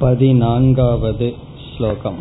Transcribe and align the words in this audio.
पदिनान्गावद् 0.00 1.22
श्लोकम् 1.66 2.18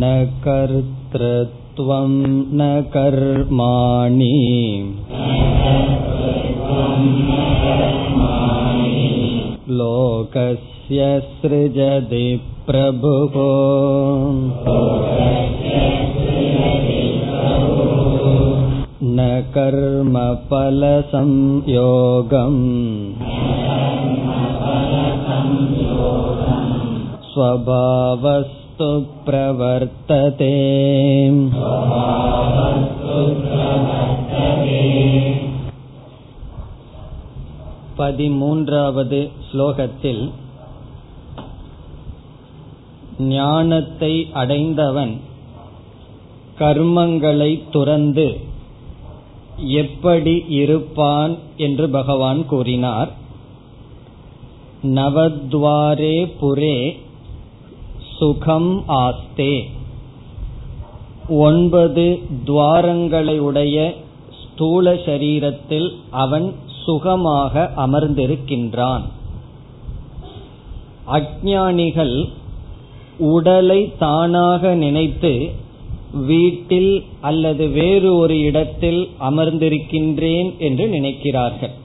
न 0.00 0.08
कर्तृत्वं 0.44 2.16
न 2.58 2.66
कर्माणि 2.94 4.34
लोकस्य 9.80 11.06
सृजति 11.40 12.24
प्रभुः 12.66 13.36
न 19.18 19.28
कर्मफलसंयोगम् 19.54 20.20
स्वभावस्तु 27.32 28.88
प्रवर्तते 29.26 30.54
பதிமூன்றாவது 37.98 39.20
ஸ்லோகத்தில் 39.46 40.22
ஞானத்தை 43.28 44.12
அடைந்தவன் 44.32 45.14
கர்மங்களை 46.58 47.70
துறந்து 47.70 48.28
எப்படி 49.74 50.34
இருப்பான் 50.48 51.34
என்று 51.56 51.88
பகவான் 51.88 52.46
கூறினார் 52.46 53.10
நவத்வாரே 54.93 56.17
புரே 56.41 56.77
சுகம் 58.17 58.83
ஆஸ்தே 58.87 59.53
ஒன்பது 61.29 62.19
துவாரங்களை 62.45 63.37
உடைய 63.39 63.95
ஸ்தூல 64.41 64.93
சரீரத்தில் 64.93 65.87
அவன் 66.09 66.53
சுகமாக 66.83 67.71
அமர்ந்திருக்கின்றான். 67.77 69.05
அஜானிகள் 71.07 72.29
உடலை 73.17 73.93
தானாக 73.97 74.75
நினைத்து 74.75 75.51
வீட்டில் 76.13 77.03
அல்லது 77.21 77.67
வேறு 77.67 78.15
ஒரு 78.15 78.39
இடத்தில் 78.39 79.09
அமர்ந்திருக்கின்றேன் 79.19 80.57
என்று 80.57 80.87
நினைக்கிறார்கள். 80.87 81.75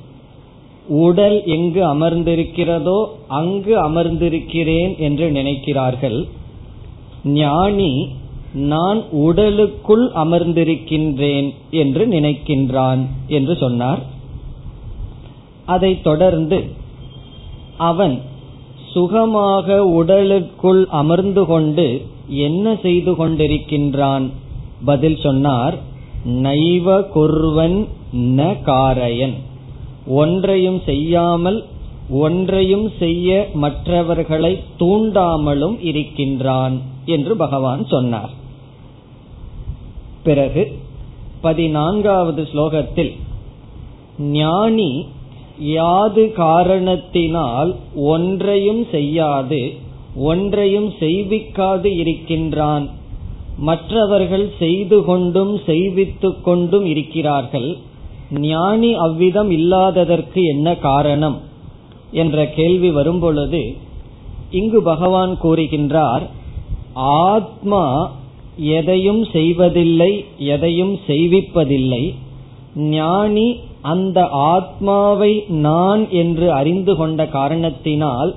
உடல் 0.91 1.45
எங்கு 1.45 1.95
அமர்ந்திருக்கிறதோ 1.95 3.07
அங்கு 3.29 3.79
அமர்ந்திருக்கிறேன் 3.79 4.99
என்று 4.99 5.31
நினைக்கிறார்கள். 5.31 6.29
ஞானி 7.25 8.09
நான் 8.53 9.03
உடலுக்குள் 9.11 10.11
அமர்ந்திருக்கின்றேன் 10.15 11.55
என்று 11.71 12.07
நினைக்கின்றான் 12.07 13.07
என்று 13.27 13.57
சொன்னார். 13.57 13.99
அதைத் 15.67 16.03
தொடர்ந்து 16.03 16.65
அவன் 17.77 18.21
சுகமாக 18.91 19.85
உடலுக்குள் 19.85 20.87
அமர்ந்து 20.91 21.45
கொண்டு 21.45 22.03
என்ன 22.29 22.77
செய்து 22.83 23.13
கொண்டிருக்கின்றான்? 23.13 24.31
பதில் 24.85 25.19
சொன்னார் 25.23 25.79
நைவ 26.29 27.05
குர்வன் 27.15 27.87
ந 28.17 28.57
காரயன். 28.63 29.35
ஒன்றையும் 30.11 30.81
செய்யாமல் 30.85 31.59
ஒன்றையும் 32.11 32.93
செய்ய 32.99 33.49
மற்றவர்களை 33.55 34.53
தூண்டாமலும் 34.79 35.77
இருக்கின்றான் 35.81 36.77
என்று 37.05 37.37
பகவான் 37.37 37.83
சொன்னார். 37.87 38.33
பிறகு 40.23 40.63
பதினான்காவது 41.41 42.43
ஸ்லோகத்தில் 42.53 43.13
ஞானி 44.19 44.93
யாது 45.59 46.33
காரணத்தினால் 46.33 47.77
ஒன்றையும் 47.95 48.87
செய்யாது 48.91 49.61
ஒன்றையும் 50.15 50.91
செய்விக்காது 51.01 51.89
இருக்கின்றான். 52.03 52.87
மற்றவர்கள் 53.59 54.47
செய்து 54.59 55.05
கொண்டும் 55.05 55.55
செய்வித்துக் 55.67 56.45
கொண்டும் 56.45 56.87
இருக்கிறார்கள். 56.87 57.71
ஞானி 58.39 58.95
அவ்விதம் 58.95 59.51
இல்லாததற்கு 59.51 60.43
என்ன 60.43 60.75
காரணம் 60.75 61.41
என்ற 62.11 62.47
கேள்வி 62.47 62.91
வரும்பொழுது 62.91 63.77
இங்கு 64.51 64.83
பகவான் 64.83 65.39
கூறுகின்றார் 65.43 66.23
ஆத்மா 66.95 68.13
எதையும் 68.57 69.25
செய்வதில்லை 69.25 70.25
எதையும் 70.39 70.99
செய்விப்பதில்லை. 71.07 72.15
ஞானி 72.75 73.61
அந்த 73.83 74.29
ஆத்மாவை 74.29 75.45
நான் 75.49 76.09
என்று 76.11 76.53
அறிந்து 76.53 76.97
கொண்ட 76.97 77.27
காரணத்தினால் 77.27 78.35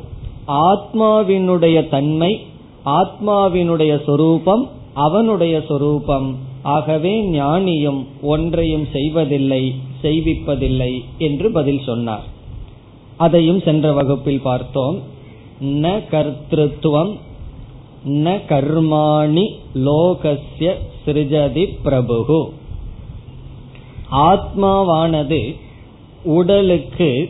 ஆத்மாவினுடைய 0.47 1.89
தன்மை 1.89 2.39
ஆத்மாவினுடைய 2.85 4.03
சொரூபம் 4.03 4.69
அவனுடைய 4.93 5.61
சொரூபம். 5.67 6.37
ஆகவே 6.63 7.23
ஞானியும் 7.29 8.05
ஒன்றையும் 8.21 8.87
செய்வதில்லை 8.91 9.73
செய்விப்பதில்லை 10.01 11.03
என்று 11.17 11.51
பதில் 11.51 11.83
சொன்னார். 11.83 12.23
அதையும் 13.17 13.61
சென்ற 13.61 13.91
வகுப்பில் 13.91 14.41
பார்த்தோம். 14.41 14.99
ந 15.61 16.01
கர்த்தத்துவம் 16.11 17.11
ந 18.05 18.39
கர்மாணி 18.49 19.45
லோகசிய 19.73 20.77
சிருஜதி 21.05 21.69
பிரபு 21.83 22.51
ஆத்மாவானது 24.11 25.55
உடலுக்கு 26.23 27.29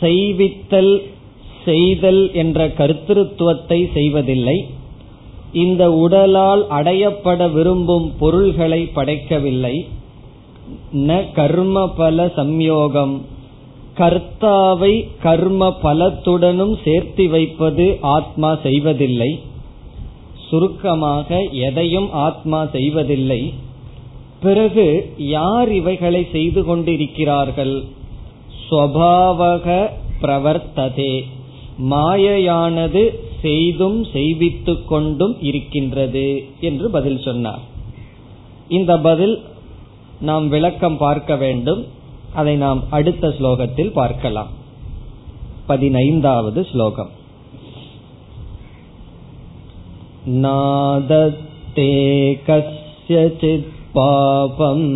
செய்வித்தல் 0.00 1.02
செய்தல் 1.64 2.32
என்ற 2.32 2.66
கர்த்தத்துவத்தை 2.68 3.92
செய்வதில்லை 3.92 4.66
இந்த 5.54 5.92
உடலால் 5.92 6.66
அடையப்பட 6.70 7.52
விரும்பும் 7.52 8.12
பொருள்களை 8.18 8.90
படைக்கவில்லை. 8.94 9.86
ந 10.92 11.32
கர்ம 11.32 11.88
பல 11.88 12.26
சம்யோகம். 12.26 13.20
கர்த்தாவை 13.96 15.08
கர்ம 15.22 15.74
பலத்துடனும் 15.82 16.76
சேர்த்து 16.84 17.28
வைப்பது 17.28 17.98
ஆத்மா 18.00 18.58
செய்வதில்லை. 18.62 19.40
சுருக்கமாக 20.50 21.40
எதையும் 21.40 22.12
ஆத்மா 22.12 22.66
செய்வதில்லை. 22.66 23.54
பிறகு 24.42 25.12
யார் 25.18 25.72
இவைகளை 25.72 26.26
செய்து 26.32 26.64
கொண்டிருக்கிறார்கள்? 26.64 27.82
ஸ்வபாவக 28.70 29.86
பிரவர்த்ததே. 30.22 31.24
மாயையானது 31.90 33.23
செய்தும் 33.43 33.99
செய்வித்துக் 34.13 34.87
கொண்டும் 34.87 35.35
இருக்கின்றது 35.41 36.27
என்று 36.59 36.87
பதில் 36.89 37.21
சொன்னார் 37.21 37.63
இந்த 38.69 38.91
பதில் 38.99 39.35
நாம் 40.21 40.47
விளக்கம் 40.49 40.97
பார்க்க 40.97 41.35
வேண்டும் 41.35 41.81
அதை 42.33 42.55
நாம் 42.57 42.81
அடுத்த 42.89 43.27
ஸ்லோகத்தில் 43.39 43.91
பார்க்கலாம் 43.91 44.51
பதினைந்தாவது 45.67 46.61
ஸ்லோகம் 46.63 47.11
नादत्ते 50.31 51.89
कस्यचित् 52.45 53.69
पापम् 53.93 54.87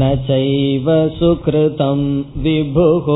न 0.00 0.08
चैव 0.26 0.86
सुकृतं 1.16 2.00
विभुः 2.42 3.08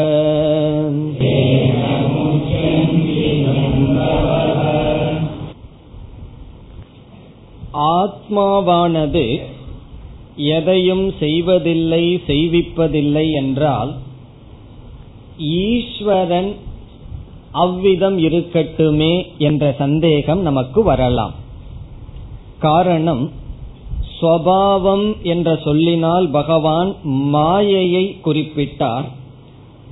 ஆத்மாவானது 7.73 9.41
எதையும் 10.35 11.13
செய்வதில்லை 11.19 12.21
செய்விப்பதில்லை 12.27 13.31
என்றால் 13.31 13.93
ஈஸ்வரன் 15.37 16.55
அவ்விதம் 17.51 18.17
இருக்கட்டுமே 18.17 19.37
என்ற 19.37 19.75
சந்தேகம் 19.77 20.41
நமக்கு 20.41 20.83
வரலாம். 20.83 21.33
காரணம் 22.59 23.31
ஸ்வபாவம் 24.21 25.21
என்ற 25.21 25.55
சொல்லினால் 25.55 26.27
பகவான் 26.29 26.95
மாயையை 27.03 28.17
குறிப்பிட்டார். 28.25 29.03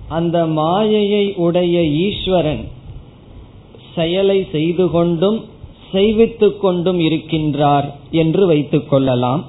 அந்த 0.07 0.45
மாயையை 0.45 1.33
உடைய 1.35 1.83
ஈஸ்வரன் 1.83 2.67
செயலை 3.95 4.47
செய்து 4.51 4.89
கொண்டும் 4.89 5.45
செய்வித்துக் 5.91 6.61
கொண்டும் 6.61 6.99
இருக்கின்றார் 6.99 7.93
என்று 8.11 8.45
வைத்துக் 8.45 8.89
கொள்ளலாம். 8.89 9.45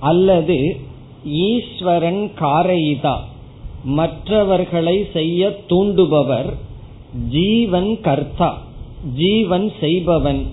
அல்லது 0.00 0.80
ஈஸ்வரன் 1.24 2.30
காரயிதா 2.40 3.16
மற்றவர்களை 3.84 5.06
செய்ய 5.12 5.60
தூண்டுபவர் 5.68 6.54
ஜீவன் 7.30 8.00
கர்த்தா 8.00 8.62
ஜீவன் 9.16 9.72
செய்பவன் 9.80 10.46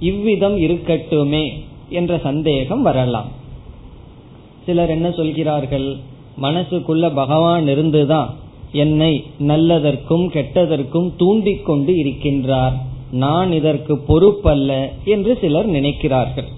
இவ்விதம் 0.00 0.56
இருக்கட்டுமே 0.56 1.52
என்ற 1.88 2.18
சந்தேகம் 2.18 2.82
வரலாம். 2.82 3.28
சிலர் 4.66 4.90
என்ன 4.90 5.10
சொல்கிறார்கள்? 5.10 5.96
மனசுக்குள்ள 6.42 7.14
பகவான் 7.14 7.68
இருந்துதான் 7.68 8.34
என்னை 8.72 9.24
நல்லதற்கும் 9.40 10.26
கெட்டதற்கும் 10.32 11.10
தூண்டிக் 11.16 11.64
கொண்டு 11.64 11.92
இருக்கின்றார். 11.92 12.72
நான் 13.10 13.52
இதற்கு 13.52 13.94
பொறுப்பல்ல 14.08 14.88
என்று 15.04 15.38
சிலர் 15.40 15.70
நினைக்கிறார்கள். 15.70 16.48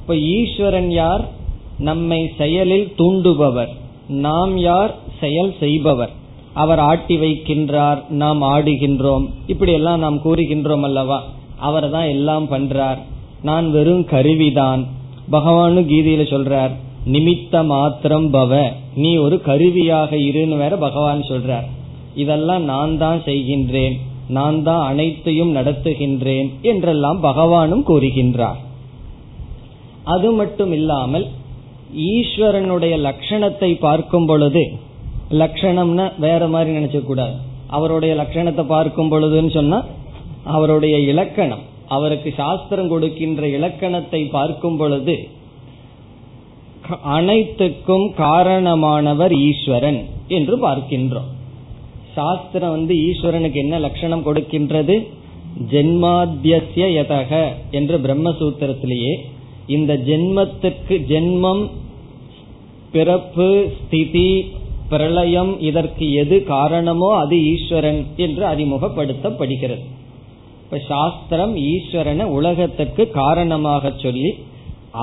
இப்ப 0.00 0.16
ஈஸ்வரன் 0.16 0.90
யார்? 0.90 1.28
நம்மை 1.78 2.30
செயலில் 2.38 2.92
தூண்டுபவர். 2.98 3.68
நாம் 4.08 4.58
யார்? 4.58 4.94
செயல் 5.20 5.54
செய்பவர். 5.60 6.10
அவர் 6.52 6.78
ஆட்டி 6.78 7.16
வைக்கின்றார் 7.16 8.08
நாம் 8.08 8.42
ஆடுகின்றோம். 8.42 9.26
இப்படி 9.46 9.72
எல்லாம் 9.72 9.98
நாம் 9.98 10.20
கூறுகின்றோம் 10.24 10.80
அல்லவா? 10.80 11.22
அவர் 11.56 11.90
தான் 11.90 12.06
எல்லாம் 12.06 12.50
பண்றார். 12.50 12.98
நான் 13.42 13.70
வெறும் 13.70 14.04
கருவிதான். 14.04 14.86
பகவானு 15.32 15.80
கீதையில 15.82 16.22
சொல்றார் 16.22 16.70
நிமித்த 17.06 17.64
மாத்திரம் 17.64 18.32
பவ. 18.32 18.72
நீ 18.94 19.16
ஒரு 19.16 19.40
கருவியாக 19.40 20.16
இருன்னு 20.16 20.56
வேற 20.56 20.76
பகவான் 20.76 21.20
சொல்றார். 21.20 21.64
இதெல்லாம் 22.14 22.64
நான் 22.64 22.98
தான் 22.98 23.22
செய்கின்றேன். 23.24 23.94
நான் 24.36 24.58
தான் 24.62 24.82
அனைத்தையும் 24.90 25.52
நடத்துகின்றேன் 25.56 26.48
என்றெல்லாம் 26.70 27.18
பகவானும் 27.22 27.84
கூறுகின்றார். 27.90 28.60
அது 30.14 30.28
மட்டும் 30.32 30.72
இல்லாமல் 30.72 31.26
ஈஸ்வரனுடைய 32.12 32.94
லட்சணத்தை 33.08 33.70
பார்க்கும் 33.78 34.26
பொழுது 34.26 34.64
லட்சணம்னா 35.42 36.06
வேற 36.18 36.48
மாதிரி 36.54 36.70
நினைச்ச 36.78 36.98
கூடாது. 37.04 37.36
அவருடைய 37.76 38.12
லட்சணத்தை 38.22 38.64
பார்க்கும் 38.74 39.12
பொழுதுன்னு 39.12 39.52
சொன்னா 39.58 39.78
அவருடைய 40.56 40.96
இலக்கணம் 41.12 41.64
அவருக்கு 41.88 42.30
சாஸ்திரம் 42.42 42.90
கொடுக்கின்ற 42.92 43.46
இலக்கணத்தை 43.58 44.20
பார்க்கும் 44.36 44.76
பொழுது 44.76 45.16
அனைத்துக்கும் 47.16 48.06
காரணமானவர் 48.24 49.34
ஈஸ்வரன் 49.48 50.00
என்று 50.28 50.54
பார்க்கின்றோம். 50.58 51.30
சாஸ்திரம் 52.14 52.70
வந்து 52.70 52.94
ஈஸ்வரனுக்கு 52.94 53.58
என்ன 53.64 53.78
லட்சணம் 53.78 54.26
கொடுக்கின்றது? 54.26 54.96
ஜென்மாத்தியசிய 55.72 56.86
யதக 56.98 57.32
என்று 57.70 57.96
பிரம்மசூத்திரத்திலேயே 57.98 59.12
இந்த 59.66 59.92
ஜென்மத்துக்கு 60.06 60.96
ஜென்மம் 61.10 61.62
பிறப்பு 62.92 63.48
ஸ்திதி 63.76 64.28
பிரளயம் 64.88 65.52
இதற்கு 65.60 66.06
எது 66.12 66.36
காரணமோ 66.44 67.08
அது 67.16 67.36
ஈஸ்வரன் 67.52 68.00
என்று 68.16 68.44
அறிமுகப்படுத்தப்படுகிறது. 68.46 69.84
இப்ப 70.64 70.78
சாஸ்திரம் 70.88 71.54
ஈஸ்வரனை 71.56 72.26
உலகத்துக்கு 72.38 73.04
காரணமாக 73.20 73.92
சொல்லி 74.02 74.30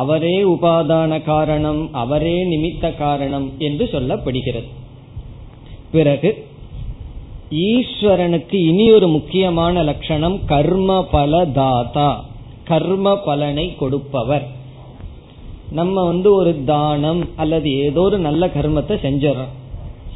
அவரே 0.01 0.37
உபாதான 0.43 1.11
காரணம் 1.23 1.81
அவரே 2.03 2.37
நிமித்த 2.51 2.93
காரணம் 2.97 3.47
என்று 3.57 3.85
சொல்லப்படுகிறது. 3.93 4.69
பிறகு 5.91 6.29
ஈஸ்வரனுக்கு 7.51 8.53
இனி 8.53 8.91
ஒரு 8.91 9.07
முக்கியமான 9.07 9.83
லட்சணம் 9.83 10.39
கர்ம 10.45 11.03
பல 11.11 11.45
தாதா 11.45 12.23
கர்ம 12.63 13.17
பலனை 13.17 13.75
கொடுப்பவர். 13.75 14.45
நம்ம 15.71 16.05
வந்து 16.05 16.33
ஒரு 16.33 16.63
தானம் 16.65 17.29
அல்லது 17.35 17.77
ஏதோ 17.77 18.01
ஒரு 18.01 18.17
நல்ல 18.17 18.47
கர்மத்தை 18.47 18.95
செஞ்சிடறோம் 19.05 19.51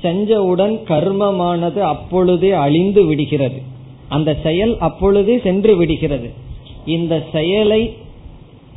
செஞ்சவுடன் 0.04 0.76
கர்மமானது 0.88 1.80
அப்பொழுதே 1.80 2.52
அழிந்து 2.52 3.06
விடுகிறது. 3.06 3.62
அந்த 4.10 4.38
செயல் 4.44 4.78
அப்பொழுதே 4.78 5.40
சென்று 5.40 5.76
விடுகிறது. 5.78 6.32
இந்த 6.86 7.24
செயலை 7.32 7.94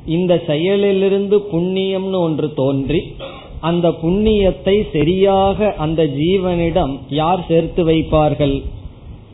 இந்த 0.07 0.43
செயலிலிருந்து 0.47 1.39
புண்ணியம்னு 1.53 2.19
ஒன்று 2.21 2.55
தோன்றி 2.55 3.15
அந்த 3.61 3.89
புண்ணியத்தை 3.89 4.91
சரியாக 4.93 5.75
அந்த 5.79 6.07
ஜீவனிடம் 6.07 6.99
யார் 7.09 7.45
சேர்த்து 7.49 7.87
வைப்பார்கள்? 7.87 8.63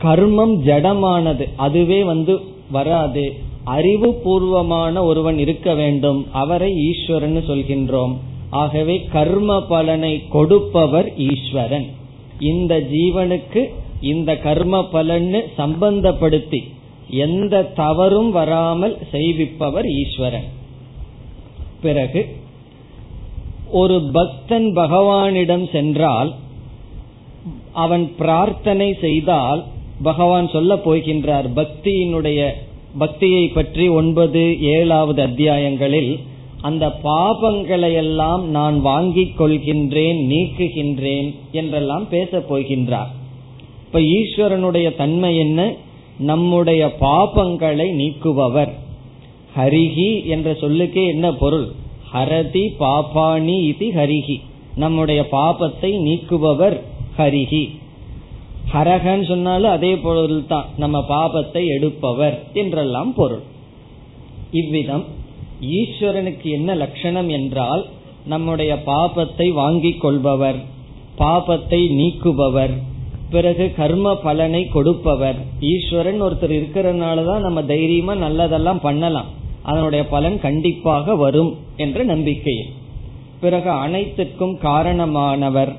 கர்மம் 0.03 0.55
ஜடமானது. 0.67 1.49
அதுவே 1.57 2.03
வந்து 2.03 2.41
வராது. 2.71 3.35
அறிவு 3.65 4.15
பூர்வமான 4.15 5.05
ஒருவன் 5.05 5.39
இருக்க 5.39 5.75
வேண்டும். 5.75 6.27
அவரை 6.33 6.73
ஈஸ்வரன் 6.73 7.37
சொல்கின்றோம். 7.37 8.17
ஆகவே 8.51 9.05
கர்ம 9.13 9.61
பலனை 9.61 10.23
கொடுப்பவர் 10.29 11.17
ஈஸ்வரன். 11.17 11.87
இந்த 12.41 12.81
ஜீவனுக்கு 12.81 13.69
இந்த 14.01 14.37
கர்ம 14.37 14.89
பலன்னு 14.93 15.41
சம்பந்தப்படுத்தி 15.59 16.59
எந்த 17.11 17.63
தவறும் 17.63 18.31
வராமல் 18.31 18.99
செய்விப்பவர் 19.11 19.85
ஈஸ்வரன். 19.87 20.45
பிறகு 21.83 22.37
ஒரு 23.81 23.97
பக்தன் 24.13 24.67
பகவானிடம் 24.77 25.71
சென்றால் 25.73 26.31
அவன் 27.73 28.05
பிரார்த்தனை 28.19 28.89
செய்தால் 29.01 29.65
பகவான் 30.03 30.49
சொல்ல 30.49 30.75
போகின்றார் 30.75 31.47
பக்தியினுடைய 31.55 32.41
பக்தியை 32.99 33.49
பற்றி 33.49 33.89
ஒன்பது 33.89 34.43
ஏழாவது 34.61 35.21
அத்தியாயங்களில் 35.27 36.13
அந்த 36.61 36.85
பாபங்களை 37.05 37.93
எல்லாம் 37.95 38.45
நான் 38.49 38.81
வாங்கிக் 38.81 39.41
கொள்கின்றேன் 39.41 40.21
நீக்குகின்றேன் 40.33 41.29
என்றெல்லாம் 41.53 42.07
பேசப் 42.09 42.55
போகின்றார். 42.55 43.11
இப்ப 43.87 43.99
ஈஸ்வரனுடைய 44.19 44.97
தன்மை 44.97 45.37
என்ன? 45.37 45.61
நம்முடைய 46.19 46.83
பாபங்களை 47.01 47.89
நீக்குபவர். 48.01 48.73
ஹரிஹி 49.57 50.11
என்ற 50.27 50.53
சொல்லுக்கே 50.53 51.07
என்ன 51.07 51.33
பொருள்? 51.33 51.69
ஹரதி 52.15 52.65
பாபாணி 52.79 53.57
இது 53.65 53.87
ஹரிஹி. 53.93 54.37
நம்முடைய 54.77 55.21
பாபத்தை 55.33 55.91
நீக்குபவர் 56.07 56.77
ஹரிஹி. 57.19 57.65
ஹரகன்னு 58.73 59.27
சொன்னாலும் 59.29 59.71
அதே 59.71 59.91
பொருள் 59.97 60.47
தான் 60.47 60.69
நம்ம 60.77 60.97
பாபத்தை 61.09 61.63
எடுப்பவர் 61.77 62.37
என்றெல்லாம் 62.53 63.15
பொருள். 63.15 63.45
இவ்விதம் 64.51 65.05
ஈஸ்வரனுக்கு 65.79 66.49
என்ன 66.51 66.71
லட்சணம் 66.75 67.29
என்றால் 67.29 67.83
நம்முடைய 68.27 68.73
பாபத்தை 68.87 69.47
வாங்கிக் 69.53 70.01
கொள்பவர் 70.01 70.59
பாபத்தை 71.19 71.81
நீக்குபவர் 72.01 72.75
பிறகு 73.31 73.65
கர்ம 73.77 74.15
பலனை 74.17 74.63
கொடுப்பவர். 74.69 75.39
ஈஸ்வரன் 75.73 76.21
ஒருத்தர் 76.23 76.55
இருக்கிறதுனாலதான் 76.59 77.47
நம்ம 77.47 77.63
தைரியமா 77.63 78.15
நல்லதெல்லாம் 78.15 78.81
பண்ணலாம். 78.81 79.31
அதனுடைய 79.65 80.07
பலன் 80.07 80.41
கண்டிப்பாக 80.41 81.17
வரும் 81.17 81.53
என்ற 81.77 82.05
நம்பிக்கை 82.05 82.57
பிறகு 83.41 83.71
அனைத்துக்கும் 83.71 84.57
காரணமானவர் 84.63 85.73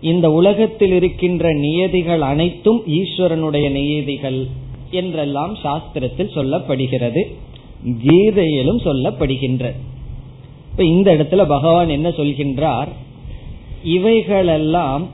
இந்த 0.00 0.32
உலகத்தில் 0.32 0.92
இருக்கின்ற 0.92 1.52
நியதிகள் 1.54 2.20
அனைத்தும் 2.20 2.82
ஈஸ்வரனுடைய 2.86 3.70
நியதிகள் 3.70 4.46
என்றெல்லாம் 4.90 5.54
சாஸ்திரத்தில் 5.64 6.34
சொல்லப்படுகிறது 6.34 7.22
கீதையிலும் 8.06 8.80
சொல்லப்படுகின்ற. 8.84 9.64
இப்ப 10.70 10.84
இந்த 10.84 11.14
இடத்துல 11.14 11.46
பகவான் 11.46 11.88
என்ன 11.88 12.08
சொல்கின்றார்? 12.08 12.90
இவைகளெல்லாம் 13.84 15.06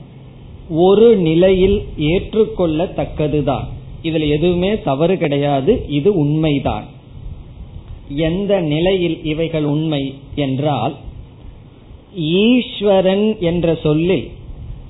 ஒரு 0.69 1.15
நிலையில் 1.15 1.77
ஏற்றுக்கொள்ளத்தக்கதுதான். 1.99 3.65
இதுல 4.03 4.27
எதுவுமே 4.29 4.81
தவறு 4.81 5.17
கிடையாது 5.17 5.85
இது 5.89 6.13
உண்மைதான். 6.13 6.97
எந்த 8.09 8.59
நிலையில் 8.59 9.23
இவைகள் 9.23 9.63
உண்மை 9.63 10.15
என்றால் 10.35 10.95
ஈஸ்வரன் 12.15 13.39
என்ற 13.39 13.75
சொல்லில் 13.75 14.29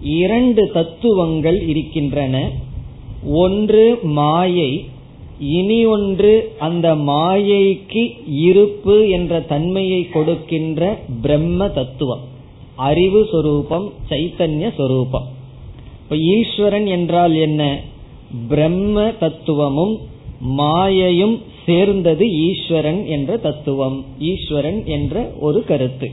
இரண்டு 0.01 0.71
தத்துவங்கள் 0.71 1.67
இருக்கின்றன. 1.67 2.51
ஒன்று 3.31 3.99
மாயை 4.03 4.85
இனி 5.39 5.85
ஒன்று 5.85 6.51
அந்த 6.59 6.95
மாயைக்கு 6.95 8.17
இருப்பு 8.27 9.09
என்ற 9.09 9.41
தன்மையை 9.41 10.09
கொடுக்கின்ற 10.09 10.99
பிரம்ம 11.21 11.69
தத்துவம். 11.69 12.19
அறிவு 12.75 13.27
சொரூபம் 13.31 13.93
சைத்தன்ய 14.09 14.73
சொரூபம். 14.75 15.27
இப்ப 16.03 16.17
ஈஸ்வரன் 16.17 16.85
என்றால் 16.85 17.35
என்ன? 17.35 17.79
பிரம்ம 18.47 19.11
தத்துவமும் 19.19 19.97
மாயையும் 20.39 21.39
சேர்ந்தது 21.69 22.25
ஈஸ்வரன் 22.47 23.01
என்ற 23.15 23.31
தத்துவம். 23.38 23.97
ஈஸ்வரன் 24.31 24.81
என்ற 24.95 25.15
ஒரு 25.39 25.59
கருத்து. 25.69 26.09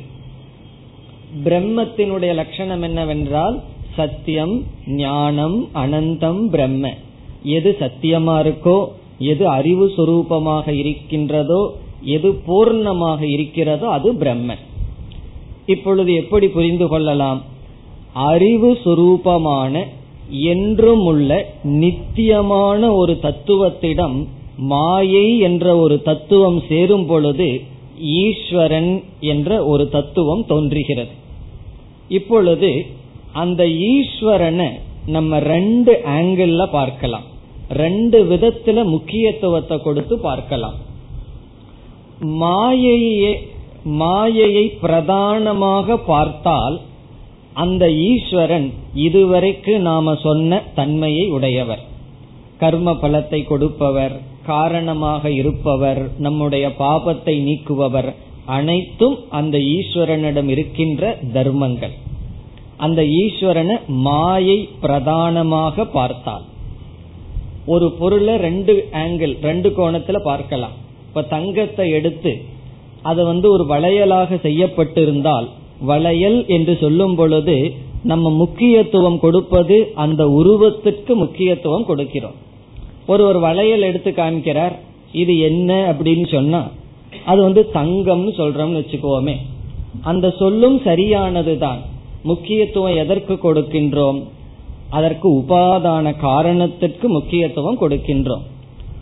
பிரம்மத்தினுடைய 1.44 2.32
லட்சணம் 2.34 2.82
என்னவென்றால் 2.82 3.56
சத்தியம் 3.96 4.54
ஞானம் 4.86 5.56
அனந்தம் 5.74 6.42
பிரம்ம. 6.46 6.84
எது 7.56 7.70
சத்தியமா 7.80 8.36
இருக்கோ 8.44 8.78
எது 9.18 9.44
அறிவு 9.48 9.86
சுரூபமாக 9.96 10.66
இருக்கின்றதோ 10.82 11.62
எது 12.14 12.30
பூர்ணமாக 12.46 13.20
இருக்கிறதோ 13.34 13.86
அது 13.96 14.08
பிரம்ம. 14.14 14.56
இப்பொழுது 15.66 16.10
எப்படி 16.14 16.46
புரிந்து 16.48 16.86
கொள்ளலாம்? 16.88 17.40
அறிவு 18.30 18.70
சுரூபமான 18.84 19.84
என்றும் 20.50 21.04
உள்ள 21.04 21.30
நித்தியமான 21.62 22.80
ஒரு 22.92 23.14
தத்துவத்திடம் 23.22 24.18
மாயை 24.56 25.38
என்ற 25.38 25.76
ஒரு 25.76 26.02
தத்துவம் 26.02 26.62
சேரும் 26.68 27.06
பொழுது 27.06 27.60
ஈஸ்வரன் 27.98 29.02
என்ற 29.20 29.64
ஒரு 29.64 29.88
தத்துவம் 29.88 30.46
தோன்றுகிறது. 30.46 31.10
இப்பொழுது 32.08 32.86
அந்த 33.32 33.64
ஈஸ்வரனை 33.66 34.68
நம்ம 35.06 35.38
ரெண்டு 35.38 36.00
ஆங்கிள் 36.04 36.70
பார்க்கலாம். 36.70 37.24
ரெண்டு 37.68 38.24
விதத்துல 38.24 38.84
முக்கியத்துவத்தை 38.84 39.82
கொடுத்து 39.82 40.18
பார்க்கலாம். 40.18 40.74
மாயையே 42.22 43.34
மாயையை 43.84 44.68
பிரதானமாக 44.68 45.96
பார்த்தால் 45.96 46.80
அந்த 47.52 47.90
ஈஸ்வரன் 47.90 48.72
இதுவரைக்கு 48.94 49.78
நாம 49.78 50.14
சொன்ன 50.14 50.62
தன்மையை 50.74 51.28
உடையவர். 51.28 51.80
கர்ம 52.58 52.92
பலத்தை 52.92 53.44
கொடுப்பவர் 53.44 54.34
காரணமாக 54.50 55.30
இருப்பவர் 55.40 56.00
நம்முடைய 56.26 56.66
பாபத்தை 56.82 57.34
நீக்குபவர் 57.48 58.10
அனைத்தும் 58.56 59.16
அந்த 59.38 59.56
ஈஸ்வரனிடம் 59.76 60.48
இருக்கின்ற 60.54 61.02
தர்மங்கள். 61.36 61.94
அந்த 62.84 63.00
ஈஸ்வரனை 63.22 63.76
மாயை 64.06 64.58
பிரதானமாக 64.82 65.86
பார்த்தால். 65.96 66.44
ஒரு 67.74 67.86
பொருளை 68.00 68.34
ரெண்டு 68.46 68.74
ஆங்கிள் 69.04 69.32
ரெண்டு 69.48 69.68
கோணத்துல 69.78 70.18
பார்க்கலாம். 70.30 70.76
இப்ப 71.08 71.24
தங்கத்தை 71.34 71.86
எடுத்து 71.98 72.32
அது 73.10 73.22
வந்து 73.30 73.46
ஒரு 73.54 73.64
வளையலாக 73.72 74.38
செய்யப்பட்டிருந்தால் 74.46 75.46
வளையல் 75.90 76.38
என்று 76.56 76.74
சொல்லும் 76.82 77.14
பொழுது 77.14 77.56
நம்ம 78.10 78.30
முக்கியத்துவம் 78.42 79.18
கொடுப்பது 79.24 79.76
அந்த 80.04 80.22
உருவத்துக்கு 80.40 81.12
முக்கியத்துவம் 81.22 81.88
கொடுக்கிறோம். 81.90 82.36
ஒரு 83.06 83.26
ஒரு 83.26 83.40
வளையல் 83.40 83.82
எடுத்து 83.82 84.10
காமிக்கிறார் 84.10 84.72
இது 85.12 85.38
என்ன 85.38 85.92
அப்படின்னு 85.92 86.32
சொன்னா 86.32 86.68
அது 87.26 87.42
வந்து 87.42 87.70
தங்கம்னு 87.74 88.30
சொல்றோம்னு 88.38 88.80
வச்சுக்கோமே. 88.80 89.34
அந்த 90.02 90.30
சொல்லும் 90.38 90.80
சரியானதுதான். 90.80 91.78
முக்கியத்துவம் 92.22 92.96
எதற்கு 92.96 93.34
கொடுக்கின்றோம்? 93.34 94.22
அதற்கு 94.90 95.32
உபாதான 95.32 96.16
காரணத்திற்கு 96.16 97.08
முக்கியத்துவம் 97.08 97.80
கொடுக்கின்றோம். 97.80 98.42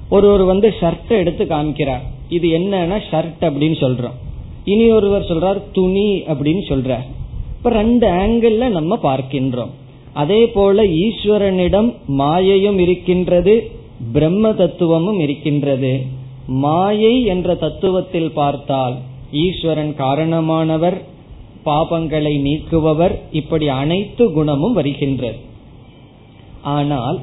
ஒருவர் 0.09 0.43
வந்து 0.43 0.75
ஷர்ட் 0.81 1.09
எடுத்து 1.09 1.45
காமிக்கிறார் 1.45 2.03
இது 2.29 2.49
என்னன்னா 2.49 3.01
ஷர்ட் 3.11 3.41
அப்படின்னு 3.41 3.77
சொல்றோம். 3.81 4.17
இனி 4.65 4.91
ஒருவர் 4.91 5.23
சொல்றார் 5.23 5.63
துணி 5.73 6.23
அப்படின்னு 6.23 6.63
சொல்றார். 6.69 7.07
இப்ப 7.57 7.71
ரெண்டு 7.71 8.07
ஆங்கிள் 8.09 8.69
நம்ம 8.69 8.99
பார்க்கின்றோம். 9.03 9.71
அதே 10.13 10.47
போல 10.47 10.85
ஈஸ்வரனிடம் 10.85 11.95
மாயையும் 12.19 12.79
இருக்கின்றது. 12.79 13.83
பிரம்ம 14.13 14.53
தத்துவமும் 14.53 15.19
இருக்கின்றது. 15.19 15.93
மாயை 16.47 17.25
என்ற 17.25 17.55
தத்துவத்தில் 17.55 18.33
பார்த்தால் 18.33 18.97
ஈஸ்வரன் 19.31 19.95
காரணமானவர் 19.99 20.97
பாபங்களை 21.67 22.33
நீக்குபவர் 22.47 23.15
இப்படி 23.31 23.69
அனைத்து 23.69 24.33
குணமும் 24.33 24.73
வருகின்றது. 24.73 25.39
ஆனால் 26.63 27.19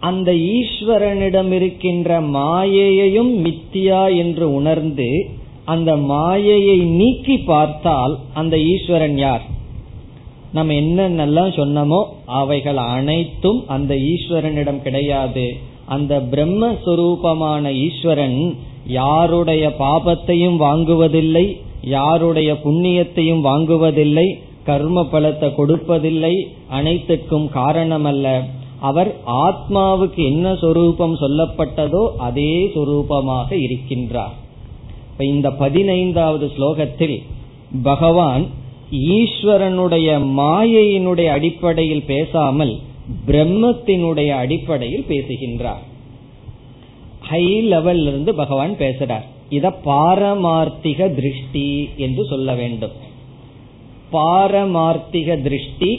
அந்த 0.00 0.32
ஈஸ்வரனிடம் 0.32 1.50
இருக்கின்ற 1.50 2.20
மாயையையும் 2.20 3.32
மித்தியா 3.44 4.16
என்று 4.16 4.52
உணர்ந்து 4.52 5.08
அந்த 5.64 5.96
மாயையை 5.96 6.78
நீக்கி 6.78 7.36
பார்த்தால் 7.38 8.18
அந்த 8.34 8.56
ஈஸ்வரன் 8.56 9.16
யார்? 9.16 9.44
நம்ம 10.52 10.72
என்னென்னலாம் 10.72 11.54
சொன்னமோ 11.60 12.00
அவைகள் 12.24 12.76
அனைத்தும் 12.76 13.60
அந்த 13.66 13.94
ஈஸ்வரனிடம் 13.94 14.82
கிடையாது. 14.82 15.46
அந்த 15.86 16.22
பிரம்மஸ்வரூபமான 16.30 17.72
ஈஸ்வரன் 17.72 18.56
யாருடைய 18.86 19.74
பாபத்தையும் 19.78 20.56
வாங்குவதில்லை 20.56 21.56
யாருடைய 21.80 22.52
புண்ணியத்தையும் 22.64 23.40
வாங்குவதில்லை 23.40 24.26
கர்ம 24.64 25.02
பலத்தை 25.12 25.48
கொடுப்பதில்லை 25.56 26.34
அனைத்துக்கும் 26.70 27.48
காரணமல்ல. 27.54 28.42
அவர் 28.80 29.14
ஆத்மாவுக்கு 29.26 30.24
என்ன 30.24 30.54
சொரூபம் 30.54 31.16
சொல்லப்பட்டதோ 31.20 32.16
அதே 32.16 32.64
சொரூபமாக 32.74 33.48
இருக்கின்றார். 33.52 34.34
இப்ப 35.10 35.24
இந்த 35.24 35.50
பதினைந்தாவது 35.50 36.52
ஸ்லோகத்தில் 36.58 37.22
பகவான் 37.82 38.46
ஈஸ்வரனுடைய 38.92 40.08
மாயையினுடைய 40.36 41.26
அடிப்படையில் 41.26 42.04
பேசாமல் 42.04 42.80
பிரம்மத்தினுடைய 43.26 44.28
அடிப்படையில் 44.28 45.04
பேசுகின்றார். 45.08 45.82
ஹை 47.20 47.44
லெவல்ல 47.70 48.06
இருந்து 48.06 48.34
பகவான் 48.34 48.72
பேசுறார். 48.72 49.24
இத 49.48 49.72
பாரமார்த்திக 49.84 51.14
திருஷ்டி 51.14 51.88
என்று 51.96 52.24
சொல்ல 52.24 52.54
வேண்டும். 52.54 52.94
பாரமார்த்திக 54.12 55.42
திருஷ்டி 55.42 55.90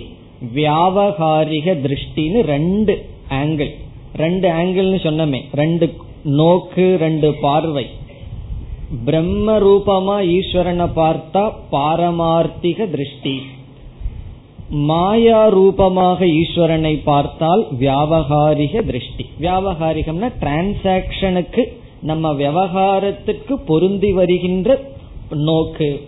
வியாபகாரிக 0.56 1.68
திருஷ்டின்னு 1.86 2.42
ரெண்டு 2.42 3.06
ஆங்கிள் 3.30 3.72
ரெண்டு 4.14 4.50
ஆங்கிள்னு 4.50 5.00
சொன்னமே 5.04 5.46
ரெண்டு 5.54 5.94
நோக்கு 6.24 6.98
ரெண்டு 7.00 7.34
பார்வை. 7.42 7.86
பிரம்ம 9.06 9.60
ரூபமா 9.60 10.18
ஈஸ்வரனை 10.38 10.88
பார்த்தா 10.96 11.52
பாரமார்த்திக 11.72 12.90
திருஷ்டி. 12.92 13.42
மாயா 14.70 15.48
ரூபமாக 15.48 16.26
ஈஸ்வரனை 16.26 17.02
பார்த்தால் 17.04 17.68
வியாபகாரிக 17.80 18.86
திருஷ்டி. 18.86 19.26
வியாபகாரிகம்னா 19.42 20.30
டிரான்சாக்சனுக்கு 20.40 21.64
நம்ம 22.02 22.34
விவகாரத்துக்கு 22.34 23.54
பொருந்தி 23.66 24.12
வருகின்ற 24.12 24.82
நோக்கு. 25.30 26.02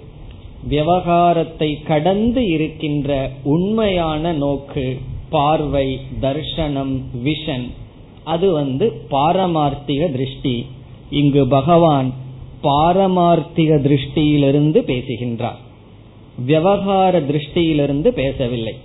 விவகாரத்தை 0.68 1.82
கடந்து 1.82 2.48
இருக்கின்ற 2.48 3.30
உண்மையான 3.44 4.34
நோக்கு 4.34 4.98
பார்வை 5.30 6.00
தர்ஷனம் 6.22 7.02
விஷன் 7.24 7.72
அது 8.24 8.52
வந்து 8.52 9.02
பாரமார்த்திக 9.12 10.12
திருஷ்டி. 10.12 10.66
இங்கு 11.10 11.48
பகவான் 11.48 12.14
பாரமார்த்திக 12.64 13.82
திருஷ்டியிலிருந்து 13.88 14.78
பேசுகின்றார். 14.78 15.66
விவகார 16.46 17.20
திருஷ்டியிலிருந்து 17.20 18.08
பேசவில்லை. 18.08 18.78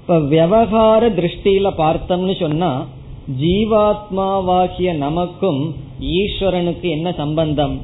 இப்ப 0.00 0.20
விவகார 0.20 1.08
திருஷ்டியில 1.08 1.70
பார்த்தோம்னு 1.78 2.40
சொன்னா 2.40 2.86
ஜீவாத்மாவாகிய 3.40 4.96
நமக்கும் 4.96 5.74
ஈஸ்வரனுக்கு 6.00 6.88
என்ன 6.88 7.12
சம்பந்தம்? 7.12 7.80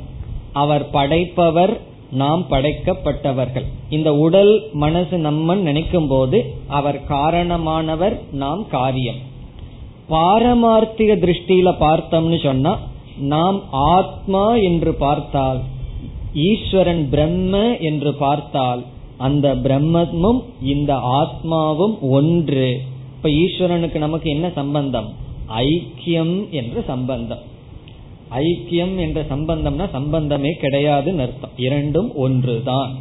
அவர் 0.52 0.90
படைப்பவர் 0.90 1.80
நாம் 2.10 2.46
படைக்கப்பட்டவர்கள். 2.50 3.64
இந்த 3.90 4.14
உடல் 4.14 4.62
மனசு 4.72 5.18
நம்மன் 5.18 5.58
நினைக்கும் 5.58 6.08
போது 6.08 6.54
அவர் 6.68 7.00
காரணமானவர் 7.08 8.18
நாம் 8.32 8.68
காரியம். 8.68 9.16
பாரமார்த்திக 10.10 11.12
திருஷ்டியில 11.24 11.74
பார்த்தோம்னு 11.80 12.42
சொன்னா 12.42 12.78
நாம் 13.18 13.62
ஆத்மா 13.70 14.54
என்று 14.54 14.94
பார்த்தால் 14.94 15.60
ஈஸ்வரன் 16.34 17.08
பிரம்ம 17.10 17.76
என்று 17.76 18.14
பார்த்தால் 18.14 18.84
அந்த 19.16 19.54
பிரம்மமும் 19.54 20.42
இந்த 20.62 20.94
ஆத்மாவும் 20.94 21.98
ஒன்று. 22.00 22.80
இப்ப 23.16 23.28
ஈஸ்வரனுக்கு 23.28 23.98
நமக்கு 23.98 24.30
என்ன 24.30 24.50
சம்பந்தம்? 24.54 25.14
ஐக்கியம் 25.58 26.50
என்ற 26.50 26.82
சம்பந்தம். 26.86 27.38
ஐக்கியம் 28.30 28.96
என்ற 28.96 29.22
சம்பந்தம்னா 29.30 29.90
சம்பந்தமே 29.90 30.48
கிடையாதுன்னு 30.62 31.18
அர்த்தம். 31.18 31.50
இரண்டும் 31.56 32.14
ஒன்றுதான். 32.14 32.94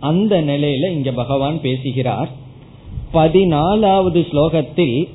அந்த 0.00 0.42
நிலையில 0.42 0.90
இங்க 0.90 1.12
பகவான் 1.12 1.60
பேசுகிறார். 1.60 2.28
பதினாலாவது 3.14 4.26
ஸ்லோகத்தில் 4.32 5.08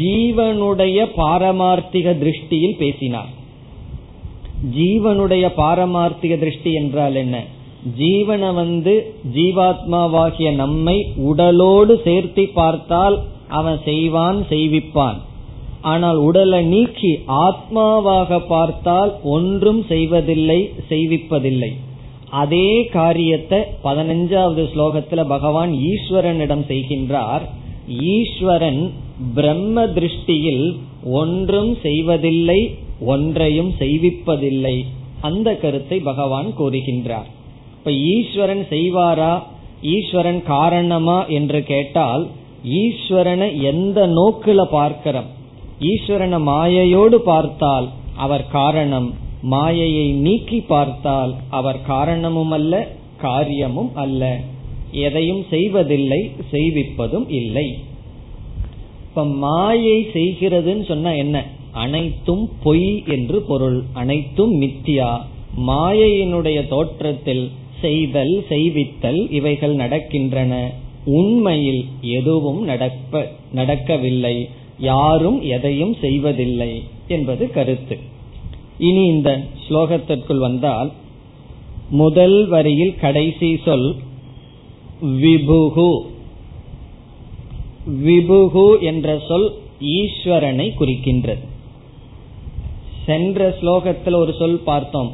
ஜீவனுடைய 0.00 1.08
பாரமார்த்திக 1.16 2.18
திருஷ்டியில் 2.18 2.76
பேசினார். 2.78 3.38
ஜீவனுடைய 4.76 5.44
பாரமார்த்திக 5.56 6.38
திருஷ்டி 6.38 6.72
என்றால் 6.72 7.14
என்ன? 7.14 7.36
ஜீவனை 7.98 8.54
வந்து 8.54 8.94
ஜீவாத்மாவாகிய 9.34 10.48
நம்மை 10.54 10.96
உடலோடு 11.16 11.94
சேர்த்தி 12.04 12.44
பார்த்தால் 12.52 13.16
அவன் 13.48 13.78
செய்வான் 13.84 14.40
செய்விப்பான். 14.50 15.18
ஆனால் 15.82 16.16
உடலை 16.16 16.64
நீக்கி 16.64 17.12
ஆத்மாவாக 17.26 18.40
பார்த்தால் 18.46 19.12
ஒன்றும் 19.22 19.84
செய்வதில்லை 19.88 20.70
செய்விப்பதில்லை. 20.88 21.70
அதே 22.30 22.68
காரியத்தை 22.92 23.60
பதினஞ்சாவது 23.82 24.64
ஸ்லோகத்துல 24.74 25.24
பகவான் 25.24 25.72
ஈஸ்வரனிடம் 25.92 26.64
செய்கின்றார். 26.68 27.44
ஈஸ்வரன் 27.88 28.82
பிரம்ம 29.34 29.86
திருஷ்டியில் 29.86 30.66
ஒன்றும் 31.20 31.76
செய்வதில்லை 31.82 32.60
ஒன்றையும் 33.00 33.72
செய்விப்பதில்லை. 33.78 34.84
அந்த 35.20 35.56
கருத்தை 35.56 36.00
பகவான் 36.00 36.52
கூறுகின்றார். 36.58 37.28
இப்ப 37.74 37.92
ஈஸ்வரன் 37.92 38.66
செய்வாரா? 38.70 39.42
ஈஸ்வரன் 39.82 40.42
காரணமா 40.42 41.26
என்று 41.26 41.64
கேட்டால் 41.64 42.28
ஈஸ்வரனை 42.64 43.62
எந்த 43.62 44.06
நோக்குல 44.06 44.64
பார்க்கிறோம்? 44.64 45.26
ஈஸ்வரனை 45.80 46.40
மாயையோடு 46.42 47.14
பார்த்தால் 47.14 47.88
அவர் 48.16 48.46
காரணம். 48.48 49.14
மாயையை 49.42 50.12
நீக்கி 50.12 50.60
பார்த்தால் 50.60 51.34
அவர் 51.50 51.82
காரணமும் 51.82 52.50
அல்ல 52.50 52.88
காரியமும் 53.18 53.90
அல்ல. 53.94 54.40
எதையும் 54.92 55.44
செய்வதில்லை 55.50 56.30
செய்விப்பதும் 56.52 57.28
இல்லை. 57.28 57.78
இப்ப 59.02 59.24
மாயை 59.24 60.06
செய்கிறதுன்னு 60.12 60.84
சொன்னா 60.84 61.12
என்ன? 61.12 61.46
அனைத்தும் 61.72 62.50
பொய் 62.62 63.04
என்று 63.06 63.42
பொருள். 63.42 63.82
அனைத்தும் 63.92 64.60
மித்தியா. 64.60 65.20
மாயையினுடைய 65.66 66.68
தோற்றத்தில் 66.68 67.50
செய்தல் 67.80 68.44
செய்வித்தல் 68.48 69.30
இவைகள் 69.30 69.76
நடக்கின்றன. 69.76 70.60
உண்மையில் 71.04 71.84
எதுவும் 72.00 72.68
நடப்ப 72.68 73.28
நடக்கவில்லை. 73.52 74.48
யாரும் 74.78 75.42
எதையும் 75.42 75.96
செய்வதில்லை 76.00 76.82
என்பது 77.08 77.50
கருத்து. 77.50 77.98
இனி 78.78 79.04
இந்த 79.04 79.44
ஸ்லோகத்திற்குள் 79.68 80.38
வந்தால் 80.38 80.92
முதல் 81.90 82.48
வரியில் 82.48 82.94
கடைசி 82.94 83.58
சொல் 83.64 83.94
விபுகு. 85.02 86.00
விபுகு 88.04 88.80
என்ற 88.80 89.20
சொல் 89.28 89.52
ஈஸ்வரனை 89.80 90.72
குறிக்கின்றது. 90.80 91.48
சென்ற 93.10 93.56
ஸ்லோகத்தில் 93.60 94.14
ஒரு 94.14 94.34
சொல் 94.38 94.60
பார்த்தோம். 94.64 95.12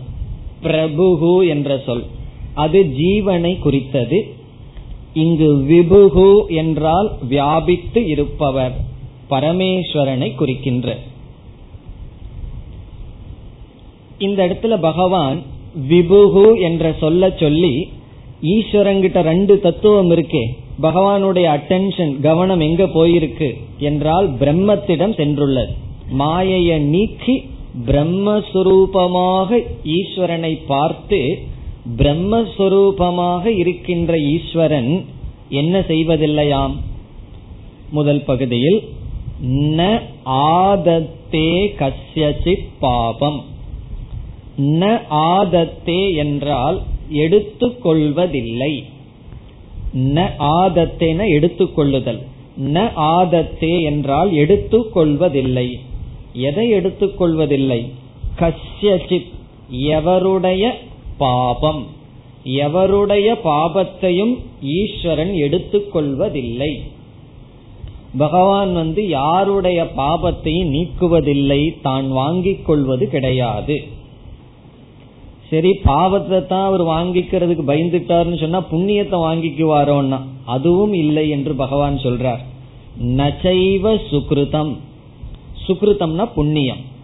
பிரபுகு 0.62 1.48
என்ற 1.48 1.82
சொல். 1.86 2.04
அது 2.54 2.82
ஜீவனை 2.82 3.58
குறித்தது. 3.58 4.34
இங்கு 5.12 5.56
விபுகு 5.56 6.54
என்றால் 6.54 7.10
வியாபித்து 7.28 8.06
இருப்பவர் 8.06 8.72
பரமேஸ்வரனை 9.30 10.34
குறிக்கின்ற. 10.34 10.96
இந்த 14.18 14.46
இடத்துல 14.46 14.80
பகவான் 14.80 15.42
விபுகு 15.88 16.60
என்ற 16.60 16.94
சொல்ல 17.00 17.30
சொல்லி 17.40 17.88
ஈஸ்வரங்கிட்ட 18.42 19.20
ரெண்டு 19.20 19.60
தத்துவம் 19.60 20.10
இருக்கே. 20.10 20.44
பகவானுடைய 20.82 21.46
அட்டென்ஷன் 21.56 22.20
கவனம் 22.20 22.60
எங்க 22.60 22.84
போயிருக்கு 22.84 23.52
என்றால் 23.78 24.34
பிரம்மத்திடம் 24.34 25.16
சென்றுள்ளது. 25.20 25.74
மாயைய 26.18 26.78
நீக்கி 26.78 27.54
பிரம்மஸ்வரூபமாக 27.84 29.58
ஈஸ்வரனை 29.84 30.58
பார்த்து 30.66 31.38
பிரம்மஸ்வரூபமாக 31.96 33.46
இருக்கின்ற 33.46 34.18
ஈஸ்வரன் 34.18 35.04
என்ன 35.48 35.80
செய்வதில்லையாம்? 35.80 36.74
முதல் 37.90 38.22
பகுதியில் 38.22 38.88
ந 39.50 40.02
ஆதத்தே 40.24 41.50
கசியசித் 41.78 42.68
பாபம். 42.78 43.44
ந 44.56 45.00
ஆதத்தே 45.10 46.14
என்றால் 46.14 46.82
எடுத்துக்கொள்வதில்லை 47.10 48.84
ந 49.94 50.30
ஆதத்தேன 50.38 51.28
எடுத்துக்கொள்ளுதல் 51.28 52.22
ந 52.56 52.90
ஆதத்தே 52.96 53.82
என்றால் 53.82 54.32
எடுத்துக்கொள்வதில்லை 54.32 55.78
எதை 56.36 56.74
எடுத்துக்கொள்வதில்லை? 56.74 57.92
கஷ்யசித் 58.38 59.32
எவருடைய 59.72 60.70
பாபம்? 61.18 61.86
எவருடைய 62.44 63.34
பாபத்தையும் 63.44 64.34
ஈஸ்வரன் 64.62 65.32
எடுத்துக்கொள்வதில்லை. 65.32 66.80
பகவான் 68.18 68.74
வந்து 68.74 69.08
யாருடைய 69.08 69.84
பாபத்தையும் 69.96 70.72
நீக்குவதில்லை 70.76 71.80
தான் 71.82 72.08
வாங்கிக் 72.08 72.66
கொள்வது 72.66 73.08
கிடையாது. 73.08 73.82
சரி 75.50 75.72
பாவத்தை 75.84 76.46
தான் 76.46 76.66
அவர் 76.66 76.82
வாங்கிக்கிறதுக்கு 76.82 77.64
பயந்துட்டார்னு 77.66 78.40
சொன்னா 78.40 78.60
புண்ணியத்தை 78.72 79.18
வாங்கிக்குவாரோன்னா 79.26 80.20
அதுவும் 80.44 80.92
இல்லை 80.92 81.28
என்று 81.28 81.54
பகவான் 81.54 81.96
சொல்றார். 81.96 82.42
நச்சைவ 83.00 83.98
சுக்ருதம். 84.10 84.76
சுகிருதம்னா 85.66 86.32
புண்ணியம். 86.32 86.94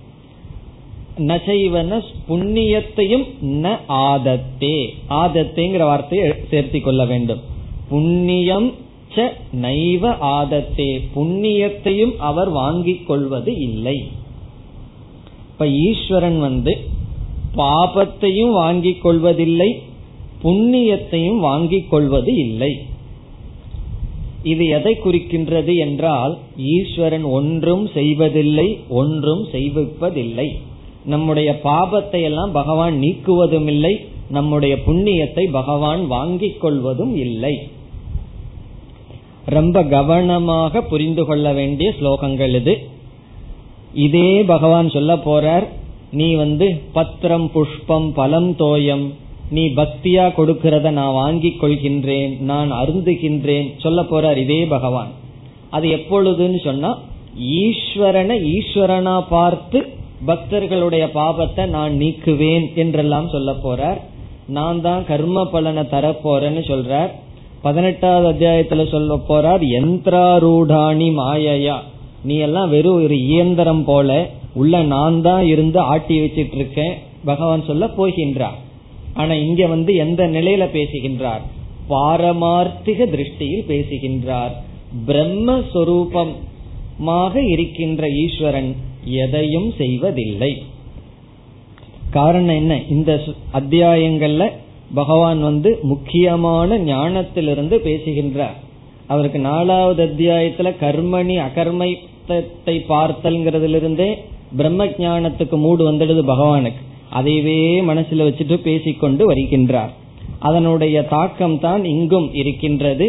நசைவன 1.19 2.03
புண்ணியத்தையும் 2.29 3.27
ந 3.43 3.79
ஆதத்தே. 3.89 4.89
ஆதத்தேங்கிற 5.11 5.83
வார்த்தையை 5.83 6.29
சேர்த்தி 6.51 6.81
கொள்ள 6.81 7.05
வேண்டும். 7.05 7.41
புண்ணியம் 7.89 8.73
ச 9.15 9.31
நைவ 9.63 10.17
ஆதத்தே. 10.21 11.09
புண்ணியத்தையும் 11.17 12.17
அவர் 12.17 12.49
வாங்கிக் 12.49 13.07
கொள்வது 13.07 13.57
இல்லை. 13.57 14.09
இப்ப 15.51 15.69
ஈஸ்வரன் 15.69 16.41
வந்து 16.41 16.79
பாபத்தையும் 17.57 18.53
வாங்கிக் 18.53 19.03
கொள்வதில்லை 19.03 19.83
புண்ணியத்தையும் 20.43 21.39
வாங்கிக் 21.39 21.91
கொள்வது 21.91 22.35
இல்லை. 22.35 22.87
இது 24.43 24.65
எதை 24.67 24.93
குறிக்கின்றது 25.05 25.73
என்றால் 25.77 26.39
ஈஸ்வரன் 26.57 27.27
ஒன்றும் 27.39 27.85
செய்வதில்லை 27.87 28.69
ஒன்றும் 28.89 29.43
செய்விப்பதில்லை. 29.53 30.49
நம்முடைய 31.05 31.51
பாபத்தை 31.65 32.21
எல்லாம் 32.23 32.53
பகவான் 32.53 32.97
நீக்குவதும் 33.01 33.67
இல்லை 33.67 33.95
நம்முடைய 34.29 34.75
புண்ணியத்தை 34.87 35.45
பகவான் 35.51 36.03
வாங்கிக் 36.07 36.61
கொள்வதும் 36.61 37.15
இல்லை. 37.17 37.55
ரொம்ப 39.47 39.83
கவனமாக 39.83 40.83
புரிந்து 40.83 41.23
கொள்ள 41.25 41.47
வேண்டிய 41.53 41.89
ஸ்லோகங்கள் 42.01 42.55
இது. 42.61 42.75
இதே 44.07 44.43
பகவான் 44.43 44.89
சொல்ல 44.91 45.13
போறார் 45.17 45.67
நீ 46.11 46.35
வந்து 46.35 46.67
பத்திரம் 46.93 47.51
புஷ்பம் 47.55 48.09
பலம் 48.13 48.57
தோயம் 48.57 49.05
நீ 49.57 49.63
பக்தியா 49.79 50.25
கொடுக்கிறத 50.37 50.91
நான் 50.99 51.19
வாங்கி 51.21 51.51
கொள்கின்றேன் 51.63 52.33
நான் 52.51 52.71
அருந்துகின்றேன் 52.83 53.69
சொல்ல 53.85 54.01
போறார் 54.13 54.39
இதே 54.45 54.61
பகவான். 54.75 55.11
அது 55.77 55.87
எப்பொழுதுன்னு 55.97 56.61
சொன்னா 56.69 56.91
ஈஸ்வரனை 57.59 58.37
ஈஸ்வரனா 58.55 59.17
பார்த்து 59.35 59.81
பக்தர்களுடைய 60.31 61.05
பாபத்தை 61.19 61.63
நான் 61.77 61.93
நீக்குவேன் 62.03 62.67
என்றெல்லாம் 62.83 63.29
சொல்ல 63.35 63.51
போறார். 63.65 64.01
நான் 64.57 64.81
தான் 64.87 65.03
கர்ம 65.11 65.45
பலனை 65.53 65.85
தரப்போறேன்னு 65.95 66.63
சொல்றார். 66.71 67.11
பதினெட்டாவது 67.67 68.27
அத்தியாயத்துல 68.33 68.85
சொல்ல 68.95 69.15
போறார் 69.29 69.63
யந்திராரூடாணி 69.75 71.09
மாயையா. 71.21 71.77
நீ 72.29 72.35
எல்லாம் 72.47 72.73
வெறும் 72.75 73.03
ஒரு 73.07 73.17
இயந்திரம் 73.31 73.85
போல 73.91 74.11
உள்ள 74.61 74.83
நான் 74.95 75.19
தான் 75.27 75.45
இருந்து 75.53 75.79
ஆட்டி 75.93 76.17
வச்சிட்டு 76.23 76.57
இருக்கேன். 76.61 76.95
பகவான் 77.31 77.69
சொல்ல 77.71 77.87
போகின்றார். 77.99 78.59
ஆனா 79.15 79.35
இங்க 79.35 79.67
வந்து 79.67 79.95
எந்த 79.95 80.27
நிலையில 80.27 80.71
பேசுகின்றார்? 80.71 81.41
பாரமார்த்திக 81.89 82.87
திருஷ்டியில் 82.87 83.67
பேசுகின்றார். 83.67 84.63
பிரம்மஸ்வரூபமாக 85.07 87.51
இருக்கின்ற 87.51 88.09
ஈஸ்வரன் 88.09 88.77
எதையும் 89.05 89.73
செய்வதில்லை. 89.79 90.63
காரணம் 92.11 92.57
என்ன? 92.57 92.81
இந்த 92.89 93.21
அத்தியாயங்கள்ல 93.55 94.51
பகவான் 94.95 95.41
வந்து 95.41 95.79
முக்கியமான 95.83 96.79
ஞானத்திலிருந்து 96.79 97.77
பேசுகின்றார். 97.77 98.55
அவருக்கு 99.07 99.39
நாலாவது 99.39 100.05
அத்தியாயத்துல 100.05 100.59
கர்மணி 100.59 101.37
அகர்மத்தை 101.37 102.67
பார்த்தல்ங்கிறதுல 102.67 103.69
இருந்தே 103.69 104.19
பிரம்ம 104.57 104.87
ஜானத்துக்கு 104.87 105.51
மூடு 105.51 105.93
வந்துடுது 105.93 106.23
பகவானுக்கு. 106.23 106.91
அதைவே 107.19 107.61
மனசுல 107.91 108.27
வச்சுட்டு 108.27 108.57
பேசிக்கொண்டு 108.69 109.23
வருகின்றார். 109.31 109.93
அதனுடைய 110.49 110.97
தாக்கம் 111.15 111.57
தான் 111.59 111.83
இங்கும் 111.95 112.29
இருக்கின்றது. 112.41 113.07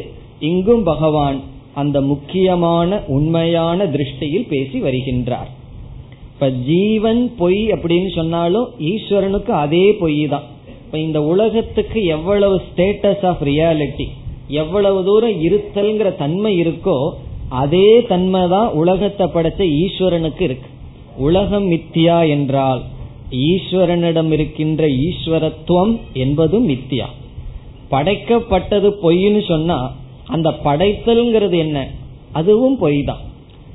இங்கும் 0.52 0.84
பகவான் 0.84 1.38
அந்த 1.82 1.98
முக்கியமான 2.12 3.02
உண்மையான 3.08 3.86
திருஷ்டியில் 3.94 4.50
பேசி 4.54 4.80
வருகின்றார். 4.80 5.50
இப்ப 6.34 6.50
ஜீவன் 6.50 7.22
பொய் 7.38 7.62
அப்படின்னு 7.76 8.10
சொன்னாலும் 8.16 8.68
ஈஸ்வரனுக்கு 8.92 9.52
அதே 9.66 9.86
பொய் 10.02 10.22
தான் 10.34 10.48
இப்ப 10.86 10.98
இந்த 11.00 11.20
உலகத்துக்கு 11.34 12.00
எவ்வளவு 12.16 12.56
ஸ்டேட்டஸ் 12.68 13.26
ஆஃப் 13.30 13.44
ரியாலிட்டி 13.50 14.08
எவ்வளவு 14.62 15.00
தூரம் 15.04 15.38
இருத்தல்ங்கிற 15.48 16.10
தன்மை 16.16 16.52
இருக்கோ 16.64 16.98
அதே 17.62 17.90
தன்மை 18.12 18.42
தான் 18.48 18.70
உலகத்தை 18.82 19.26
படைச்ச 19.36 19.62
ஈஸ்வரனுக்கு 19.82 20.42
இருக்கு. 20.42 20.70
உலகம் 21.28 21.68
மித்தியா 21.72 22.18
என்றால் 22.36 22.82
ஈஸ்வரனிடம் 23.38 24.32
இருக்கின்ற 24.32 24.88
ஈஸ்வரத்துவம் 24.88 26.00
என்பதும் 26.14 26.70
மித்தியா. 26.70 27.08
படைக்கப்பட்டது 27.92 28.90
பொய்ன்னு 29.04 29.48
சொன்னா 29.48 29.94
அந்த 30.28 30.50
படைத்தல்ங்கிறது 30.64 31.58
என்ன? 31.58 31.88
அதுவும் 32.32 32.78
பொய் 32.78 33.04
தான் 33.04 33.24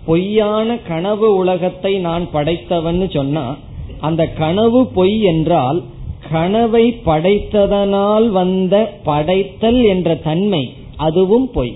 பொய்யான 0.07 0.77
கனவு 0.77 1.37
உலகத்தை 1.37 1.99
நான் 1.99 2.31
படைத்தவன் 2.33 3.09
சொன்னா 3.09 3.57
அந்த 4.01 4.27
கனவு 4.27 4.87
பொய் 4.87 5.21
என்றால் 5.23 5.83
கனவை 6.31 6.95
படைத்ததனால் 7.05 8.31
வந்த 8.31 8.75
படைத்தல் 9.05 9.85
என்ற 9.85 10.17
தன்மை 10.17 10.63
அதுவும் 10.97 11.51
பொய். 11.51 11.75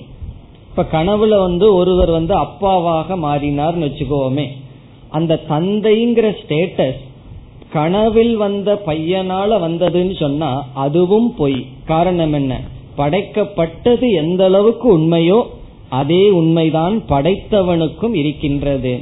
இப்ப 0.71 0.87
கனவுல 0.93 1.39
வந்து 1.39 1.75
ஒருவர் 1.75 2.11
வந்து 2.11 2.35
அப்பாவாக 2.35 3.17
மாறினார்னு 3.17 3.87
வச்சுக்கோமே 3.89 4.47
அந்த 5.11 5.41
தந்தைங்கிற 5.49 6.29
ஸ்டேட்டஸ் 6.43 7.03
கனவில் 7.73 8.35
வந்த 8.37 8.71
பையனால 8.87 9.51
வந்ததுன்னு 9.65 10.15
சொன்னா 10.19 10.51
அதுவும் 10.85 11.29
பொய். 11.37 11.59
காரணம் 11.87 12.33
என்ன? 12.33 12.53
படைக்கப்பட்டது 12.97 14.07
எந்த 14.23 14.45
அளவுக்கு 14.45 14.87
உண்மையோ 14.99 15.39
அதே 16.01 16.31
உண்மைதான் 16.31 16.95
படைத்தவனுக்கும் 17.09 18.15
இருக்கின்றது. 18.15 18.93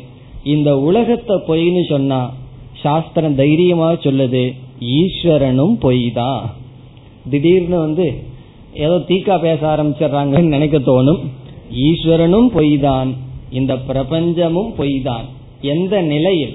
இந்த 0.44 0.70
உலகத்தை 0.78 1.36
பொய்னு 1.48 1.82
சொன்னா 1.88 2.20
சாஸ்திரம் 2.82 3.34
தைரியமா 3.34 3.90
சொல்லுது 4.06 4.44
ஈஸ்வரனும் 4.98 5.74
பொய் 5.80 6.04
தான் 6.10 6.42
திடீர்னு 7.30 7.78
வந்து 7.78 8.06
ஏதோ 8.84 8.96
தீக்கா 9.08 9.36
பேச 9.40 9.60
ஆரம்பிச்சிடுறாங்கன்னு 9.74 10.54
நினைக்க 10.56 10.78
தோணும். 10.78 11.20
ஈஸ்வரனும் 11.88 12.48
பொய் 12.56 12.74
தான் 12.78 13.10
இந்த 13.58 13.72
பிரபஞ்சமும் 13.88 14.70
பொய் 14.76 14.96
தான் 15.02 15.26
எந்த 15.74 15.94
நிலையில்? 16.12 16.54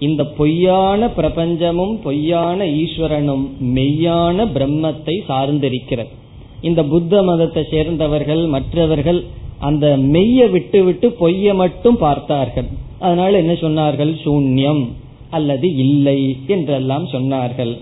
இந்த 0.00 0.24
பொய்யான 0.24 1.06
பிரபஞ்சமும் 1.06 1.94
பொய்யான 2.02 2.64
ஈஸ்வரனும் 2.64 3.44
மெய்யான 3.74 4.46
பிரம்மத்தை 4.54 5.14
சார்ந்திருக்கிறது. 5.28 6.12
இந்த 6.60 6.84
புத்த 6.84 7.22
மதத்தை 7.22 7.62
சேர்ந்தவர்கள் 7.70 8.46
மற்றவர்கள் 8.46 9.24
அந்த 9.58 9.96
மெய்ய 9.96 10.46
விட்டு 10.46 10.84
விட்டு 10.84 11.16
பொய்ய 11.20 11.54
மட்டும் 11.54 11.96
பார்த்தார்கள். 11.96 12.68
அதனால 12.98 13.38
என்ன 13.38 13.52
சொன்னார்கள்? 13.52 14.12
சூன்யம் 14.24 14.82
அல்லது 15.30 15.76
இல்லை 15.76 16.36
என்றெல்லாம் 16.46 17.06
சொன்னார்கள். 17.06 17.78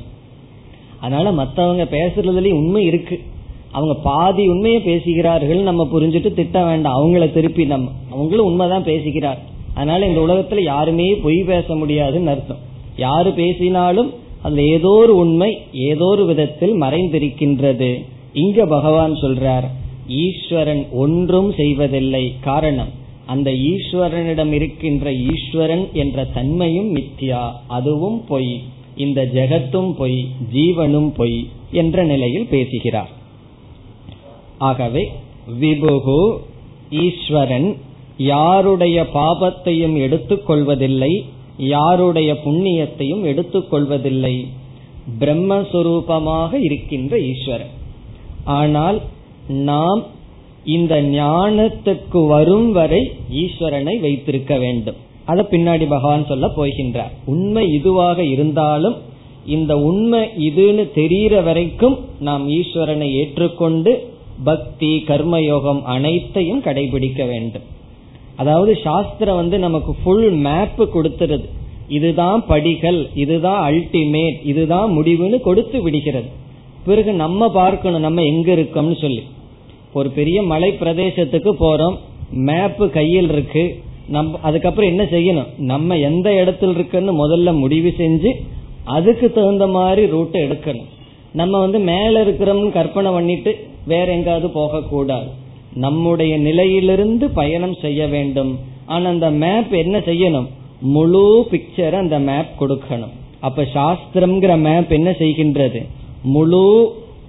அதனால 1.01 1.45
மற்றவங்க 1.45 1.85
பேசுறதுலயும் 1.97 2.61
உண்மை 2.63 2.85
இருக்கு. 2.85 3.21
அவங்க 3.73 3.95
பாதி 4.03 4.49
உண்மையை 4.49 4.81
பேசுகிறார்கள் 4.81 5.61
நம்ம 5.61 5.89
புரிஞ்சுட்டு 5.93 6.31
திட்ட 6.35 6.65
வேண்டாம். 6.65 6.99
அவங்கள 6.99 7.33
திருப்பி 7.33 7.65
நம்ம 7.65 7.91
அவங்களும் 8.11 8.47
உண்மைதான் 8.47 8.85
பேசுகிறார். 8.85 9.57
அதனால 9.79 10.07
இந்த 10.11 10.21
உலகத்துல 10.27 10.63
யாருமே 10.73 11.09
பொய் 11.25 11.41
பேச 11.51 11.77
முடியாதுன்னு 11.81 12.33
அர்த்தம். 12.35 12.63
யாரு 13.07 13.31
பேசினாலும் 13.41 14.11
அதுல 14.43 14.63
ஏதோ 14.77 14.91
ஒரு 15.03 15.13
உண்மை 15.17 15.51
ஏதோ 15.89 16.07
ஒரு 16.15 16.25
விதத்தில் 16.31 16.75
மறைந்திருக்கின்றது. 16.83 17.91
இங்க 18.45 18.67
பகவான் 18.77 19.15
சொல்றார் 19.23 19.67
ஈஸ்வரன் 20.23 20.83
ஒன்றும் 21.03 21.51
செய்வதில்லை. 21.61 22.25
காரணம் 22.49 22.93
அந்த 23.33 23.49
ஈஸ்வரனிடம் 23.71 24.53
இருக்கின்ற 24.59 25.07
ஈஸ்வரன் 25.33 25.85
என்ற 26.03 26.19
தன்மையும் 26.37 26.91
மித்யா 26.97 27.43
அதுவும் 27.77 28.19
பொய். 28.29 28.53
இந்த 29.05 29.21
ஜெகத்தும் 29.35 29.91
பொய் 29.99 30.21
ஜீவனும் 30.55 31.11
பொய் 31.19 31.39
என்ற 31.81 32.05
நிலையில் 32.13 32.49
பேசுகிறார். 32.55 33.13
ஆகவே 34.69 35.05
விபுகு 35.61 36.21
ஈஸ்வரன் 37.05 37.69
யாருடைய 38.19 39.07
பாபத்தையும் 39.15 39.97
எடுத்துக்கொள்வதில்லை 40.07 41.25
யாருடைய 41.57 42.33
புண்ணியத்தையும் 42.45 43.23
எடுத்துக்கொள்வதில்லை. 43.25 44.47
பிரம்மஸ்வரூபமாக 45.21 46.55
இருக்கின்ற 46.61 47.19
ஈஸ்வரன். 47.19 47.75
ஆனால் 48.45 49.01
நாம் 49.49 50.03
இந்த 50.65 51.03
ஞானத்துக்கு 51.03 52.27
வரும் 52.27 52.73
வரை 52.73 53.13
ஈஸ்வரனை 53.33 54.01
வைத்திருக்க 54.01 54.59
வேண்டும். 54.59 54.97
அதை 55.25 55.45
பின்னாடி 55.51 55.87
பகவான் 55.89 56.27
சொல்ல 56.27 56.47
போகின்றார். 56.47 57.11
உண்மை 57.25 57.81
இதுவாக 57.83 58.19
இருந்தாலும் 58.19 58.97
இந்த 59.47 59.79
உண்மை 59.79 60.21
இதுன்னு 60.21 60.93
தெரிகிற 60.95 61.41
வரைக்கும் 61.41 61.99
நாம் 62.19 62.49
ஈஸ்வரனை 62.49 63.11
ஏற்றுக்கொண்டு 63.13 64.13
பக்தி 64.45 65.03
கர்மயோகம் 65.07 65.83
அனைத்தையும் 65.83 66.63
கடைபிடிக்க 66.63 67.27
வேண்டும். 67.27 67.63
அதாவது 68.39 68.73
சாஸ்திரம் 68.85 69.41
வந்து 69.43 69.57
நமக்கு 69.59 69.93
ஃபுல் 70.03 70.29
மேப் 70.47 70.81
கொடுத்துருது. 70.81 71.47
இதுதான் 71.89 72.41
படிகள் 72.47 73.01
இதுதான் 73.15 73.61
அல்டிமேட் 73.69 74.39
இதுதான் 74.45 74.89
முடிவுன்னு 74.99 75.39
கொடுத்து 75.41 75.83
விடுகிறது. 75.83 76.29
பிறகு 76.85 77.13
நம்ம 77.13 77.49
பார்க்கணும் 77.51 78.01
நம்ம 78.01 78.23
எங்க 78.23 78.49
இருக்கோம்னு 78.53 79.01
சொல்லி. 79.01 79.23
ஒரு 79.93 80.09
பெரிய 80.11 80.43
மலை 80.43 80.71
பிரதேசத்துக்கு 80.81 81.53
போறோம் 81.61 81.97
மேப்பு 82.49 82.87
கையில் 82.91 83.31
இருக்கு. 83.33 83.65
நம்ம 84.09 84.39
அதுக்கப்புறம் 84.43 84.91
என்ன 84.91 85.03
செய்யணும்? 85.15 85.49
நம்ம 85.73 85.97
எந்த 85.99 86.29
இடத்துல 86.31 86.71
இருக்குன்னு 86.71 87.13
முதல்ல 87.21 87.53
முடிவு 87.59 87.91
செஞ்சு 87.99 88.31
அதுக்கு 88.85 89.27
தகுந்த 89.33 89.67
மாதிரி 89.67 90.03
ரூட்டை 90.13 90.41
எடுக்கணும். 90.47 90.89
நம்ம 91.33 91.59
வந்து 91.59 91.79
மேல 91.79 92.25
இருக்கிறோம்னு 92.25 92.71
கற்பனை 92.73 93.11
பண்ணிட்டு 93.13 93.53
வேற 93.87 94.13
எங்காவது 94.13 94.49
போக 94.51 94.83
கூடாது 94.83 95.29
நம்முடைய 95.79 96.39
நிலையிலிருந்து 96.39 97.31
பயணம் 97.31 97.75
செய்ய 97.75 98.07
வேண்டும். 98.07 98.59
ஆனா 98.87 99.09
அந்த 99.09 99.31
மேப் 99.31 99.73
என்ன 99.73 99.99
செய்யணும்? 99.99 100.49
முழு 100.81 101.47
பிக்சர் 101.51 101.93
அந்த 101.93 102.19
மேப் 102.19 102.53
கொடுக்கணும். 102.61 103.15
அப்ப 103.41 103.67
சாஸ்திரம்ங்கிற 103.75 104.53
மேப் 104.59 104.91
என்ன 104.91 105.11
செய்கின்றது? 105.11 105.81
முழு 106.23 106.65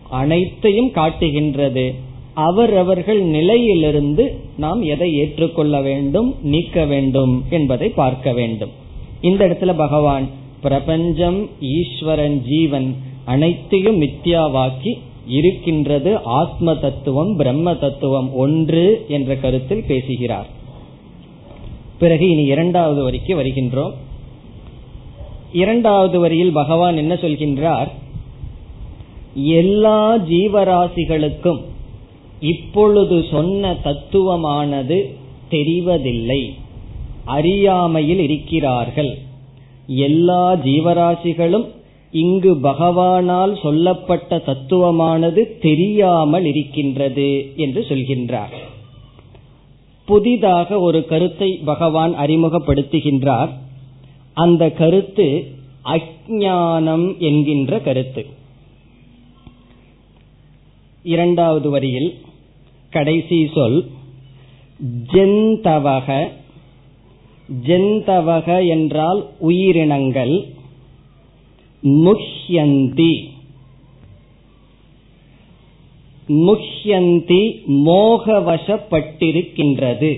அனைத்தையும் 0.10 0.92
காட்டுகின்றது. 0.92 1.86
அவரவர்கள் 2.34 3.22
நிலையிலிருந்து 3.22 4.26
நாம் 4.58 4.82
எதை 4.82 5.14
ஏற்றுக்கொள்ள 5.14 5.82
வேண்டும் 5.82 6.36
நீக்க 6.42 6.86
வேண்டும் 6.86 7.44
என்பதை 7.50 7.90
பார்க்க 7.90 8.34
வேண்டும். 8.34 8.70
இந்த 9.22 9.48
இடத்துல 9.48 9.74
பகவான் 9.78 10.28
பிரபஞ்சம் 10.62 11.40
ஈஸ்வரன் 11.62 12.38
ஜீவன் 12.48 12.96
அனைத்தையும் 13.26 14.02
மித்யாவாக்கி 14.02 14.92
இருக்கின்றது 15.30 16.24
ஆத்ம 16.24 16.76
தத்துவம் 16.76 17.36
பிரம்ம 17.38 17.76
தத்துவம் 17.76 18.36
ஒன்று 18.36 19.06
என்ற 19.08 19.36
கருத்தில் 19.36 19.84
பேசுகிறார். 19.88 20.48
பிறகு 22.00 22.30
இனி 22.30 22.44
இரண்டாவது 22.44 23.04
வரிக்கு 23.04 23.44
வருகின்றோம். 23.44 23.92
இரண்டாவது 25.54 26.20
வரியில் 26.20 26.52
பகவான் 26.52 26.98
என்ன 26.98 27.14
சொல்கின்றார்? 27.14 27.88
எல்லா 29.34 30.18
ஜீவராசிகளுக்கும் 30.18 31.62
இப்பொழுது 32.40 33.26
சொன்ன 33.32 33.74
தத்துவமானது 33.74 35.16
தெரிவதில்லை. 35.52 36.50
அறியாமையில் 37.26 38.20
இருக்கிறார்கள். 38.20 39.18
எல்லா 39.88 40.54
ஜீவராசிகளும் 40.54 41.66
இங்கு 42.12 42.56
பகவானால் 42.56 43.62
சொல்லப்பட்ட 43.62 44.38
தத்துவமானது 44.38 45.60
தெரியாமல் 45.60 46.46
இருக்கின்றது 46.46 47.54
என்று 47.56 47.86
சொல்கின்றார். 47.90 48.56
புதிதாக 50.06 50.80
ஒரு 50.80 51.06
கருத்தை 51.06 51.60
பகவான் 51.66 52.16
அறிமுகப்படுத்துகின்றார். 52.16 53.50
அந்த 54.34 54.72
கருத்து 54.72 55.58
அஜானம் 55.84 57.18
என்கின்ற 57.18 57.80
கருத்து. 57.80 58.26
இரண்டாவது 61.04 61.70
வரியில் 61.70 62.16
கடைசி 62.90 63.50
சொல் 63.54 63.90
ஜெந்தவக. 65.14 66.28
ஜெந்தவக 67.66 68.68
என்றால் 68.68 69.30
உயிரினங்கள். 69.40 70.58
முஹ்யந்தி 71.84 73.14
முஹ்யந்தி 76.30 77.44
மோகவசப்பட்டிருக்கின்றது. 77.86 80.12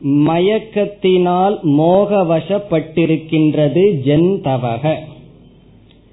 மயக்கத்தினால் 0.00 1.56
மோகவசப்பட்டிருக்கின்றது 1.80 3.84
ஜென்தவக 4.06 4.84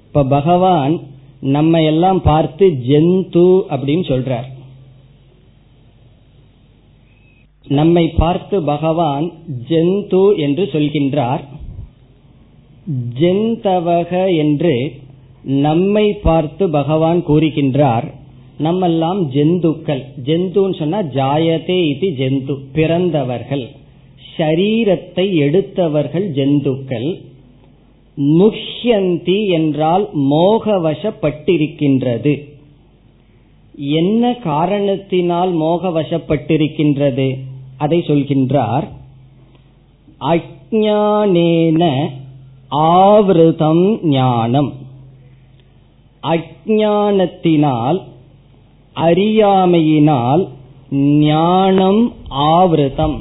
இப்ப 0.06 0.24
பகவான் 0.24 1.00
நம்ம 1.40 1.82
எல்லாம் 1.82 2.22
பார்த்து 2.22 2.66
ஜெந்து 2.88 3.62
அப்படின்னு 3.70 4.04
சொல்றார். 4.12 4.48
நம்மை 7.66 8.08
பார்த்து 8.08 8.62
பகவான் 8.62 9.32
ஜெந்து 9.68 10.36
என்று 10.36 10.64
சொல்கின்றார். 10.64 11.42
ஜெந்தவக 13.20 14.36
என்று 14.36 14.92
நம்மை 15.42 16.12
பார்த்து 16.12 16.70
பகவான் 16.70 17.26
கூறுகின்றார். 17.26 18.14
நம்மெல்லாம் 18.58 19.32
ஜெந்துக்கள். 19.32 20.04
ஜெந்துன்னு 20.24 20.78
சொன்னா 20.78 21.02
ஜாயதே 21.02 21.88
இது 21.88 22.14
ஜெந்து 22.18 22.58
பிறந்தவர்கள். 22.72 23.68
ஷரீரத்தை 24.36 25.16
எடுத்தவர்கள் 25.16 26.30
ஜெந்துக்கள். 26.30 27.20
முஹ்யந்தி 28.16 29.48
என்றால் 29.48 30.08
மோகவசப்பட்டிருக்கின்றது. 30.16 32.44
என்ன 33.74 34.34
காரணத்தினால் 34.34 35.56
மோகவசப்பட்டிருக்கின்றது? 35.56 37.38
அதை 37.76 37.98
சொல்கின்றார். 37.98 38.84
அஜானேன 40.20 42.10
ஆவிரதம் 42.70 44.02
ஞானம். 44.02 44.72
அஜானத்தினால் 46.22 48.02
அறியாமையினால் 48.96 50.48
ஞானம் 51.18 52.12
ஆவிரதம். 52.30 53.16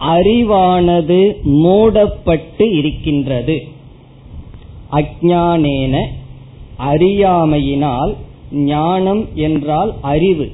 அறிவானது 0.00 1.42
மூடப்பட்டு 1.42 2.70
இருக்கின்றது. 2.70 3.62
அஜானேன 4.92 6.06
அறியாமையினால் 6.78 8.14
ஞானம் 8.52 9.26
என்றால் 9.34 9.94
அறிவு. 10.00 10.52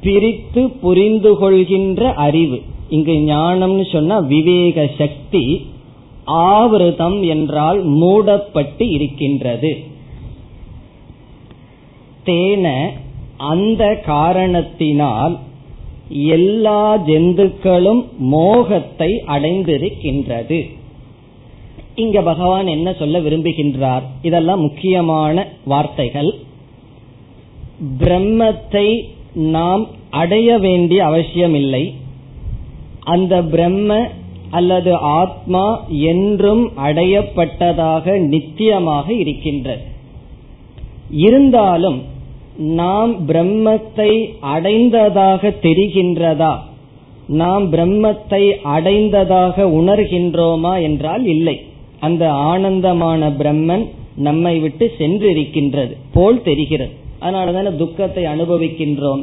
பிரித்து 0.00 0.70
புரிந்து 0.70 1.36
கொள்கின்ற 1.36 2.14
அறிவு. 2.14 2.62
இங்கு 2.88 3.12
ஞானம்னு 3.12 3.92
சொன்னா 3.92 4.18
விவேக 4.18 4.90
சக்தி 4.98 5.70
ஆவிரதம் 6.26 7.26
என்றால் 7.26 7.82
மூடப்பட்டு 7.82 8.90
இருக்கின்றது. 8.90 9.84
தேன 12.24 12.90
அந்த 13.36 14.02
காரணத்தினால் 14.06 15.38
எல்லா 16.10 16.96
ஜந்துக்களும் 16.96 18.08
மோகத்தை 18.18 19.22
அடைந்திருக்கின்றது. 19.26 20.70
இங்க 21.94 22.22
பகவான் 22.22 22.66
என்ன 22.66 22.92
சொல்ல 22.92 23.20
விரும்புகின்றார்? 23.20 24.02
இதெல்லாம் 24.22 24.60
முக்கியமான 24.60 25.48
வார்த்தைகள். 25.64 26.34
பிரம்மத்தை 27.98 29.00
நாம் 29.34 29.86
அடைய 30.10 30.58
வேண்டிய 30.58 31.04
அவசியம் 31.04 31.54
இல்லை 31.54 31.94
அந்த 33.00 33.42
பிரம்ம 33.42 34.10
அல்லது 34.52 34.92
ஆத்மா 35.20 35.64
என்றும் 36.12 36.64
அடையப்பட்டதாக 36.86 38.14
நித்தியமாக 38.32 39.06
இருக்கின்றது 39.22 39.84
இருந்தாலும் 41.26 41.98
நாம் 42.80 43.12
பிரம்மத்தை 43.28 44.10
அடைந்ததாக 44.54 45.50
தெரிகின்றதா? 45.62 46.52
நாம் 47.40 47.64
பிரம்மத்தை 47.72 48.42
அடைந்ததாக 48.74 49.64
உணர்கின்றோமா 49.80 50.72
என்றால் 50.82 51.24
இல்லை. 51.34 51.56
அந்த 52.06 52.24
ஆனந்தமான 52.50 53.30
பிரம்மன் 53.40 53.84
நம்மை 54.26 54.54
விட்டு 54.58 54.86
சென்றிருக்கின்றது 54.98 55.94
போல் 56.12 56.42
தெரிகிறது. 56.42 56.94
அதனாலதான 57.20 57.70
துக்கத்தை 57.76 58.24
அனுபவிக்கின்றோம். 58.24 59.22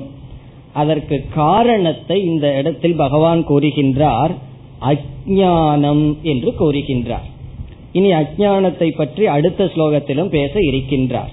அதற்கு 0.74 1.18
காரணத்தை 1.36 2.18
இந்த 2.26 2.48
இடத்தில் 2.56 3.00
பகவான் 3.04 3.42
கூறுகின்றார். 3.50 4.34
அஜானம் 4.82 6.15
என்று 6.22 6.54
கூறுகின்றார். 6.60 7.28
இனி 7.92 8.12
அஜானத்தை 8.12 8.96
பற்றி 8.96 9.26
அடுத்த 9.26 9.65
ஸ்லோகத்திலும் 9.65 10.30
பேச 10.30 10.60
இருக்கின்றார். 10.60 11.32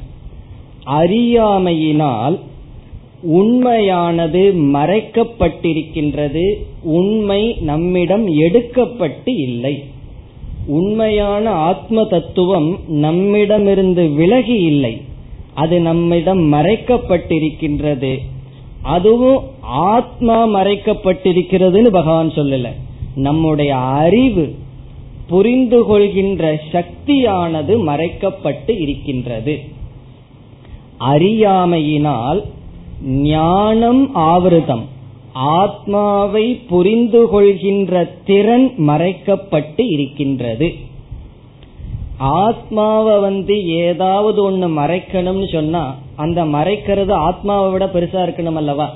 அறியாமையினால் 0.87 2.39
உண்மையானது 3.23 4.55
மறைக்கப்பட்டிருக்கின்றது 4.57 6.53
உண்மை 6.83 7.57
நம்மிடம் 7.61 8.27
எடுக்கப்பட்டு 8.27 9.37
இல்லை. 9.37 9.85
உண்மையான 10.67 11.51
ஆத்ம 11.51 12.05
தத்துவம் 12.05 12.79
நம்மிடமிருந்து 12.87 14.09
விலகி 14.09 14.59
இல்லை. 14.63 15.01
அது 15.55 15.81
நம்மிடம் 15.81 16.53
மறைக்கப்பட்டிருக்கின்றது. 16.53 18.19
அதுவும் 18.83 19.45
ஆத்மா 19.61 20.47
மறைக்கப்பட்டிருக்கிறதுன்னு 20.47 21.89
பகவான் 21.89 22.31
சொல்லல. 22.31 22.69
நம்முடைய 23.17 23.77
அறிவு 23.77 24.45
புரிந்து 25.29 25.85
கொள்கின்ற 25.85 26.61
சக்தியானது 26.73 27.75
மறைக்கப்பட்டு 27.87 28.73
இருக்கின்றது. 28.81 29.55
அறியாமையினால் 31.01 32.41
ஞானம் 33.03 34.03
ஆவிரதம் 34.17 34.85
ஆத்மாவை 35.33 36.45
புரிந்து 36.69 37.29
கொள்கின்ற 37.29 38.05
திறன் 38.25 38.69
மறைக்கப்பட்டு 38.79 39.85
இருக்கின்றது. 39.91 40.69
ஆத்மாவை 42.19 43.17
வந்து 43.21 43.57
ஏதாவது 43.69 44.39
ஒண்ணு 44.51 44.69
மறைக்கணும்னு 44.79 45.53
சொன்னா 45.53 45.95
அந்த 46.17 46.45
மறைக்கிறது 46.45 47.13
ஆத்மாவை 47.13 47.71
விட 47.73 47.87
பெருசா 47.87 48.21
இருக்கணும் 48.27 48.61
அல்லவா? 48.63 48.87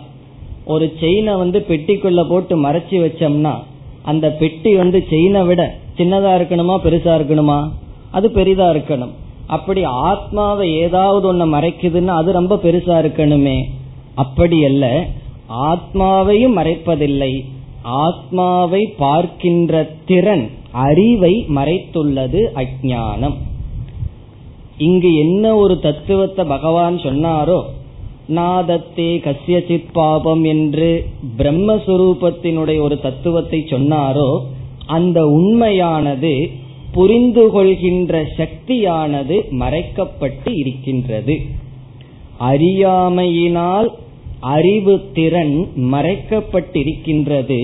ஒரு 0.64 0.86
செயினை 1.00 1.34
வந்து 1.34 1.58
பெட்டிக்குள்ள 1.68 2.28
போட்டு 2.28 2.54
மறைச்சி 2.64 2.96
வச்சோம்னா 3.04 3.54
அந்த 4.02 4.30
பெட்டி 4.30 4.74
வந்து 4.74 5.06
செயினை 5.10 5.42
விட 5.42 5.74
சின்னதா 5.96 6.30
இருக்கணுமா 6.38 6.74
பெருசா 6.84 7.12
இருக்கணுமா? 7.18 7.70
அது 8.10 8.30
பெரிதா 8.30 8.70
இருக்கணும். 8.70 9.10
அப்படி 9.46 9.84
ஆத்மாவை 9.84 10.76
ஏதாவது 10.76 11.34
ஒண்ணு 11.34 11.46
மறைக்குதுன்னா 11.54 12.06
அது 12.06 12.32
ரொம்ப 12.32 12.54
பெருசா 12.56 12.96
இருக்கணுமே. 13.04 13.64
அப்படி 14.14 14.64
அல்ல 14.64 15.06
ஆத்மாவையும் 15.48 16.56
மறைப்பதில்லை. 16.56 17.44
ஆத்மாவை 17.82 18.94
பார்க்கின்ற 18.98 19.90
திறன் 20.06 20.50
அறிவை 20.72 21.46
மறைத்துள்ளது 21.48 22.40
அஜானம் 22.54 23.34
இங்கு 24.76 25.14
என்ன 25.14 25.56
ஒரு 25.56 25.80
தத்துவத்தை 25.80 26.44
பகவான் 26.44 26.96
சொன்னாரோ 26.96 27.62
நாதத்தே 28.34 29.10
கசியசித் 29.26 29.92
பாபம் 29.92 30.44
என்று 30.44 31.06
பிரம்மஸ்வரூபத்தினுடைய 31.38 32.80
ஒரு 32.80 33.00
தத்துவத்தை 33.00 33.60
சொன்னாரோ 33.68 34.30
அந்த 34.86 35.26
உண்மையானது 35.26 36.50
புரிந்து 36.92 37.50
கொள்கின்ற 37.50 38.22
சக்தியானது 38.36 39.36
மறைக்கப்பட்டு 39.50 40.52
இருக்கின்றது. 40.54 41.36
அறியாமையினால் 42.40 43.88
அறிவு 44.40 44.94
திறன் 45.12 45.56
மறைக்கப்பட்டிருக்கின்றது. 45.76 47.60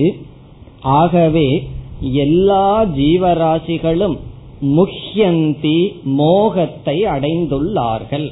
ஆகவே 0.81 1.67
எல்லா 1.99 2.85
ஜீவராசிகளும் 2.85 4.17
முஹ்யந்தி 4.61 5.79
மோகத்தை 6.03 7.03
அடைந்துள்ளார்கள். 7.03 8.27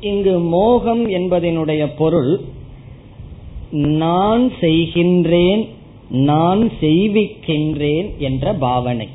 இங்கு 0.00 0.38
மோகம் 0.38 1.08
என்பதனுடைய 1.08 1.88
பொருள் 1.98 2.40
நான் 3.70 4.52
செய்கின்றேன் 4.60 5.68
நான் 6.10 6.70
செய்விக்கின்றேன் 6.80 8.16
என்ற 8.16 8.54
பாவனை. 8.54 9.08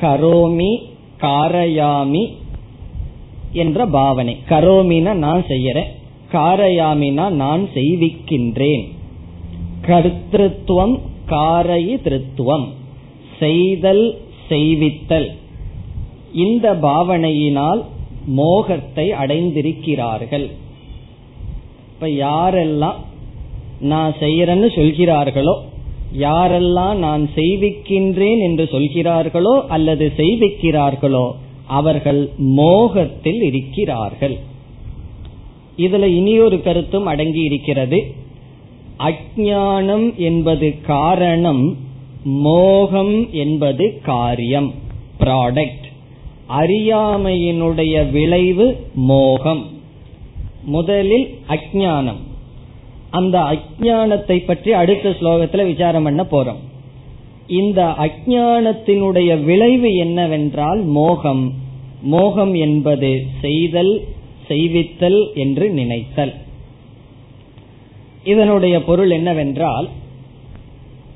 கரோமி 0.00 0.82
காரயாமி 1.20 2.36
என்ற 3.52 3.86
பாவனை. 3.86 4.36
கரோமினா 4.48 5.12
நான் 5.12 5.44
செய்யறேன் 5.48 5.88
காரயாமினா 6.32 7.30
நான் 7.30 7.68
செய்விக்கின்றேன். 7.74 8.88
கர்த்திருவம் 9.86 11.00
காரயி 11.28 12.02
திருத்துவம். 12.02 12.68
செய்தல் 13.38 14.20
செய்வித்தல். 14.48 15.30
இந்த 16.34 16.74
பாவனையினால் 16.74 17.84
மோகத்தை 18.40 19.06
அடைந்திருக்கிறார்கள். 19.12 20.46
இப்ப 21.92 22.08
யாரெல்லாம் 22.08 22.98
நான் 23.92 24.12
செய்யறேன்னு 24.20 24.68
சொல்கிறார்களோ 24.76 25.54
யாரெல்லாம் 26.22 26.98
நான் 27.06 27.24
செய்விக்கின்றேன் 27.36 28.40
என்று 28.46 28.64
சொல்கிறார்களோ 28.74 29.54
அல்லது 29.68 30.06
செய்விக்கிறார்களோ 30.16 31.26
அவர்கள் 31.78 32.20
மோகத்தில் 32.36 33.42
இருக்கிறார்கள். 33.42 34.36
இதுல 35.78 36.06
இனியொரு 36.20 36.58
கருத்தும் 36.62 37.06
அடங்கி 37.06 37.42
இருக்கிறது 37.50 37.98
அஜானம் 39.08 40.06
என்பது 40.28 40.68
காரணம் 40.86 41.64
மோகம் 42.24 43.16
என்பது 43.42 43.84
காரியம் 44.02 44.70
ப்ராடக்ட் 45.20 45.87
அறியாமையினுடைய 46.48 48.10
விளைவு 48.10 48.76
மோகம். 48.94 49.66
முதலில் 50.64 51.28
அஜானம் 51.48 52.20
அந்த 53.10 53.38
அஜானத்தை 53.38 54.44
பற்றி 54.44 54.72
அடுத்த 54.72 55.10
ஸ்லோகத்துல 55.10 55.66
விசாரம் 55.66 56.02
பண்ண 56.02 56.22
போறோம். 56.22 56.60
இந்த 57.46 57.82
அஜானத்தினுடைய 57.82 59.44
விளைவு 59.44 59.94
என்னவென்றால் 59.94 60.80
மோகம். 60.80 61.52
மோகம் 62.02 62.54
என்பது 62.54 63.26
செய்தல் 63.40 64.04
செய்வித்தல் 64.48 65.32
என்று 65.34 65.70
நினைத்தல். 65.70 66.34
இதனுடைய 68.24 68.82
பொருள் 68.82 69.10
என்னவென்றால் 69.10 69.88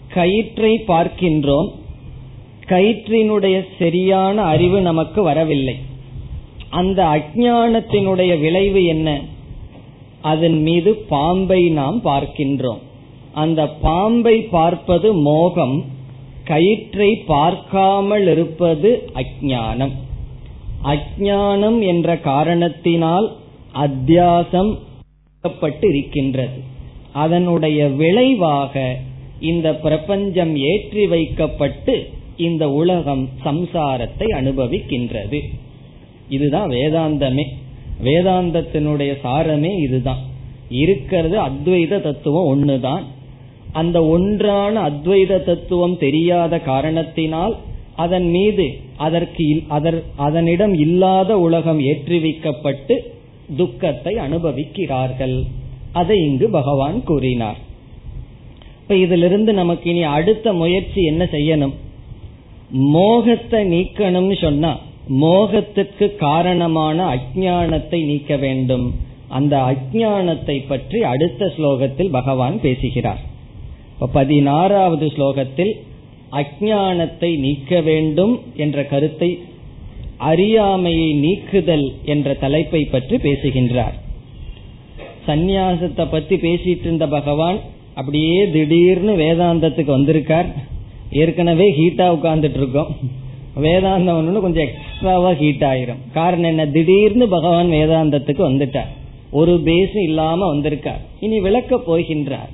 கயிற்றை 0.08 0.84
பார்க்கின்றோம் 0.88 1.70
கயிற்றினுடைய 2.66 3.64
சரியான 3.78 4.42
அறிவு 4.42 4.80
நமக்கு 4.80 5.22
வரவில்லை. 5.22 5.76
அந்த 6.70 7.04
அஜானத்தினுடைய 7.04 8.40
விளைவு 8.40 8.84
என்ன? 8.84 9.20
அதன் 10.22 10.62
மீது 10.62 10.94
பாம்பை 10.94 11.68
நாம் 11.68 12.00
பார்க்கின்றோம். 12.04 12.82
அந்த 13.32 13.68
பாம்பை 13.68 14.36
பார்ப்பது 14.42 15.14
மோகம் 15.14 15.84
கயிற்றை 16.44 17.10
பார்க்காமல் 17.26 18.26
இருப்பது 18.26 19.08
அஜானம் 19.14 19.92
அஜானம் 20.84 21.80
என்ற 21.86 22.16
காரணத்தினால் 22.16 23.36
அத்தியாசம் 23.74 24.78
இருக்கின்றது 25.80 26.58
அதனுடைய 27.12 27.86
விளைவாக 27.86 28.96
இந்த 29.40 29.74
பிரபஞ்சம் 29.74 30.56
ஏற்றி 30.56 31.06
வைக்கப்பட்டு 31.06 31.94
இந்த 32.36 32.70
உலகம் 32.70 33.28
சம்சாரத்தை 33.44 34.30
அனுபவிக்கின்றது. 34.30 35.40
இதுதான் 36.28 36.70
வேதாந்தமே. 36.70 37.44
வேதாந்தத்தினுடைய 38.04 39.14
சாரமே 39.24 39.78
இதுதான். 39.78 40.18
இருக்கிறது 40.70 41.40
அத்வைத 41.40 42.00
தத்துவம் 42.00 42.50
ஒண்ணுதான். 42.50 43.02
அந்த 43.72 44.06
ஒன்றான 44.06 44.90
அத்வைத 44.90 45.44
தத்துவம் 45.44 45.98
தெரியாத 45.98 46.58
காரணத்தினால் 46.58 47.56
அதன் 47.96 48.30
மீது 48.30 48.72
அதற்கு 48.96 49.62
அதனிடம் 50.16 50.74
இல்லாத 50.74 51.38
உலகம் 51.38 51.80
ஏற்றுவிக்கப்பட்டு 51.80 52.98
துக்கத்தை 53.56 54.14
அனுபவிக்கிறார்கள். 54.14 55.42
அதை 55.92 56.18
இங்கு 56.18 56.50
பகவான் 56.50 57.04
கூறினார். 57.04 57.56
இப்ப 58.80 58.96
இதிலிருந்து 58.96 59.52
நமக்கு 59.52 59.90
இனி 59.90 60.02
அடுத்த 60.02 60.52
முயற்சி 60.52 61.04
என்ன 61.04 61.24
செய்யணும்? 61.24 61.72
மோகத்தை 62.72 63.72
நீக்கணும்னு 63.72 64.40
சொன்னா 64.40 64.78
மோகத்திற்கு 65.06 66.16
காரணமான 66.16 67.16
அஜானத்தை 67.16 68.04
நீக்க 68.04 68.36
வேண்டும். 68.36 68.94
அந்த 69.28 69.56
அஜானத்தை 69.56 70.66
பற்றி 70.68 71.02
அடுத்த 71.02 71.52
ஸ்லோகத்தில் 71.56 72.10
பகவான் 72.10 72.60
பேசுகிறார். 72.60 73.18
பதினாறாவது 74.12 75.06
ஸ்லோகத்தில் 75.06 75.72
அஜானத்தை 76.32 77.38
நீக்க 77.38 77.80
வேண்டும் 77.80 78.40
என்ற 78.56 78.84
கருத்தை 78.84 79.38
அறியாமையை 80.16 81.12
நீக்குதல் 81.12 81.94
என்ற 82.04 82.34
தலைப்பை 82.34 82.84
பற்றி 82.84 83.16
பேசுகின்றார். 83.16 83.94
சந்நியாசத்தை 85.26 86.10
பத்தி 86.10 86.36
பேசிட்டு 86.36 86.80
இருந்த 86.80 87.06
பகவான் 87.06 87.60
அப்படியே 87.94 88.50
திடீர்னு 88.50 89.12
வேதாந்தத்துக்கு 89.16 89.90
வந்திருக்கார். 89.90 90.70
ஏற்கனவே 91.12 91.74
ஹீட்டா 91.74 92.10
உட்கார்ந்துட்டு 92.10 92.56
இருக்கோம் 92.56 92.96
வேதாந்தம் 93.56 94.16
ஒன்று 94.16 94.40
கொஞ்சம் 94.40 94.66
எக்ஸ்ட்ராவா 94.66 95.34
ஹீட் 95.34 95.62
ஆயிரும். 95.62 95.96
காரணம் 96.12 96.48
என்ன? 96.48 96.66
திடீர்னு 96.66 97.28
பகவான் 97.28 97.66
வேதாந்தத்துக்கு 97.66 98.40
வந்துட்டார். 98.40 98.86
ஒரு 99.30 99.60
பேஸ் 99.64 100.02
இல்லாம 100.02 100.46
வந்திருக்கார். 100.46 101.00
இனி 101.20 101.40
விளக்க 101.40 101.76
போகின்றார். 101.76 102.48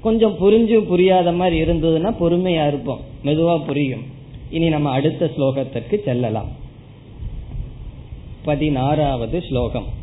கொஞ்சம் 0.00 0.36
புரிஞ்சு 0.40 0.74
புரியாத 0.74 1.32
மாதிரி 1.32 1.62
இருந்ததுன்னா 1.62 2.14
பொறுமையா 2.20 2.66
இருப்போம். 2.66 3.00
மெதுவா 3.24 3.64
புரியும். 3.64 4.02
இனி 4.50 4.68
நம்ம 4.68 4.90
அடுத்த 4.90 5.30
ஸ்லோகத்திற்கு 5.36 6.02
செல்லலாம். 6.04 6.48
பதினாறாவது 8.44 9.42
ஸ்லோகம். 9.48 9.98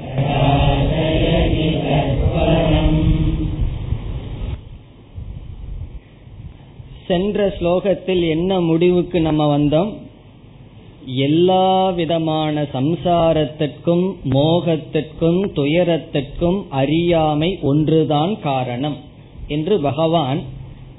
சென்ற 7.07 7.53
ஸ்லோகத்தில் 7.59 8.29
என்ன 8.29 8.61
முடிவுக்கு 8.61 9.21
நம்ம 9.21 9.57
வந்தோம்? 9.57 9.93
எல்லா 11.05 11.89
விதமான 11.89 12.61
சம்சாரத்திற்கும் 12.61 14.15
மோகத்திற்கும் 14.29 15.49
துயரத்திற்கும் 15.55 16.65
அறியாமை 16.69 17.59
ஒன்றுதான் 17.61 18.41
காரணம். 18.41 18.97
என்று 19.47 19.79
பகவான் 19.79 20.41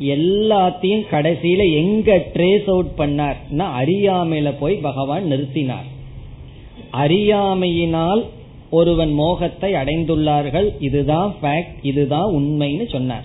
எல்லாத்தையும் 0.00 1.04
கடைசியில 1.10 1.74
எங்க 1.74 2.16
ட்ரேஸ் 2.34 2.68
அவுட் 2.68 2.94
பண்ணார்? 2.98 3.36
அறியாமையில 3.58 4.54
போய் 4.60 4.74
பகவான் 4.74 5.24
நிறுத்தினார். 5.24 5.92
அறியாமையினால் 6.90 8.24
ஒருவன் 8.70 9.12
மோகத்தை 9.12 9.72
அடைந்துள்ளார்கள் 9.72 10.68
இதுதான் 10.78 11.34
ஃபேக்ட் 11.42 11.76
இதுதான் 11.82 12.32
உண்மைன்னு 12.34 12.86
சொன்னார். 12.90 13.24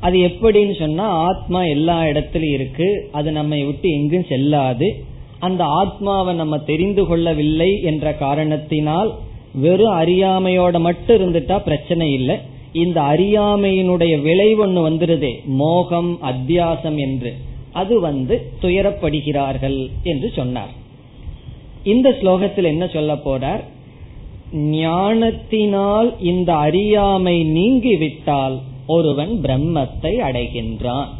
அது 0.00 0.18
எப்படின்னு 0.18 0.78
சொன்னா 0.78 1.04
ஆத்மா 1.04 1.64
எல்லா 1.64 2.06
இடத்திலும் 2.06 2.52
இருக்கு 2.52 3.08
அது 3.12 3.32
நம்மை 3.32 3.64
விட்டு 3.64 3.88
எங்கும் 3.90 4.26
செல்லாது. 4.28 5.04
அந்த 5.38 5.64
ஆத்மாவை 5.64 6.34
நம்ம 6.34 6.58
தெரிந்து 6.58 7.06
கொள்ளவில்லை 7.06 7.80
என்ற 7.82 8.12
காரணத்தினால் 8.12 9.14
வெறும் 9.52 9.96
அறியாமையோட 9.98 10.80
மட்டும் 10.80 11.16
இருந்துட்டா 11.16 11.58
பிரச்சனை 11.58 12.12
இல்லை. 12.12 12.36
இந்த 12.72 13.00
அறியாமையினுடைய 13.00 14.22
விளைவு 14.22 14.66
ஒண்ணு 14.66 14.80
வந்துருதே 14.88 15.44
மோகம் 15.44 16.18
அத்தியாசம் 16.22 16.96
என்று. 16.96 17.32
அது 17.72 18.00
வந்து 18.00 18.50
துயரப்படுகிறார்கள் 18.62 19.90
என்று 20.02 20.32
சொன்னார். 20.34 20.84
இந்த 21.92 22.08
ஸ்லோகத்தில் 22.20 22.70
என்ன 22.72 22.84
சொல்ல 22.86 23.14
போறார்? 23.14 23.62
ஞானத்தினால் 24.52 26.08
இந்த 26.30 26.50
அறியாமை 26.66 27.36
நீங்கிவிட்டால் 27.56 28.56
ஒருவன் 28.86 29.32
பிரம்மத்தை 29.44 30.12
அடைகின்றான். 30.28 31.10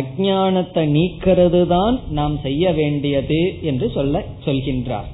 அஜானத்தை 0.00 0.84
நீக்கிறது 0.96 1.60
தான் 1.66 1.96
நாம் 2.10 2.36
செய்ய 2.42 2.72
வேண்டியது 2.72 3.40
என்று 3.62 3.86
சொல்ல 3.90 4.22
சொல்கின்றார். 4.44 5.10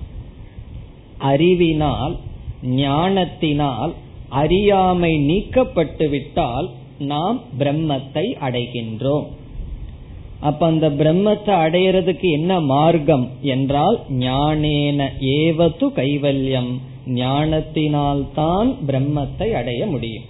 அறிவினால் 1.30 2.14
ஞானத்தினால் 2.82 3.92
அறியாமை 4.42 5.12
நீக்கப்பட்டு 5.30 6.06
விட்டால் 6.08 6.68
நாம் 7.12 7.38
பிரம்மத்தை 7.58 8.26
அடைகின்றோம். 8.46 9.28
அப்ப 10.48 10.60
அந்த 10.66 10.86
பிரம்மத்தை 11.00 11.54
அடையிறதுக்கு 11.64 12.26
என்ன 12.38 12.52
மார்க்கம் 12.72 13.24
என்றால் 13.54 13.98
ஞானேன 14.24 15.08
ஏவது 15.38 15.86
கைவல்யம். 15.98 16.70
ஞானத்தினால் 17.18 18.22
தான் 18.38 18.70
பிரம்மத்தை 18.88 19.48
அடைய 19.60 19.80
முடியும். 19.86 20.26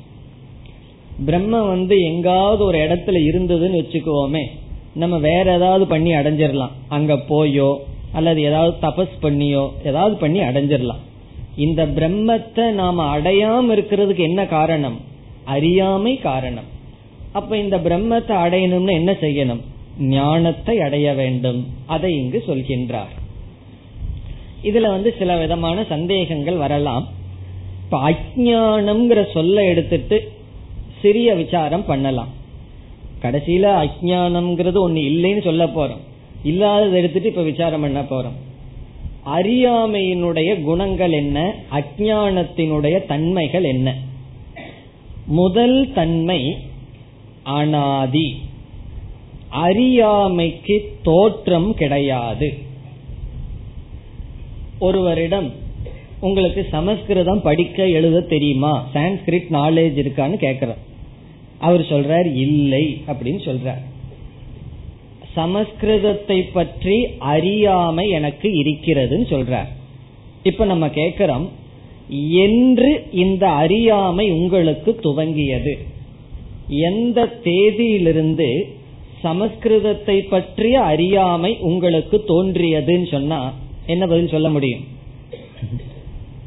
பிரம்ம 1.28 1.60
வந்து 1.72 1.94
எங்காவது 2.10 2.62
ஒரு 2.68 2.78
இடத்துல 2.86 3.20
இருந்ததுன்னு 3.28 3.80
வச்சுக்குவோமே 3.80 4.44
நம்ம 5.00 5.14
வேற 5.28 5.46
ஏதாவது 5.58 5.84
பண்ணி 5.86 6.12
அடைஞ்சிடலாம் 6.14 6.76
அங்க 6.96 7.14
போயோ 7.30 7.70
அல்லது 8.18 8.40
ஏதாவது 8.48 8.72
தபஸ் 8.86 9.16
பண்ணியோ 9.24 9.64
ஏதாவது 9.90 10.14
பண்ணி 10.16 10.40
அடைஞ்சிடலாம் 10.48 11.02
இந்த 11.64 11.82
பிரம்மத்தை 11.96 12.64
நாம 12.80 13.04
அடையாம 13.16 13.72
இருக்கிறதுக்கு 13.76 14.22
என்ன 14.30 14.40
காரணம்? 14.56 14.96
அறியாமை 15.54 16.14
காரணம். 16.28 16.68
அப்ப 17.38 17.50
இந்த 17.64 17.76
பிரம்மத்தை 17.86 18.34
அடையணும்னு 18.44 18.92
என்ன 19.00 19.12
செய்யணும்? 19.24 19.62
ஞானத்தை 20.00 20.80
அடைய 20.80 21.12
வேண்டும். 21.12 21.66
அதை 21.86 22.16
இங்கு 22.16 22.42
சொல்கின்றார். 22.46 23.18
இதுல 24.62 24.80
வந்து 24.80 25.14
சில 25.18 25.36
விதமான 25.36 25.84
சந்தேகங்கள் 25.84 26.56
வரலாம். 26.56 27.08
இப்ப 27.84 28.10
அஜானம்ங்கிற 28.10 29.32
சொல்ல 29.32 29.64
எடுத்துட்டு 29.64 30.32
சிறிய 31.02 31.34
விசாரம் 31.34 31.84
பண்ணலாம். 31.84 32.28
கடைசியில 33.22 33.88
அஜானம்ங்கிறது 33.88 34.88
ஒண்ணு 34.88 34.98
இல்லைன்னு 34.98 35.42
சொல்ல 35.42 35.66
போறோம். 35.66 36.00
இல்லாததை 36.42 36.98
எடுத்துட்டு 36.98 37.28
இப்ப 37.28 37.42
விசாரம் 37.42 37.80
பண்ண 37.80 38.02
போறோம். 38.02 38.38
அறியாமையினுடைய 39.26 40.62
குணங்கள் 40.62 41.12
என்ன? 41.12 41.54
அஜானத்தினுடைய 41.72 43.06
தன்மைகள் 43.06 43.64
என்ன? 43.64 43.96
முதல் 45.26 45.92
தன்மை 45.92 46.56
அனாதி. 47.42 48.36
அறியாமைக்கு 49.50 50.96
தோற்றம் 51.02 51.74
கிடையாது. 51.74 52.58
ஒருவரிடம் 54.78 55.52
உங்களுக்கு 56.20 56.66
சமஸ்கிருதம் 56.70 57.42
படிக்க 57.42 57.88
எழுத 57.88 58.20
தெரியுமா? 58.20 58.88
சான்ஸ்கிரிட் 58.94 59.50
நாலேஜ் 59.50 59.98
இருக்கான்னு 59.98 60.36
கேக்குற. 60.40 60.74
அவர் 61.58 61.80
சொல்றார் 61.80 62.34
இல்லை 62.34 63.02
அப்படின்னு 63.06 63.48
சொல்றார். 63.48 63.82
சமஸ்கிருதத்தை 65.36 66.44
பற்றி 66.52 67.06
அறியாமை 67.18 68.10
எனக்கு 68.10 68.48
இருக்கிறதுன்னு 68.48 69.26
சொல்றார். 69.30 69.68
இப்ப 70.42 70.64
நம்ம 70.64 70.86
கேக்குறோம் 70.86 71.48
என்று 72.30 73.06
இந்த 73.12 73.48
அறியாமை 73.48 74.30
உங்களுக்கு 74.30 75.00
துவங்கியது? 75.02 75.78
எந்த 76.68 77.40
தேதியிலிருந்து 77.44 78.78
சமஸ்கிருதத்தை 79.22 80.16
பற்றிய 80.28 80.80
அறியாமை 80.80 81.58
உங்களுக்கு 81.60 82.16
தோன்றியதுன்னு 82.28 83.08
சொன்னா 83.10 83.40
என்ன 83.86 84.06
பதில் 84.06 84.28
சொல்ல 84.28 84.48
முடியும்? 84.50 84.84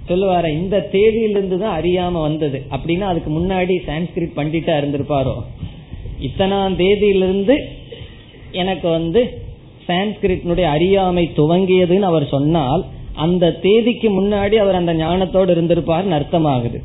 சொல்லுவார 0.07 0.45
இந்த 0.53 0.77
தேதியிலிருந்து 0.91 1.57
தான் 1.57 1.75
அறியாம 1.79 2.21
வந்தது. 2.21 2.59
அப்படின்னா 2.71 3.05
அதுக்கு 3.11 3.31
முன்னாடி 3.39 3.75
சான்ஸ்கிரிட் 3.87 4.37
பண்டிட்டா 4.39 4.73
இருந்திருப்பாரோ? 4.81 5.35
இத்தனாம் 6.19 6.75
தேதியிலிருந்து 6.81 7.55
எனக்கு 8.51 8.89
வந்து 8.89 9.21
சான்ஸ்கிரிட்னுடைய 9.87 10.67
அறியாமை 10.75 11.23
துவங்கியதுன்னு 11.35 12.09
அவர் 12.11 12.25
சொன்னால் 12.27 12.83
அந்த 13.15 13.51
தேதிக்கு 13.51 14.09
முன்னாடி 14.21 14.55
அவர் 14.55 14.75
அந்த 14.75 14.93
ஞானத்தோடு 14.93 15.51
இருந்திருப்பார்னு 15.55 16.17
அர்த்தமாகுது. 16.19 16.79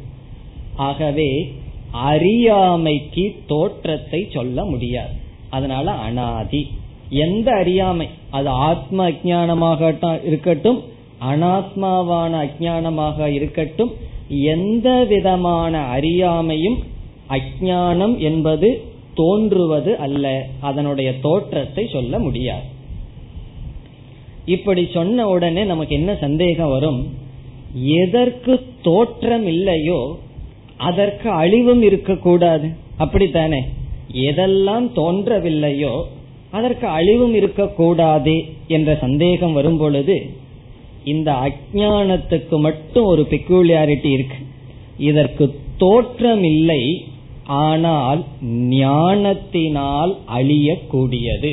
ஆகவே 0.89 1.31
அறியாமைக்கு 1.91 3.25
தோற்றத்தை 3.47 4.21
சொல்ல 4.31 4.65
முடியாது. 4.65 5.18
அதனால 5.51 5.91
அனாதி. 5.91 6.71
எந்த 7.11 7.53
அறியாமை? 7.53 8.09
அது 8.31 8.49
ஆத்ம 8.49 9.11
அஜானமாக 9.11 10.25
இருக்கட்டும் 10.25 10.83
அனாத்மாவான 11.31 12.49
அஜானமாக 12.49 13.27
இருக்கட்டும் 13.27 13.93
எந்த 14.29 15.05
விதமான 15.05 15.97
அறியாமையும் 15.97 16.79
அஜானம் 17.29 18.19
என்பது 18.19 18.85
தோன்றுவது 19.15 19.99
அல்ல. 19.99 20.47
அதனுடைய 20.61 21.21
தோற்றத்தை 21.21 21.89
சொல்ல 21.93 22.19
முடியாது. 22.19 22.65
இப்படி 24.45 24.89
சொன்ன 24.93 25.29
உடனே 25.29 25.65
நமக்கு 25.65 25.95
என்ன 25.95 26.15
சந்தேகம் 26.15 26.71
வரும்? 26.71 27.17
எதற்கு 27.75 28.67
தோற்றம் 28.83 29.47
இல்லையோ 29.47 30.19
அதற்கு 30.77 31.31
அழிவும் 31.31 31.83
இருக்கக்கூடாது. 31.83 32.69
அப்படித்தானே? 32.97 33.65
எதெல்லாம் 34.13 34.87
தோன்றவில்லையோ 34.95 36.03
அதற்கு 36.51 36.87
அழிவும் 36.87 37.35
இருக்கக்கூடாது 37.35 38.45
என்ற 38.67 38.97
சந்தேகம் 39.01 39.53
வரும் 39.53 39.77
பொழுது 39.77 40.31
இந்த 41.05 41.33
அஜானத்துக்கு 41.33 42.59
மட்டும் 42.59 43.05
ஒரு 43.05 43.27
பெக்யூலியாரிட்டி 43.31 44.11
இருக்கு. 44.11 44.37
இதற்கு 44.99 45.59
தோற்றம் 45.77 46.43
இல்லை 46.43 47.05
ஆனால் 47.45 48.25
ஞானத்தினால் 48.69 50.19
அழியக்கூடியது. 50.27 51.53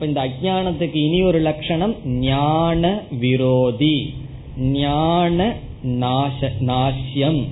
இந்த 0.00 0.28
அஜானத்துக்கு 0.28 0.94
இனி 0.94 1.22
ஒரு 1.22 1.40
லட்சணம் 1.40 1.94
ஞான 2.04 3.02
விரோதி 3.20 4.14
ஞான 4.56 5.56
நாச 5.82 6.52
நாசியம் 6.60 7.46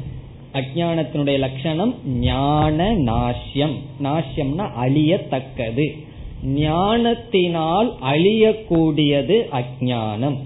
அஜானத்தினுடைய 0.52 1.38
லட்சணம் 1.38 1.94
ஞான 2.04 2.92
நாசியம் 2.92 3.74
நாசியம்னா 4.02 4.66
அழியத்தக்கது. 4.84 5.96
ஞானத்தினால் 6.44 7.94
அழியக்கூடியது 8.02 9.36
அஜானம் 9.60 10.36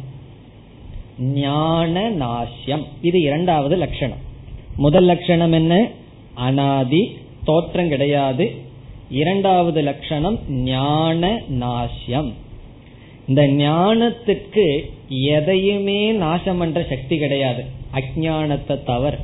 ஞான 1.19 2.11
நாசியம் 2.11 2.85
இது 3.03 3.21
இரண்டாவது 3.21 3.77
லட்சணம். 3.77 4.19
முதல் 4.77 5.05
லட்சணம் 5.05 5.53
என்ன? 5.53 5.91
அனாதி 6.35 7.17
தோற்றம் 7.45 7.89
கிடையாது. 7.89 8.51
இரண்டாவது 9.11 9.83
லட்சணம் 9.83 10.39
ஞான 10.49 11.43
நாசியம் 11.51 12.33
இந்த 13.27 13.47
ஞானத்திற்கு 13.47 14.91
எதையுமே 15.09 16.11
நாசம் 16.11 16.59
பண்ற 16.59 16.87
சக்தி 16.89 17.19
கிடையாது. 17.19 17.65
அஜானத்தை 17.95 18.83
தவிர 18.83 19.19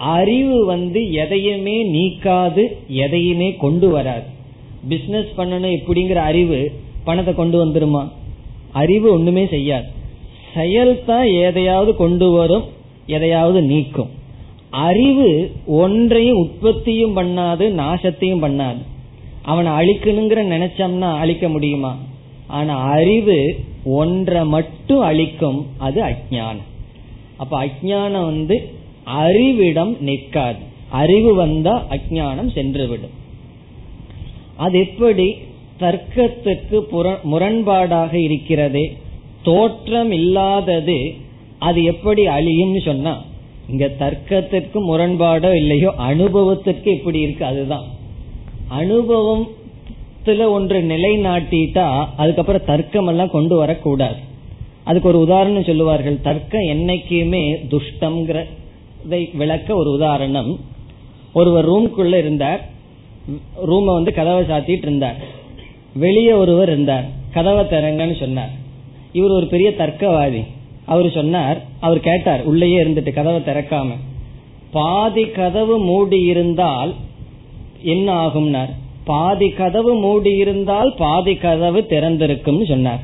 அறிவு 0.00 0.64
வந்து 0.64 1.12
எதையுமே 1.12 1.76
நீக்காது 1.86 2.62
எதையுமே 2.86 3.56
கொண்டு 3.56 3.88
வராது. 3.88 4.26
பிசினஸ் 4.88 5.32
பண்ணணும் 5.36 5.76
இப்படிங்கிற 5.78 6.14
அறிவு 6.14 6.72
பணத்தை 7.04 7.34
கொண்டு 7.34 7.66
வந்துருமா? 7.66 8.08
அறிவு 8.72 9.12
ஒண்ணுமே 9.12 9.46
செய்யாது. 9.46 9.84
செயல் 10.54 11.04
தான் 11.04 11.26
எதையாவது 11.26 11.96
கொண்டு 11.96 12.30
வரும் 12.30 12.64
எதையாவது 13.06 13.62
நீக்கும். 13.62 14.10
அறிவு 14.70 15.50
ஒன்றையும் 15.66 16.36
உற்பத்தியும் 16.36 17.16
பண்ணாது 17.16 17.64
நாசத்தையும் 17.80 18.44
பண்ணாது. 18.44 18.80
அவனை 19.42 19.72
அழிக்கணுங்கிற 19.72 20.40
நினைச்சோம்னா 20.54 21.10
அழிக்க 21.16 21.48
முடியுமா? 21.48 21.96
ஆனா 22.46 22.82
அறிவு 22.82 23.58
ஒன்றை 23.84 24.44
மட்டும் 24.44 25.00
அழிக்கும் 25.00 25.66
அது 25.78 26.02
அஜானம் 26.02 26.68
அப்ப 27.36 27.66
அஜானம் 27.66 28.24
வந்து 28.24 28.78
அறிவிடம் 29.06 30.00
நிற்காது. 30.00 30.58
அறிவு 30.90 31.34
வந்தா 31.34 31.74
அஜானம் 31.90 32.50
சென்றுவிடும். 32.56 33.16
அது 34.56 34.78
எப்படி 34.78 35.26
தர்க்கத்துக்கு 35.80 36.78
முரண்பாடாக 37.32 38.12
இருக்கிறதே 38.14 38.96
தோற்றம் 39.42 40.12
இல்லாதது 40.12 40.98
அது 41.58 41.84
எப்படி 41.84 42.26
அழியும்னு 42.26 42.80
சொன்னா 42.84 43.22
இங்க 43.68 43.86
தர்க்கத்திற்கு 43.98 44.78
முரண்பாடோ 44.88 45.50
இல்லையோ 45.54 45.90
அனுபவத்திற்கு 45.96 46.90
இப்படி 46.90 47.20
இருக்கு 47.20 47.44
அதுதான். 47.44 47.86
அனுபவத்துல 48.80 50.48
ஒன்று 50.48 50.82
நிலைநாட்டிட்டா 50.82 52.04
அதுக்கப்புறம் 52.16 52.64
தர்க்கம் 52.64 53.06
எல்லாம் 53.06 53.30
கொண்டு 53.30 53.56
வரக்கூடாது. 53.56 54.18
அதுக்கு 54.84 55.08
ஒரு 55.08 55.18
உதாரணம் 55.18 55.64
சொல்லுவார்கள் 55.64 56.20
தர்க்கம் 56.20 56.68
என்னைக்குமே 56.68 57.42
இதை 59.04 59.30
விளக்க 59.34 59.74
ஒரு 59.74 59.90
உதாரணம். 59.90 60.60
ஒருவர் 61.32 61.68
ரூம்குள்ள 61.68 62.14
இருந்தார். 62.14 62.68
ரூமை 63.66 63.84
வந்து 63.84 64.12
கதவை 64.12 64.42
சாத்திட்டு 64.42 64.82
இருந்தார். 64.82 65.16
வெளியே 65.94 66.32
ஒருவர் 66.32 66.68
இருந்தார். 66.68 67.04
கதவை 67.32 67.64
திறங்கன்னு 67.64 68.20
சொன்னார். 68.20 68.50
இவர் 69.12 69.30
ஒரு 69.30 69.46
பெரிய 69.46 69.70
தர்க்கவாதி. 69.70 70.44
அவர் 70.86 71.10
சொன்னார் 71.10 71.62
அவர் 71.80 72.00
கேட்டார் 72.00 72.42
உள்ளேயே 72.42 72.82
இருந்துட்டு 72.82 73.12
கதவை 73.12 73.40
திறக்காம. 73.40 73.88
பாதி 74.70 75.24
கதவு 75.24 75.78
மூடி 75.78 76.20
இருந்தால் 76.20 76.94
என்ன 77.82 78.26
ஆகும்னார்? 78.26 78.70
பாதி 79.04 79.48
கதவு 79.48 79.94
மூடி 79.94 80.30
இருந்தால் 80.30 80.94
பாதி 80.98 81.34
கதவு 81.34 81.86
திறந்திருக்கும் 81.88 82.66
சொன்னார். 82.66 83.00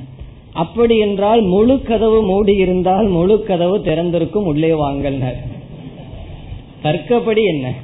அப்படி 0.53 0.99
என்றால் 0.99 1.41
முழு 1.41 1.83
கதவு 1.83 2.23
மூடி 2.23 2.55
இருந்தால் 2.55 3.07
முழு 3.07 3.43
கதவு 3.43 3.79
திறந்திருக்கும் 3.79 4.45
உள்ளே 4.45 4.71
வாங்கல்னார். 4.71 5.55
தர்க்கப்படி 6.83 7.43
என்ன? 7.45 7.75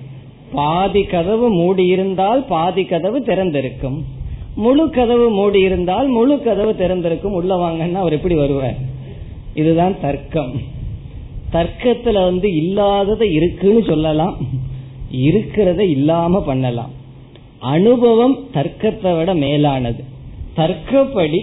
பாதி 0.52 1.02
கதவு 1.02 1.50
மூடி 1.50 1.86
இருந்தால் 1.86 2.44
பாதி 2.44 2.84
கதவு 2.84 3.18
திறந்திருக்கும். 3.18 4.02
முழு 4.54 4.90
கதவு 4.90 5.30
மூடி 5.30 5.60
இருந்தால் 5.60 6.08
முழு 6.08 6.42
கதவு 6.42 6.72
திறந்திருக்கும். 6.72 7.32
உள்ள 7.32 7.56
வாங்கன்னா 7.56 7.94
அவர் 7.94 8.12
எப்படி 8.12 8.34
வருவார்? 8.34 8.76
இதுதான் 9.54 10.00
தர்க்கம். 10.00 10.60
தர்க்கத்துல 11.52 12.12
வந்து 12.12 12.56
இல்லாததை 12.56 13.32
இருக்குன்னு 13.32 13.82
சொல்லலாம். 13.82 14.36
இருக்கிறத 15.12 15.78
இல்லாம 15.78 16.42
பண்ணலாம். 16.42 16.90
அனுபவம் 17.58 18.38
தர்க்கத்தை 18.54 19.18
விட 19.18 19.34
மேலானது. 19.34 20.04
தர்க்கப்படி 20.56 21.38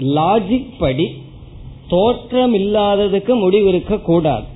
லாஜிக் 0.00 0.72
படி 0.78 1.22
தோற்றம் 1.88 2.54
இல்லாததுக்கு 2.54 3.34
முடிவு 3.34 3.68
இருக்க 3.68 3.98
கூடாது 3.98 4.49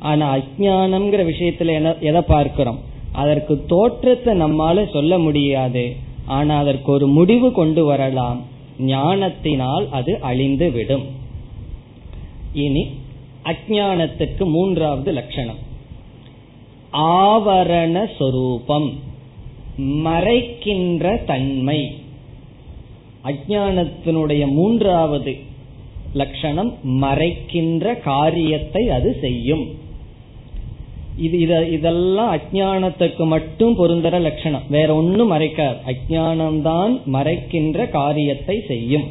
ஆனா 0.00 0.36
அஜானம்ங்கிற 0.36 1.32
விஷயத்துல 1.32 2.00
எதை 2.00 2.20
பார்க்கிறோம்? 2.20 2.80
அதற்கு 3.12 3.64
தோற்றத்தை 3.66 4.40
நம்மால 4.40 4.92
சொல்ல 4.92 5.18
முடியாது. 5.18 5.96
ஆனா 6.26 6.58
அதற்கு 6.58 6.92
ஒரு 6.92 7.06
முடிவு 7.06 7.52
கொண்டு 7.52 7.84
வரலாம். 7.84 8.42
ஞானத்தினால் 8.78 9.88
அது 9.90 10.18
அழிந்து 10.20 10.70
விடும். 10.70 11.04
இனி 12.52 12.88
அஜானத்துக்கு 13.44 14.44
மூன்றாவது 14.44 15.12
லட்சணம். 15.12 15.58
ஆவரண 16.92 18.06
சொரூபம். 18.18 18.92
மறைக்கின்ற 19.80 21.24
தன்மை. 21.24 21.96
அஜானத்தினுடைய 23.24 24.46
மூன்றாவது 24.46 25.36
லட்சணம் 26.12 26.74
மறைக்கின்ற 26.84 28.00
காரியத்தை 28.00 28.90
அது 28.90 29.16
செய்யும். 29.20 29.88
இது 31.20 31.38
இத 31.38 31.68
இதெல்லாம் 31.68 32.36
அஜானத்துக்கு 32.36 33.26
மட்டும் 33.26 33.74
பொருந்தர 33.74 34.18
லட்சணம். 34.18 34.62
வேற 34.68 34.94
ஒன்னும் 34.94 35.32
மறைக்காது. 35.32 35.76
அஜானம்தான் 35.86 37.00
மறைக்கின்ற 37.12 37.88
காரியத்தை 37.90 38.64
செய்யும். 38.66 39.04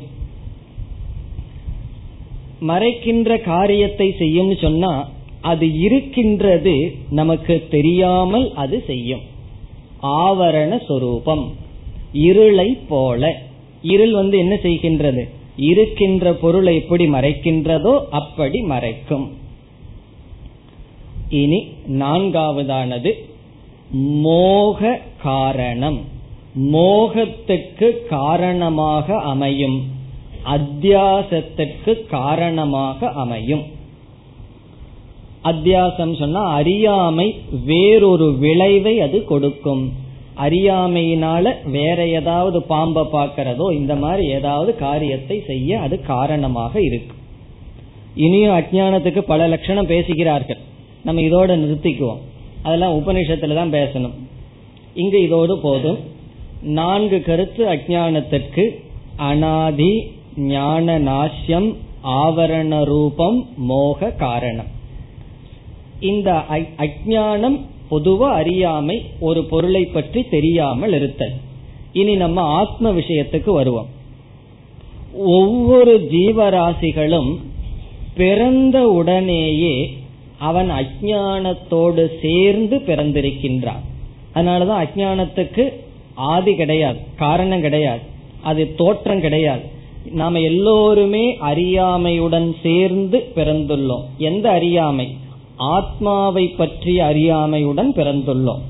மறைக்கின்ற 2.68 3.42
காரியத்தை 3.42 4.16
செய்யும்னு 4.20 4.58
சொன்னா 4.62 5.10
அது 5.42 5.80
இருக்கின்றது 5.80 6.96
நமக்கு 7.10 7.68
தெரியாமல் 7.70 8.54
அது 8.54 8.84
செய்யும். 8.88 9.22
ஆவரண 10.04 10.86
சொரூபம். 10.86 11.54
இருளை 12.14 12.78
போல. 12.90 13.42
இருள் 13.82 14.12
வந்து 14.12 14.38
என்ன 14.38 14.60
செய்கின்றது? 14.64 15.24
இருக்கின்ற 15.58 16.34
பொருளை 16.34 16.76
எப்படி 16.76 17.08
மறைக்கின்றதோ 17.08 18.00
அப்படி 18.10 18.60
மறைக்கும். 18.62 19.48
இனி 21.30 21.68
நான்காவதானது 21.88 23.12
மோக 24.22 25.00
காரணம். 25.24 26.00
மோகத்துக்கு 26.72 28.08
காரணமாக 28.10 29.18
அமையும். 29.18 29.88
அத்தியாசத்துக்கு 30.46 32.08
காரணமாக 32.10 33.10
அமையும். 33.10 33.64
அத்தியாசம் 35.44 36.20
சொன்னா 36.20 36.46
அறியாமை 36.46 37.36
வேறொரு 37.66 38.38
விளைவை 38.38 39.00
அது 39.00 39.24
கொடுக்கும். 39.24 39.94
அறியாமையினால 40.38 41.54
வேற 41.72 42.08
ஏதாவது 42.08 42.64
பாம்பை 42.64 43.04
பார்க்கிறதோ 43.14 43.74
இந்த 43.74 43.96
மாதிரி 43.96 44.28
ஏதாவது 44.30 44.76
காரியத்தை 44.76 45.44
செய்ய 45.48 45.80
அது 45.80 46.02
காரணமாக 46.02 46.82
இருக்கு. 46.82 47.16
இனியும் 48.16 48.58
அஜானத்துக்கு 48.58 49.20
பல 49.20 49.48
லட்சணம் 49.48 49.86
பேசுகிறார்கள். 49.86 50.58
நம்ம 51.04 51.22
இதோட 51.22 51.50
நிறுத்திக்குவோம். 51.50 52.22
அதெல்லாம் 52.64 52.98
உபநிஷத்துல 52.98 53.54
தான் 53.54 53.72
பேசணும். 53.72 54.14
இங்கு 54.94 55.24
இதோடு 55.24 55.60
போதும். 55.60 55.98
நான்கு 56.62 57.22
கருத்து 57.22 57.66
அஜானத்திற்கு 57.66 58.70
அனாதி 59.16 60.12
ஞான 60.38 61.00
நாசியம் 61.00 61.76
ஆவரண 62.04 62.84
ரூபம் 62.84 63.48
மோக 63.58 64.10
காரணம். 64.10 64.66
இந்த 66.00 66.44
அஜானம் 66.78 67.60
பொதுவா 67.92 68.28
அறியாமை 68.32 69.06
ஒரு 69.20 69.46
பொருளை 69.46 69.86
பற்றி 69.86 70.24
தெரியாமல் 70.24 70.94
இருத்தல். 70.94 71.34
இனி 71.94 72.16
நம்ம 72.16 72.42
ஆத்ம 72.42 72.92
விஷயத்துக்கு 72.92 73.50
வருவோம். 73.50 73.88
ஒவ்வொரு 75.14 76.10
ஜீவராசிகளும் 76.12 77.36
பிறந்த 78.16 78.88
உடனேயே 78.88 79.99
அவன் 80.40 80.72
அஜானத்தோடு 80.72 82.08
சேர்ந்து 82.22 82.78
பிறந்திருக்கின்றான். 82.78 83.84
அதனாலதான் 84.36 84.86
அஜானத்துக்கு 84.86 85.74
ஆதி 86.14 86.56
கிடையாது 86.56 87.00
காரணம் 87.16 87.62
கிடையாது 87.62 88.00
அது 88.42 88.76
தோற்றம் 88.76 89.22
கிடையாது. 89.22 89.62
நாம 90.12 90.40
எல்லோருமே 90.40 91.38
அறியாமையுடன் 91.38 92.54
சேர்ந்து 92.64 93.32
பிறந்துள்ளோம். 93.36 94.04
எந்த 94.18 94.50
அறியாமை? 94.50 95.16
ஆத்மாவை 95.56 96.48
பற்றிய 96.48 97.04
அறியாமையுடன் 97.04 97.92
பிறந்துள்ளோம். 97.96 98.62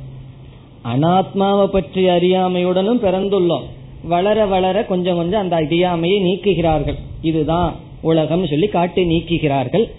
அனாத்மாவை 0.85 1.67
பற்றிய 1.67 2.19
அறியாமையுடனும் 2.21 3.03
பிறந்துள்ளோம். 3.03 3.63
வளர 4.03 4.45
வளர 4.45 4.85
கொஞ்சம் 4.85 5.15
கொஞ்சம் 5.15 5.41
அந்த 5.41 5.55
அறியாமையை 5.55 6.19
நீக்குகிறார்கள். 6.19 6.97
இதுதான் 7.21 7.75
உலகம் 8.01 8.47
சொல்லி 8.47 8.67
காட்டி 8.67 9.03
நீக்குகிறார்கள். 9.03 9.91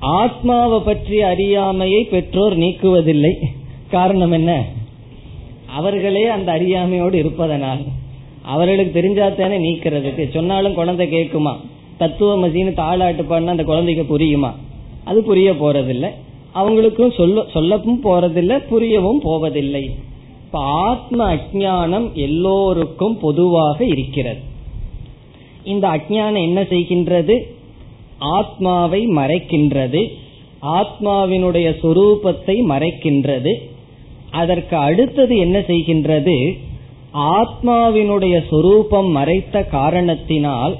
ஆத்மாவை 0.00 0.80
பற்றிய 0.80 1.26
அறியாமையை 1.26 2.04
பெற்றோர் 2.04 2.58
நீக்குவதில்லை. 2.58 3.32
காரணம் 3.90 4.32
என்ன? 4.32 4.64
அவர்களே 5.66 6.26
அந்த 6.26 6.52
அறியாமையோடு 6.52 7.14
இருப்பதனால். 7.14 7.78
அவர்களுக்கு 8.42 9.00
தெரிஞ்சாத்தானே 9.00 9.58
நீக்கிறதுக்கு. 9.58 10.30
சொன்னாலும் 10.30 10.74
குழந்தை 10.74 11.12
கேட்குமா? 11.12 11.56
தத்துவ 11.98 12.48
மசின்னு 12.48 12.72
தாளாட்டு 12.76 13.24
பாடினா 13.30 13.46
அந்த 13.46 13.64
குழந்தைக்கு 13.64 14.18
புரியுமா? 14.18 14.54
அது 15.04 15.22
புரிய 15.22 15.52
போறதில்லை. 15.52 16.10
அவங்களுக்கும் 16.54 17.14
சொல்ல 17.14 17.44
சொல்லவும் 17.52 18.00
போறதில்லை 18.04 18.62
புரியவும் 18.70 19.18
போவதில்லை. 19.22 19.94
இப்ப 20.44 20.58
ஆத்ம 20.58 21.34
அஜானம் 21.34 22.12
எல்லோருக்கும் 22.12 23.18
பொதுவாக 23.18 23.84
இருக்கிறது. 23.84 24.38
இந்த 25.64 25.88
அஜானம் 25.88 26.42
என்ன 26.42 26.62
செய்கின்றது? 26.62 27.56
ஆத்மாவை 28.18 29.06
மறைக்கின்றது 29.06 30.12
ஆத்மாவினுடைய 30.62 31.68
சொரூபத்தை 31.82 32.56
மறைக்கின்றது. 32.68 33.52
அதற்கு 34.30 34.76
அடுத்தது 34.76 35.36
என்ன 35.36 35.58
செய்கின்றது? 35.58 36.58
ஆத்மாவினுடைய 37.14 38.42
சொரூபம் 38.50 39.10
மறைத்த 39.10 39.62
காரணத்தினால் 39.62 40.76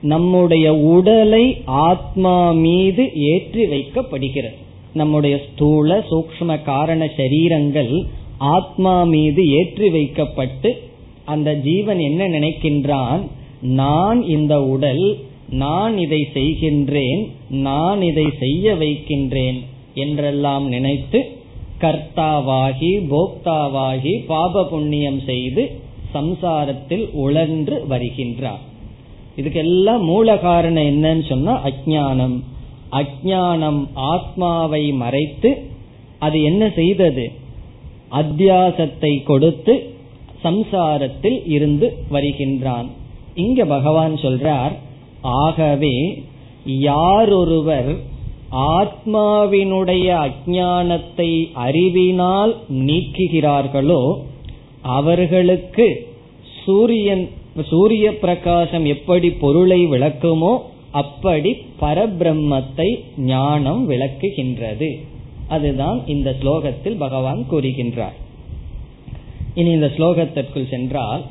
நம்முடைய 0.00 0.74
உடலை 0.74 1.62
ஆத்மா 1.64 2.50
மீது 2.50 3.12
ஏற்றி 3.14 3.64
வைக்கப்படுகிறது. 3.64 4.56
நம்முடைய 4.92 5.40
ஸ்தூல 5.48 6.04
சூக்ம 6.10 6.62
காரண 6.62 7.08
சரீரங்கள் 7.16 8.04
ஆத்மா 8.38 9.02
மீது 9.02 9.48
ஏற்றி 9.48 9.88
வைக்கப்பட்டு 9.88 10.82
அந்த 11.24 11.54
ஜீவன் 11.54 11.98
என்ன 11.98 12.28
நினைக்கின்றான்? 12.28 13.20
நான் 13.60 14.22
இந்த 14.22 14.62
உடல் 14.62 15.18
நான் 15.62 15.94
இதை 15.98 16.20
செய்கின்றேன் 16.34 17.22
நான் 17.66 18.02
இதை 18.02 18.26
செய்ய 18.38 18.74
வைக்கின்றேன் 18.74 19.58
என்றெல்லாம் 19.94 20.66
நினைத்து 20.68 21.20
கர்த்தாவாகி 21.80 22.92
போக்தாவாகி 23.12 24.12
பாப 24.26 24.64
புண்ணியம் 24.64 25.20
செய்து 25.24 25.62
சம்சாரத்தில் 26.14 27.04
உழன்று 27.24 27.76
வருகின்றார். 27.90 28.62
இதுக்கெல்லாம் 29.36 30.02
மூல 30.10 30.36
காரணம் 30.38 30.88
என்னன்னு 30.92 31.24
சொன்னா 31.28 31.54
அஜானம் 31.70 32.36
அஜானம் 33.00 33.80
ஆத்மாவை 34.12 34.84
மறைத்து 35.02 35.50
அது 36.18 36.38
என்ன 36.42 36.62
செய்தது? 36.70 37.24
அத்தியாசத்தை 38.12 39.12
கொடுத்து 39.22 39.74
சம்சாரத்தில் 40.44 41.38
இருந்து 41.46 41.86
வருகின்றான். 42.10 42.88
இங்க 43.44 43.60
பகவான் 43.64 44.14
சொல்றார் 44.16 44.74
ஆகவே 45.32 46.24
யாரொருவர் 46.64 47.96
ஆத்மாவினுடைய 48.50 50.06
அஜானத்தை 50.26 51.30
அறிவினால் 51.52 52.56
நீக்குகிறார்களோ 52.68 54.02
அவர்களுக்கு 54.82 55.86
சூரியன் 56.64 57.28
சூரிய 57.62 58.18
பிரகாசம் 58.18 58.84
எப்படி 58.84 59.30
பொருளை 59.30 59.86
விளக்குமோ 59.86 60.58
அப்படி 60.90 61.56
பரபிரம்மத்தை 61.80 62.88
ஞானம் 63.16 63.90
விளக்குகின்றது. 63.90 64.88
அதுதான் 65.48 66.06
இந்த 66.06 66.36
ஸ்லோகத்தில் 66.40 66.96
பகவான் 66.96 67.46
கூறுகின்றார். 67.50 68.16
இனி 69.54 69.70
இந்த 69.70 69.90
ஸ்லோகத்திற்குள் 69.96 70.70
சென்றால் 70.70 71.22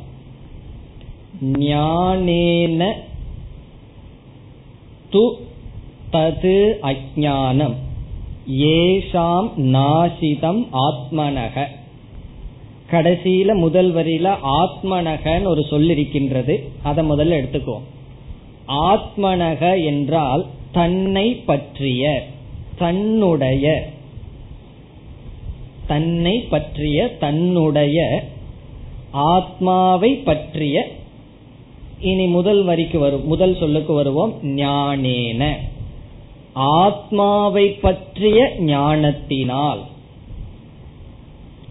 ஞானேன 1.60 2.82
து 5.14 5.24
தது 6.12 6.58
அஜானம் 6.82 7.76
ஏஷாம் 8.48 9.50
நாசிதம் 9.58 10.62
ஆத்மனக 10.88 11.66
கடைசியில 12.92 13.56
முதல் 13.56 13.96
வரியில 13.96 14.36
ஆத்மனகன்னு 14.44 15.44
ஒரு 15.44 15.64
சொல் 15.70 15.90
இருக்கின்றது 15.90 16.70
அதை 16.84 17.10
முதல்ல 17.12 17.36
எடுத்துக்குவோம். 17.42 17.88
ஆத்மனக 18.68 19.86
என்றால் 19.86 20.46
தன்னை 20.72 21.36
பற்றிய 21.36 22.24
தன்னுடைய 22.78 23.92
தன்னை 25.88 26.40
பற்றிய 26.40 27.18
தன்னுடைய 27.20 28.24
ஆத்மாவை 29.12 30.16
பற்றிய 30.16 30.88
இனி 32.04 32.26
முதல் 32.28 32.62
வரிக்கு 32.64 33.00
வரும் 33.00 33.26
முதல் 33.26 33.56
சொல்லுக்கு 33.56 33.94
வருவோம். 33.94 34.34
ஞானேன. 34.44 35.42
ஆத்மாவை 36.54 37.66
பற்றிய 37.70 38.40
ஞானத்தினால் 38.60 39.82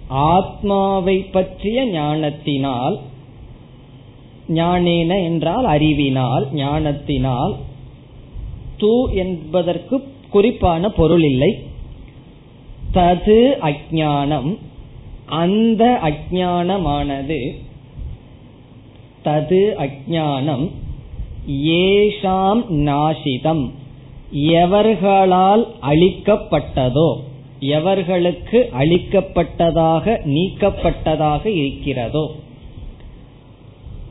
ஆத்மாவை 0.09 1.17
பற்றிய 1.19 1.85
ஞானத்தினால் 1.87 2.97
ஞானேன 4.49 5.11
என்றால் 5.25 5.65
அறிவினால் 5.65 6.47
ஞானத்தினால் 6.53 7.55
தூ 8.77 8.93
என்பதற்கு 9.15 9.97
குறிப்பான 10.31 10.91
பொருள் 10.91 11.23
இல்லை. 11.23 11.53
தது 12.95 13.41
அஜானம் 13.63 14.51
அந்த 15.27 15.83
அஜானமானது 16.03 17.39
தது 19.25 19.63
அஜானம் 19.85 20.67
ஏஷாம் 21.83 22.63
நாசிதம். 22.89 23.65
எவர்களால் 24.33 25.65
அழிக்கப்பட்டதோ 25.83 27.11
எவர்களுக்கு 27.61 28.59
அழிக்கப்பட்டதாக 28.81 30.15
நீக்கப்பட்டதாக 30.27 31.47
இருக்கிறதோ. 31.47 32.31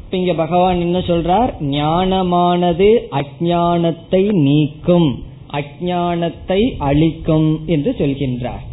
இங்க 0.10 0.34
பகவான் 0.34 0.80
என்ன 0.80 1.00
சொல்றார்? 1.00 1.52
ஞானமானது 1.60 2.90
அஜானத்தை 3.12 4.32
நீக்கும் 4.32 5.10
அஜானத்தை 5.54 6.62
அழிக்கும் 6.78 7.64
என்று 7.66 7.96
சொல்கின்றார். 7.98 8.66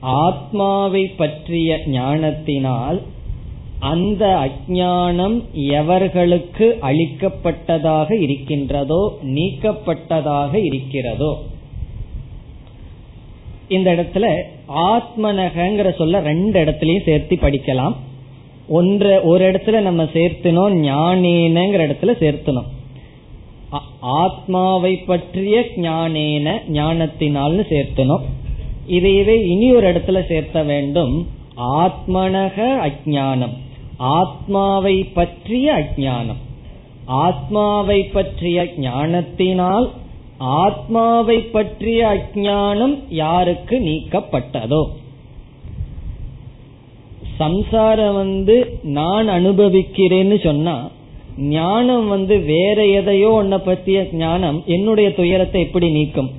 ஆத்மாவை 0.00 1.06
பற்றிய 1.06 1.78
ஞானத்தினால் 1.86 3.02
அந்த 3.78 4.48
அஜானம் 4.48 5.42
எவர்களுக்கு 5.54 6.66
அளிக்கப்பட்டதாக 6.80 8.20
இருக்கின்றதோ 8.20 9.18
நீக்கப்பட்டதாக 9.22 10.64
இருக்கிறதோ. 10.64 11.42
இந்த 13.68 13.94
இடத்துல 13.94 14.42
ஆத்மனகங்கிற 14.68 15.96
சொல்ல 15.96 16.20
ரெண்டு 16.20 16.64
இடத்துலயும் 16.64 17.04
சேர்த்து 17.04 17.36
படிக்கலாம். 17.36 17.94
ஒன்று 18.68 19.20
ஒரு 19.22 19.50
இடத்துல 19.52 19.80
நம்ம 19.80 20.02
சேர்த்தனோம் 20.02 20.74
ஞானேனங்கிற 20.86 21.84
இடத்துல 21.88 22.12
சேர்த்தணும் 22.20 22.64
ஆத்மாவை 24.00 24.96
பற்றிய 24.96 25.64
ஞானேன 25.76 26.58
ஞானத்தினால்னு 26.72 27.64
சேர்த்தனும். 27.70 28.22
இதையவே 28.88 29.46
இனி 29.46 29.74
ஒரு 29.74 29.92
இடத்துல 29.92 30.26
சேர்த்த 30.28 30.62
வேண்டும். 30.62 31.28
ஆத்மனக 31.56 32.56
அஜானம் 32.86 33.56
ஆத்மாவை 33.96 35.04
பற்றிய 35.04 35.74
அஜானம் 35.74 36.42
ஆத்மாவை 37.06 38.02
பற்றிய 38.02 38.72
ஞானத்தினால் 38.76 39.90
ஆத்மாவை 40.38 41.38
பற்றிய 41.38 42.06
அஜானம் 42.06 42.98
யாருக்கு 43.08 43.80
நீக்கப்பட்டதோ? 43.80 44.88
சம்சாரம் 47.36 48.14
வந்து 48.14 48.78
நான் 48.82 49.28
அனுபவிக்கிறேன்னு 49.28 50.44
சொன்னா 50.44 50.90
ஞானம் 51.36 52.08
வந்து 52.08 52.40
வேற 52.40 52.86
எதையோ 52.86 53.28
உன்னை 53.28 53.58
பத்திய 53.58 54.12
ஞானம் 54.12 54.62
என்னுடைய 54.66 55.14
துயரத்தை 55.14 55.60
எப்படி 55.60 55.90
நீக்கும்? 55.90 56.30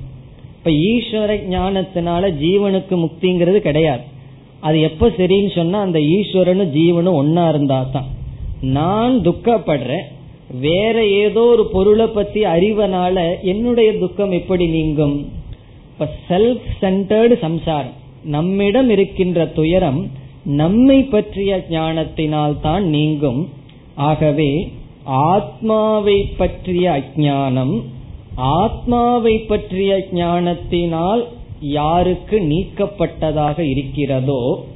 இப்ப 0.56 0.70
ஈஸ்வர 0.70 1.34
ஞானத்தினால 1.50 2.30
ஜீவனுக்கு 2.42 2.94
முக்திங்கிறது 3.04 3.56
கிடையாது. 3.56 4.02
அது 4.60 4.80
எப்ப 4.80 5.08
சரின்னு 5.08 5.54
சொன்னா 5.54 5.80
அந்த 5.80 5.98
ஈஸ்வரனும் 5.98 6.72
ஜீவனும் 6.78 7.18
ஒன்னா 7.22 7.48
இருந்தா 7.48 7.86
தான் 7.92 8.08
நான் 8.60 9.14
துக்கப்படுறேன் 9.14 10.06
வேற 10.60 11.06
ஏதோ 11.06 11.40
ஒரு 11.40 11.66
பொருளை 11.66 12.06
பத்தி 12.06 12.44
அறிவனால 12.44 13.16
என்னுடைய 13.42 13.98
துக்கம் 13.98 14.30
எப்படி 14.30 14.66
நீங்கும்? 14.66 15.16
இப்ப 15.90 16.08
செல்ஃப் 16.28 16.66
சென்டர்டு 16.80 17.38
சம்சாரம். 17.38 17.96
நம்மிடம் 18.24 18.90
இருக்கின்ற 18.90 19.46
துயரம் 19.46 20.00
நம்மை 20.44 20.98
பற்றிய 21.02 21.64
ஞானத்தினால் 21.68 22.60
தான் 22.60 22.84
நீங்கும். 22.84 23.48
ஆகவே 23.94 24.50
ஆத்மாவை 25.04 26.18
பற்றிய 26.36 26.84
அஜானம் 26.90 27.76
ஆத்மாவை 28.36 29.38
பற்றிய 29.38 30.06
ஞானத்தினால் 30.12 31.22
யாருக்கு 31.60 32.40
நீக்கப்பட்டதாக 32.40 33.58
இருக்கிறதோ 33.58 34.66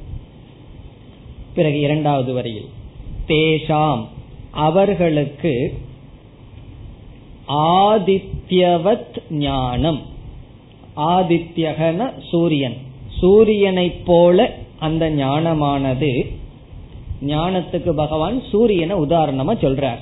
பிறகு 1.55 1.79
இரண்டாவது 1.79 2.33
வரையில் 2.33 2.65
தேஷாம் 3.27 4.05
அவர்களுக்கு 4.51 5.79
ஆதித்யவத் 7.47 9.17
ஞானம். 9.29 10.01
ஆதித்யகன 10.97 12.11
சூரியன். 12.29 12.77
சூரியனைப் 13.21 14.05
போல 14.05 14.55
அந்த 14.79 15.09
ஞானமானது 15.09 16.35
ஞானத்துக்கு 17.27 17.89
பகவான் 17.91 18.41
சூரியனை 18.51 18.97
உதாரணமா 18.97 19.53
சொல்றார். 19.53 19.99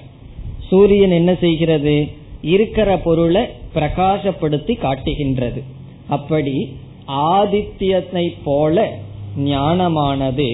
சூரியன் 0.68 1.12
என்ன 1.12 1.36
செய்கிறது? 1.36 2.08
இருக்கிற 2.42 2.98
பொருளை 2.98 3.46
பிரகாசப்படுத்தி 3.76 4.78
காட்டுகின்றது. 4.78 5.64
அப்படி 6.12 6.54
ஆதித்யத்தை 7.34 8.24
போல 8.44 8.98
ஞானமானது 9.38 10.48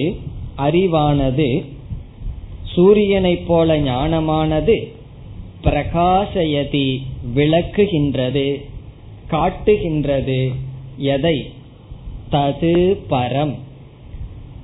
அறிவானது 0.58 1.48
சூரியனை 2.74 3.34
போல 3.36 3.76
ஞானமானது 3.80 4.76
பிரகாசயதி 5.64 6.86
விளக்குகின்றது 7.34 8.46
காட்டுகின்றது. 9.28 10.38
எதை? 10.96 11.38
தது 12.32 12.74
பரம். 13.10 13.54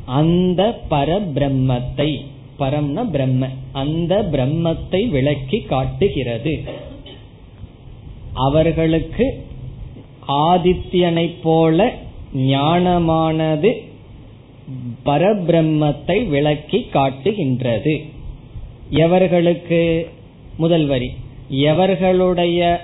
அந்த 0.06 0.62
பரபிரம்மத்தை 0.90 2.10
பரம்னா 2.58 3.04
பிரம்ம 3.10 3.48
அந்த 3.72 4.28
பிரம்மத்தை 4.32 5.08
விளக்கி 5.08 5.60
காட்டுகிறது. 5.60 6.54
அவர்களுக்கு 8.34 9.26
ஆதித்யனை 10.28 11.34
போல 11.42 11.92
ஞானமானது 12.36 13.72
பரபிரம்மத்தை 15.04 16.28
விளக்கி 16.28 16.82
காட்டுகின்றது. 16.82 18.00
எவர்களுக்கு? 18.90 20.06
முதல் 20.56 20.86
வரி. 20.86 21.10
எவர்களுடைய 21.50 22.76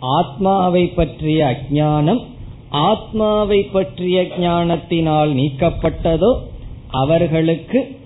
ஆத்மாவை 0.00 0.86
பற்றிய 0.86 1.56
அஜானம் 1.56 2.24
ஆத்மாவை 2.70 3.62
பற்றிய 3.62 4.26
ஞானத்தினால் 4.38 5.34
நீக்கப்பட்டதோ 5.34 6.36
அவர்களுக்கு 6.88 7.98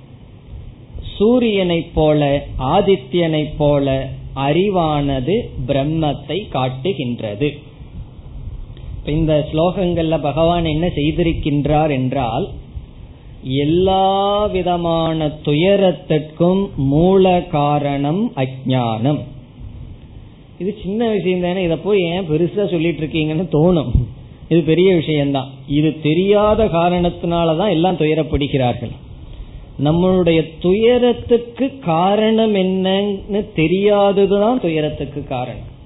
சூரியனைப் 1.18 1.90
போல 1.94 2.44
ஆதித்யனைப் 2.58 3.54
போல 3.58 4.08
அறிவானது 4.36 5.40
பிரம்மத்தை 5.66 6.48
காட்டுகின்றது. 6.48 7.58
இந்த 9.08 9.46
ஸ்லோகங்கள்ல 9.52 10.20
பகவான் 10.20 10.64
என்ன 10.64 10.86
செய்திருக்கின்றார் 10.86 11.90
என்றால் 11.90 12.48
எல்லா 13.42 14.46
விதமான 14.46 15.26
துயரத்திற்கும் 15.26 16.68
மூல 16.76 17.42
காரணம் 17.42 18.32
அஜானம் 18.36 19.18
இது 20.58 20.76
சின்ன 20.82 21.08
விஷயம் 21.08 21.40
தானே 21.40 21.62
இதை 21.62 21.76
போய் 21.76 22.00
ஏன் 22.00 22.28
பெருசா 22.30 22.70
சொல்லிட்டு 22.70 23.06
இருக்கீங்கன்னு 23.06 23.46
தோணும். 23.52 23.90
இது 24.48 24.62
பெரிய 24.62 24.94
விஷயம்தான். 24.94 25.50
இது 25.68 26.00
தெரியாத 26.02 26.64
காரணத்தினாலதான் 26.64 27.68
எல்லாம் 27.68 27.96
துயரப்படுகிறார்கள். 27.96 28.90
நம்மளுடைய 29.84 30.44
துயரத்துக்கு 30.60 31.78
காரணம் 31.78 32.54
என்னன்னு 32.54 33.44
தெரியாததுதான் 33.56 34.60
துயரத்துக்கு 34.60 35.24
காரணம். 35.24 35.76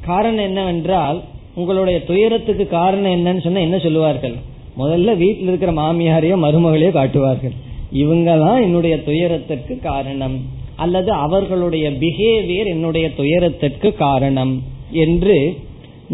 காரணம் 0.00 0.44
என்னவென்றால் 0.44 1.22
உங்களுடைய 1.58 1.98
துயரத்துக்கு 2.04 2.64
காரணம் 2.68 3.14
என்னன்னு 3.16 3.44
சொன்னா 3.44 3.60
என்ன 3.60 3.78
சொல்லுவார்கள்? 3.78 4.36
முதல்ல 4.80 5.10
வீட்டில் 5.16 5.48
இருக்கிற 5.48 5.72
மாமியாரையோ 5.72 6.36
மருமகளையோ 6.44 6.90
காட்டுவார்கள். 6.90 7.54
இவங்க 8.02 8.30
தான் 8.38 8.62
என்னுடைய 8.62 8.94
துயரத்திற்கு 9.02 9.74
காரணம். 9.80 10.36
அல்லது 10.76 11.10
அவர்களுடைய 11.24 11.86
பிஹேவியர் 12.02 12.68
என்னுடைய 12.72 13.06
துயரத்திற்கு 13.20 13.94
காரணம் 13.94 14.62
என்று 15.04 15.36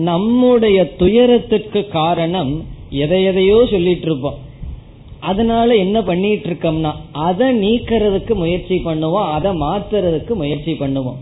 நம்முடைய 0.08 0.78
துயரத்திற்கு 0.98 1.80
காரணம் 1.88 2.52
எதை 3.04 3.18
எதையோ 3.30 3.58
சொல்லிட்டு 3.70 4.06
இருப்போம். 4.08 4.38
அதனால 5.30 5.74
என்ன 5.76 5.96
பண்ணிட்டு 6.02 6.48
இருக்கோம்னா 6.48 6.92
அதை 7.26 7.48
நீக்கிறதுக்கு 7.64 8.34
முயற்சி 8.34 8.76
பண்ணுவோம் 8.84 9.28
அதை 9.36 9.50
மாத்துறதுக்கு 9.64 10.32
முயற்சி 10.42 10.72
பண்ணுவோம். 10.72 11.18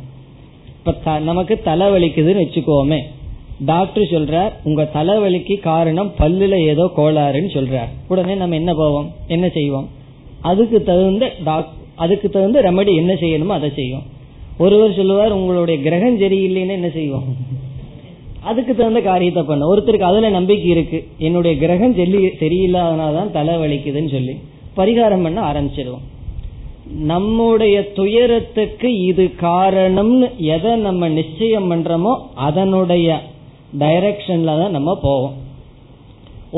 இப்ப 0.77 1.19
நமக்கு 1.31 1.55
தலைவலிக்குதுன்னு 1.65 2.45
வச்சுக்கோமே. 2.45 3.01
டாக்டர் 3.65 4.11
சொல்றார் 4.11 4.51
உங்க 4.65 4.89
தலைவலிக்கு 4.95 5.61
காரணம் 5.61 6.13
பல்லுல 6.19 6.67
ஏதோ 6.67 6.91
கோளாறுன்னு 6.97 7.51
சொல்றார். 7.55 7.89
உடனே 8.09 8.35
நம்ம 8.35 8.55
என்ன 8.55 8.75
போவோம்? 8.75 9.11
என்ன 9.27 9.49
செய்வோம்? 9.49 9.89
அதுக்கு 10.41 10.83
தகுந்த 10.83 11.33
அதுக்கு 11.97 12.31
தகுந்த 12.31 12.61
ரெமடி 12.63 12.97
என்ன 12.97 13.13
செய்யணுமோ 13.13 13.47
அதை 13.47 13.71
செய்வோம். 13.75 14.03
ஒருவர் 14.59 14.95
சொல்லுவார் 14.95 15.33
உங்களுடைய 15.33 15.81
கிரகம் 15.83 16.21
சரியில்லைன்னு 16.21 16.71
என்ன 16.71 16.89
செய்வோம்? 16.89 17.25
அதுக்கு 18.41 18.77
தகுந்த 18.77 19.01
காரியத்தை 19.01 19.43
பண்ண 19.43 19.75
ஒருத்தருக்கு 19.75 20.09
அதுல 20.11 20.29
நம்பிக்கை 20.29 20.71
இருக்கு. 20.71 21.07
என்னுடைய 21.19 21.59
கிரகம் 21.59 21.95
செல்லி 21.95 22.27
சரியில்லாதனால்தான் 22.27 23.31
தலை 23.31 23.55
வலிக்குதுன்னு 23.55 24.11
சொல்லி. 24.11 24.35
பரிகாரம் 24.77 25.23
பண்ண 25.23 25.53
ஆரம்பிச்சிருவோம். 25.53 26.07
நம்முடைய 26.91 27.93
துயரத்துக்கு 27.93 28.99
இது 29.01 29.31
காரணம்னு 29.41 30.37
எதை 30.37 30.77
நம்ம 30.77 31.09
நிச்சயம் 31.09 31.71
பண்றோமோ 31.71 32.17
அதனுடைய 32.35 33.21
டைரக்ஷன்ல 33.79 34.55
தான் 34.63 34.77
நம்ம 34.79 34.91
போவோம். 35.03 35.37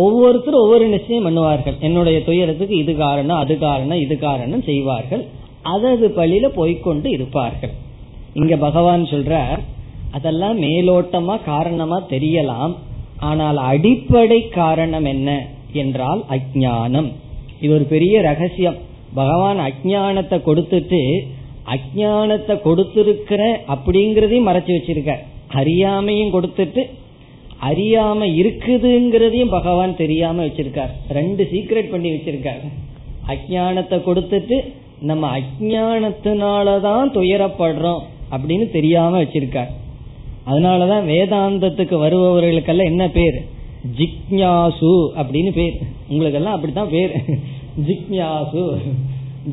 ஒவ்வொருத்தரும் 0.04 0.62
ஒவ்வொரு 0.64 0.84
நிச்சயம் 0.88 1.26
பண்ணுவார்கள். 1.26 1.76
என்னுடைய 1.80 2.18
துயரத்துக்கு 2.28 2.76
இது 2.76 2.92
காரணம் 2.96 3.40
அது 3.42 3.58
காரணம் 3.58 4.02
இது 4.04 4.18
காரணம் 4.18 4.62
செய்வார்கள். 4.68 5.24
அதது 5.74 6.06
பழியில 6.18 6.46
போய்கொண்டு 6.58 7.08
இருப்பார்கள். 7.10 7.74
இங்க 8.34 8.56
பகவான் 8.56 9.04
சொல்றார் 9.12 9.60
அதெல்லாம் 10.16 10.56
மேலோட்டமா 10.62 11.34
காரணமா 11.44 11.98
தெரியலாம். 12.14 12.72
ஆனால் 13.18 13.56
அடிப்படை 13.56 14.48
காரணம் 14.48 15.04
என்ன? 15.04 15.30
என்றால் 15.72 16.22
அஜானம் 16.36 17.10
இது 17.60 17.74
ஒரு 17.74 17.84
பெரிய 17.84 18.14
ரகசியம். 18.20 18.78
பகவான் 19.14 19.58
அஜானத்தை 19.58 20.38
கொடுத்துட்டு 20.48 21.00
அஜானத்தை 21.74 22.54
கொடுத்திருக்கிற 22.62 23.42
அப்படிங்கறதையும் 23.74 24.48
மறைச்சு 24.48 24.72
வச்சிருக்க 24.76 25.12
அறியாமையும் 25.60 26.34
கொடுத்துட்டு 26.34 26.82
அறியாம 27.62 28.24
இருக்குதுங்கிறதையும் 28.24 29.50
பகவான் 29.50 29.96
தெரியாம 29.96 30.44
வச்சிருக்கார். 30.44 30.90
ரெண்டு 31.08 31.48
சீக்ரெட் 31.52 31.90
பண்ணி 31.90 32.10
வச்சிருக்கார். 32.10 32.60
அஜானத்தை 33.28 34.00
கொடுத்துட்டு 34.06 34.72
நம்ம 35.00 35.38
அஜானத்தினாலதான் 35.38 37.10
துயரப்படுறோம் 37.12 38.02
அப்படின்னு 38.30 38.70
தெரியாம 38.70 39.22
வச்சிருக்கார். 39.22 39.70
அதனாலதான் 40.46 41.06
வேதாந்தத்துக்கு 41.06 41.94
வருபவர்களுக்கெல்லாம் 41.98 42.84
என்ன 42.84 43.08
பேர்? 43.08 43.44
ஜிக்ஞாசு 43.98 45.08
அப்படின்னு 45.16 45.50
பேர். 45.50 45.78
உங்களுக்கெல்லாம் 46.08 46.54
அப்படித்தான் 46.54 46.90
பேர். 46.90 47.12
ஜிக்ஞாசு. 47.86 48.76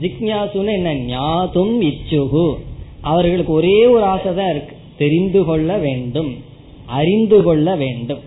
ஜிக்ஞாசுன்னு 0.02 0.72
என்ன? 0.72 0.94
ஞாதும் 0.94 1.82
இச்சுகு. 1.82 2.54
அவர்களுக்கு 3.02 3.54
ஒரே 3.54 3.86
ஒரு 3.86 4.04
ஆசை 4.04 4.36
தான் 4.36 4.50
இருக்கு. 4.50 4.76
தெரிந்து 4.98 5.44
கொள்ள 5.44 5.78
வேண்டும். 5.78 6.48
அறிந்து 6.90 7.44
கொள்ள 7.44 7.76
வேண்டும். 7.76 8.20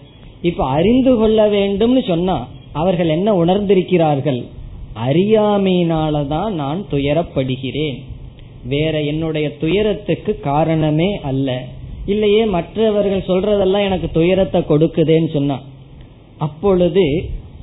இப்ப 0.42 0.64
அறிந்து 0.66 1.16
கொள்ள 1.16 1.50
வேண்டும்னு 1.50 2.02
சொன்னா 2.06 2.36
அவர்கள் 2.72 3.08
என்ன 3.08 3.44
உணர்ந்திருக்கிறார்கள்? 3.44 4.40
அறியாமையினாலதான் 5.08 6.50
நான் 6.50 6.80
துயரப்படுகிறேன். 6.90 7.98
வேற 8.64 9.02
என்னுடைய 9.02 9.46
துயரத்துக்கு 9.56 10.32
காரணமே 10.40 11.10
அல்ல. 11.22 11.48
இல்லையே 12.06 12.44
மற்றவர்கள் 12.46 13.28
சொல்றதெல்லாம் 13.28 13.84
எனக்கு 13.84 14.08
துயரத்தை 14.12 14.60
கொடுக்குதேன்னு 14.60 15.32
சொன்னா 15.32 15.58
அப்பொழுது 16.38 17.04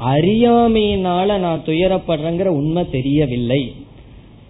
அறியாமையினால 0.09 1.37
நான் 1.37 1.63
துயரப்படுறேங்கிற 1.65 2.49
உண்மை 2.59 2.83
தெரியவில்லை. 2.89 3.61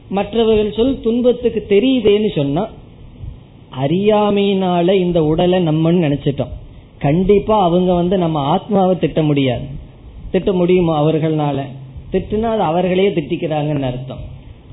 மற்றவர்கள் 0.09 0.73
சொல் 0.73 0.99
துன்பத்துக்கு 1.01 1.61
தெரியுதேன்னு 1.69 2.29
சொன்னா 2.35 2.63
அறியாமையினால 3.77 4.91
இந்த 4.91 5.23
உடலை 5.23 5.67
நம்மன்னு 5.67 6.03
நினைச்சிட்டோம். 6.05 6.49
கண்டிப்பா 6.97 7.63
அவங்க 7.63 7.93
வந்து 7.93 8.17
நம்ம 8.17 8.39
ஆத்மாவை 8.39 8.97
திட்ட 8.97 9.23
முடியாது. 9.23 9.63
திட்ட 10.31 10.53
முடியுமா 10.53 11.03
அவர்களால 11.03 11.61
திட்டுனா 12.11 12.41
அது 12.41 12.61
அவர்களே 12.61 13.09
திட்டிக்கிறாங்கன்னு 13.09 13.81
அர்த்தம். 13.81 14.19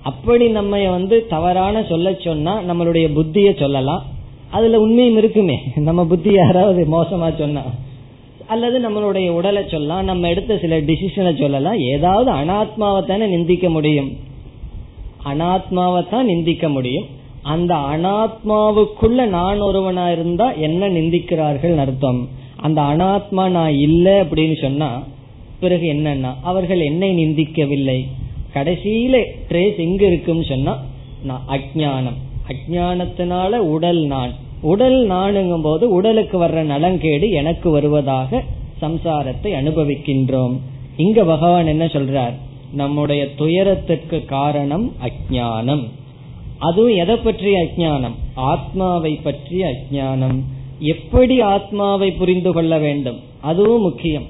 அப்படி 0.03 0.49
நம்ம 0.49 0.89
வந்து 0.89 1.27
தவறான 1.27 1.83
சொல்ல 1.83 2.15
சொன்னா 2.15 2.61
நம்மளுடைய 2.61 3.13
புத்திய 3.13 3.59
சொல்லலாம். 3.59 4.03
அதுல 4.51 4.81
உண்மையும் 4.81 5.17
இருக்குமே. 5.17 5.63
நம்ம 5.75 6.05
புத்தி 6.05 6.33
யாராவது 6.33 6.85
மோசமா 6.85 7.39
சொன்னா. 7.39 7.63
அல்லது 8.47 8.79
நம்மளுடைய 8.79 9.29
உடலை 9.29 9.63
சொல்லலாம். 9.69 10.05
நம்ம 10.05 10.29
எடுத்த 10.29 10.59
சில 10.59 10.81
டிசிஷனை 10.81 11.39
சொல்லலாம். 11.39 11.79
ஏதாவது 11.79 12.33
அனாத்மாவை 12.33 13.07
தானே 13.07 13.27
நிந்திக்க 13.27 13.71
முடியும். 13.71 14.17
அனாத்மாவை 15.25 16.09
தான் 16.09 16.25
நிந்திக்க 16.25 16.69
முடியும். 16.69 17.07
அந்த 17.53 17.73
அனாத்மாவுக்குள்ள 17.93 19.21
நான் 19.37 19.61
ஒருவனா 19.63 20.07
இருந்தா 20.13 20.47
என்ன 20.67 20.89
நிந்திக்கிறார்கள் 20.89 21.77
அர்த்தம். 21.77 22.21
அந்த 22.57 22.81
அனாத்மா 22.83 23.45
நான் 23.49 23.75
இல்லை 23.87 24.15
அப்படின்னு 24.21 24.57
சொன்னா 24.61 24.91
பிறகு 25.61 25.87
என்னன்னா 25.93 26.31
அவர்கள் 26.43 26.81
என்னை 26.81 27.11
நிந்திக்கவில்லை. 27.17 27.99
கடைசியில 28.55 29.17
ட்ரேஸ் 29.49 29.79
எங்க 29.79 30.03
இருக்குன்னு 30.07 30.45
சொன்னா 30.45 30.75
நான் 31.23 31.45
அஜானம் 31.49 32.19
அஜானத்தினால 32.51 33.53
உடல் 33.75 34.03
நான். 34.07 34.33
உடல் 34.63 34.99
நானுங்கும் 35.11 35.63
போது 35.63 35.85
உடலுக்கு 35.89 36.37
வர்ற 36.43 36.61
நலங்கேடு 36.73 37.27
எனக்கு 37.31 37.69
வருவதாக 37.71 38.43
சம்சாரத்தை 38.83 39.51
அனுபவிக்கின்றோம். 39.61 40.55
இங்க 40.97 41.25
பகவான் 41.25 41.67
என்ன 41.67 41.85
சொல்றார்? 41.85 42.35
நம்முடைய 42.73 43.23
துயரத்துக்கு 43.35 44.19
காரணம் 44.25 44.87
அஜானம் 45.07 45.85
அதுவும் 46.59 46.95
எதை 46.95 47.17
பற்றிய 47.17 47.59
அஜானம் 47.59 48.15
ஆத்மாவை 48.35 49.15
பற்றிய 49.15 49.67
அஜானம் 49.67 50.41
எப்படி 50.79 51.41
ஆத்மாவை 51.41 52.13
புரிந்து 52.13 52.53
கொள்ள 52.53 52.79
வேண்டும்? 52.79 53.21
அதுவும் 53.41 53.83
முக்கியம். 53.83 54.25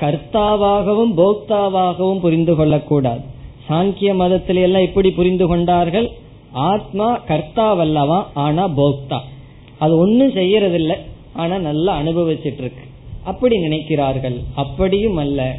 கர்த்தாவாகவும் 0.00 1.12
போக்தாவாகவும் 1.16 2.20
புரிந்து 2.20 2.54
கொள்ளக்கூடாது. 2.54 3.20
சாங்கிய 3.68 4.12
மதத்தில 4.12 4.62
எல்லாம் 4.62 4.82
எப்படி 4.82 5.10
புரிந்து 5.10 5.46
கொண்டார்கள்? 5.46 6.10
ஆத்மா 6.52 7.20
கர்த்தாவல்லவா? 7.28 8.22
ஆனா 8.34 8.68
போக்தா. 8.68 9.20
அது 9.78 9.98
ஒன்னும் 9.98 10.32
செய்யறதில்லை. 10.32 10.96
ஆனா 11.32 11.58
நல்லா 11.58 12.00
அனுபவிச்சிட்டு 12.00 12.58
இருக்கு 12.58 12.84
அப்படி 13.24 13.56
நினைக்கிறார்கள். 13.56 14.42
அப்படியும் 14.54 15.16
அல்ல. 15.16 15.56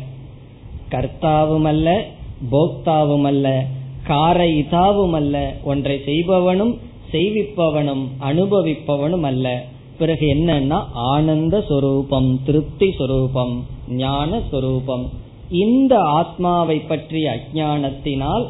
கர்த்தாவும் 0.91 1.61
அல்ல 1.61 2.05
போக்தாவும் 2.51 3.22
அல்ல. 3.22 3.66
காரைதாவும் 4.08 5.16
அல்ல 5.20 5.36
ஒன்றை 5.64 6.01
செய்பவனும் 6.06 6.74
செய்விப்பவனும் 7.12 8.04
அனுபவிப்பவனும் 8.30 9.22
அல்ல. 9.22 9.66
பிறகு 9.97 10.26
என்னன்னா 10.36 10.80
ஆனந்த 10.93 11.56
சொரூபம் 11.70 12.39
திருப்தி 12.45 12.88
சொரூபம் 12.97 13.66
ஞான 13.88 14.41
சொரூபம். 14.51 15.06
இந்த 15.49 15.99
ஆத்மாவை 15.99 16.78
பற்றிய 16.80 17.26
அஜானத்தினால் 17.36 18.45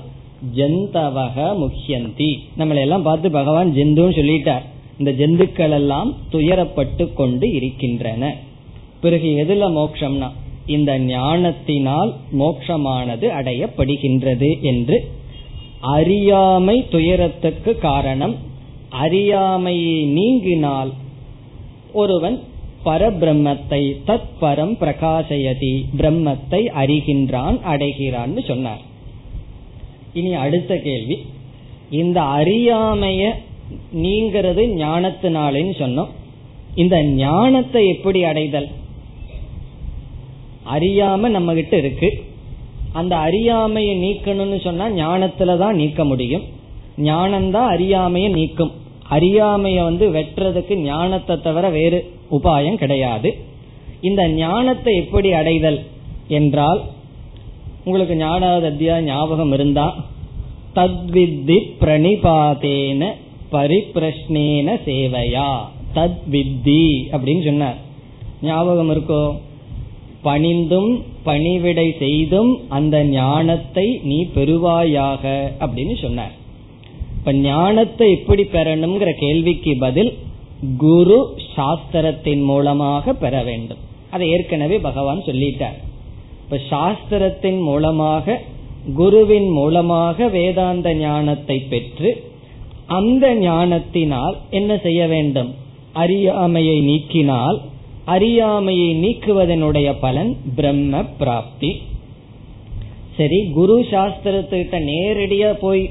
ஜந்தவக 0.56 1.36
முக்கியந்தி 1.64 2.30
நம்மளை 2.58 2.80
எல்லாம் 2.80 3.02
பார்த்து 3.02 3.32
பகவான் 3.32 3.74
ஜெந்துன்னு 3.76 4.16
சொல்லிட்டார். 4.20 4.64
இந்த 5.00 5.12
ஜந்துக்கள் 5.12 5.72
எல்லாம் 5.72 6.16
துயரப்பட்டு 6.32 7.14
கொண்டு 7.14 7.48
இருக்கின்றன. 7.52 8.36
பிறகு 9.02 9.30
எதுல 9.44 9.68
மோக்ஷம்னா 9.80 10.30
இந்த 10.66 10.92
ஞானத்தினால் 11.00 12.12
மோக்ஷமானது 12.40 13.28
அடையப்படுகின்றது 13.40 14.50
என்று 14.62 14.98
அறியாமை 15.84 16.88
துயரத்துக்கு 16.88 17.78
காரணம். 17.78 18.36
அறியாமையை 18.90 20.16
நீங்கினால் 20.16 20.92
ஒருவன் 21.94 22.44
பரபிரம்மத்தை 22.86 23.96
தத் 24.08 24.32
பரம் 24.42 24.76
பிரகாசயதி 24.80 25.84
பிரம்மத்தை 25.98 26.68
அறிகின்றான் 26.82 27.58
அடைகிறான்னு 27.64 28.46
சொன்னார். 28.46 28.82
இனி 30.14 30.34
அடுத்த 30.34 30.78
கேள்வி. 30.78 31.26
இந்த 31.90 32.22
அறியாமைய 32.22 33.30
நீங்கிறது 33.96 34.64
ஞானத்தினாலேன்னு 34.78 35.74
சொன்னோம். 35.80 36.10
இந்த 36.76 37.04
ஞானத்தை 37.04 37.88
எப்படி 37.88 38.24
அடைதல்? 38.24 38.68
அறியாம 40.74 41.18
நம்ம 41.18 41.54
கிட்ட 41.54 41.78
இருக்கு. 41.78 42.24
அந்த 42.94 43.18
அறியாமையை 43.18 43.98
நீக்கணும்னு 44.04 44.62
சொன்னா 44.62 44.88
ஞானத்துலதான் 44.88 45.72
நீக்க 45.72 46.06
முடியும். 46.06 46.42
ஞானம்தான் 46.98 47.68
அறியாமையை 47.68 48.32
நீக்கும். 48.32 48.72
அறியாமைய 49.10 49.84
வந்து 49.84 50.10
வெட்டுறதுக்கு 50.10 50.76
ஞானத்தை 50.76 51.42
தவிர 51.42 51.70
வேறு 51.70 52.14
உபாயம் 52.32 52.76
கிடையாது. 52.76 53.38
இந்த 54.02 54.28
ஞானத்தை 54.28 54.96
எப்படி 54.96 55.34
அடைதல் 55.34 55.86
என்றால் 56.28 56.82
உங்களுக்கு 57.86 58.16
ஞானாவது 58.16 59.02
ஞாபகம் 59.02 59.54
இருந்தா 59.54 60.06
தத்வித்தி 60.76 61.58
பிரணிபாதேன 61.82 63.10
பரிப்பிரஷ்னேன 63.52 64.80
சேவையா. 64.86 65.58
தத்வித்தி 65.96 67.04
அப்படின்னு 67.12 67.44
சொன்னார். 67.44 67.78
ஞாபகம் 68.42 68.90
இருக்கோ? 68.90 69.38
பணிந்தும் 70.24 70.92
பணிவிடை 71.24 71.88
செய்தும் 72.04 72.52
அந்த 72.78 72.96
ஞானத்தை 73.04 73.86
நீ 74.04 74.20
பெறுவாயாக 74.36 75.24
அப்படின்னு 75.64 75.96
சொன்னார். 76.02 76.34
இப்ப 77.18 77.34
ஞானத்தை 77.34 78.08
எப்படி 78.12 78.44
பெறணுங்கிற 78.56 79.10
கேள்விக்கு 79.24 79.74
பதில் 79.78 80.12
குரு 80.78 81.20
சாஸ்திரத்தின் 81.56 82.44
மூலமாக 82.44 83.14
பெற 83.14 83.44
வேண்டும். 83.44 83.82
அதை 84.12 84.26
ஏற்கனவே 84.30 84.78
பகவான் 84.80 85.22
சொல்லிட்டார். 85.26 85.78
இப்ப 86.44 86.60
சாஸ்திரத்தின் 86.70 87.60
மூலமாக 87.62 88.40
குருவின் 88.96 89.50
மூலமாக 89.50 90.28
வேதாந்த 90.28 90.88
ஞானத்தை 90.96 91.58
பெற்று 91.72 92.10
அந்த 92.86 93.26
ஞானத்தினால் 93.36 94.36
என்ன 94.50 94.72
செய்ய 94.78 95.02
வேண்டும்? 95.08 95.52
அறியாமையை 95.94 96.78
நீக்கினால் 96.90 97.58
அறியாமையை 98.06 98.96
நீக்குவதனுடைய 99.04 99.96
பலன் 100.00 100.38
பிரம்ம 100.56 101.04
பிராப்தி. 101.04 101.82
சரி 103.18 103.50
குரு 103.54 103.88
சாஸ்திரத்துக்கிட்ட 103.92 104.78
நேரடியா 104.90 105.54
போய் 105.54 105.90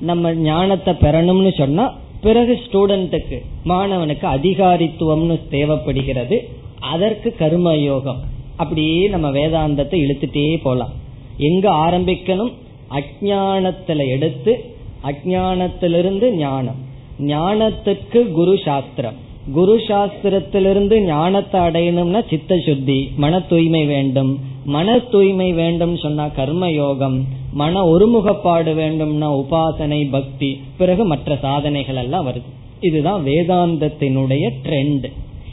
நம்ம 0.00 0.34
ஞானத்தை 0.34 0.94
பெறணும்னு 0.94 1.58
சொன்னா 1.58 1.94
பிறகு 2.20 2.60
ஸ்டூடெண்ட்டுக்கு 2.64 3.38
மாணவனுக்கு 3.64 4.26
அதிகாரித்துவம்னு 4.26 5.48
தேவைப்படுகிறது. 5.48 6.48
அதற்கு 6.80 7.34
கர்ம 7.38 7.76
யோகம் 7.76 8.20
அப்படியே 8.56 9.08
நம்ம 9.08 9.30
வேதாந்தத்தை 9.30 9.98
இழுத்துட்டே 10.04 10.60
போலாம். 10.62 10.92
எங்க 11.38 11.70
ஆரம்பிக்கணும்? 11.70 12.52
அஜானத்துல 12.90 14.08
எடுத்து 14.08 14.74
அஜானத்திலிருந்து 15.04 16.30
ஞானம். 16.30 16.80
ஞானத்துக்கு 17.20 18.32
குரு 18.32 18.58
சாஸ்திரம். 18.64 19.30
குரு 19.50 19.74
சாஸ்திரத்திலிருந்து 19.88 20.96
ஞானத்தை 21.04 21.60
அடையணும்னா 21.60 22.20
சித்த 22.28 22.58
சுத்தி 22.66 22.98
மன 23.16 23.40
தூய்மை 23.40 23.84
வேண்டும். 23.86 24.32
மன 24.64 24.98
தூய்மை 24.98 25.52
வேண்டும் 25.52 25.96
சொன்னா 25.96 26.26
கர்ம 26.28 26.70
யோகம் 26.70 27.26
மன 27.52 27.80
ஒருமுகப்பாடு 27.82 28.72
வேண்டும்னா 28.80 29.28
உபாசனை 29.40 30.00
பக்தி 30.10 30.50
பிறகு 30.78 31.04
மற்ற 31.04 31.36
சாதனைகள் 31.36 31.96
எல்லாம் 31.96 32.26
வருது. 32.26 32.48
இதுதான் 32.80 33.24
வேதாந்தத்தினுடைய 33.24 34.44
ட்ரெண்ட் 34.64 35.06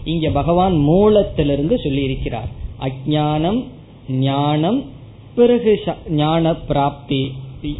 இங்க 0.03 0.29
பகவான் 0.29 0.75
மூலத்திலிருந்து 0.87 1.75
சொல்லி 1.83 2.03
இருக்கிறார் 2.03 2.49
அஜானம் 2.81 3.59
ஞானம் 4.09 4.79
பிறகு 5.35 5.79
ஞான 6.09 6.55
பிராப்தி 6.55 7.31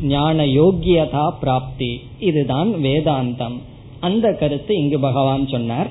ஞான 0.02 0.46
யோகியதா 0.46 1.30
பிராப்தி. 1.42 1.92
இதுதான் 2.20 2.74
வேதாந்தம். 2.74 3.58
அந்த 4.00 4.28
கருத்து 4.34 4.76
இங்கு 4.76 5.00
பகவான் 5.00 5.48
சொன்னார். 5.48 5.90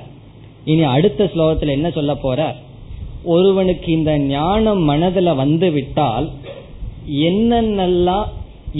இனி 0.65 0.83
அடுத்த 0.83 1.29
ஸ்லோகத்தில் 1.33 1.75
என்ன 1.77 1.89
சொல்ல 1.89 2.15
போற? 2.15 2.55
ஒருவனுக்கு 3.23 3.91
இந்த 3.91 4.11
ஞானம் 4.17 4.81
மனதுல 4.89 5.35
வந்து 5.35 5.71
விட்டால் 5.71 6.27
என்னென்னலாம் 7.29 8.27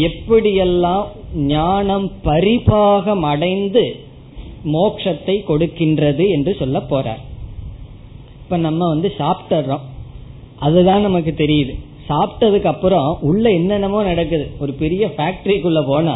எப்படியெல்லாம் 0.07 1.05
ஞானம் 1.33 2.11
பரிபாகம் 2.23 3.23
அடைந்து 3.31 3.83
மோட்சத்தை 4.73 5.35
கொடுக்கின்றது 5.47 6.25
என்று 6.29 6.55
சொல்ல 6.59 6.77
போறார் 6.89 7.21
இப்ப 8.43 8.57
நம்ம 8.57 8.87
வந்து 8.87 9.09
சாப்பிட்டுறோம். 9.17 9.85
அதுதான் 10.59 11.01
நமக்கு 11.01 11.31
தெரியுது. 11.37 11.73
சாப்பிட்டதுக்கு 12.09 12.69
அப்புறம் 12.73 13.17
உள்ள 13.21 13.49
என்னென்னமோ 13.49 13.99
நடக்குது. 14.03 14.45
ஒரு 14.59 14.71
பெரிய 14.73 15.13
ஃபேக்டரிக்குள்ள 15.17 15.81
போனா 15.85 16.15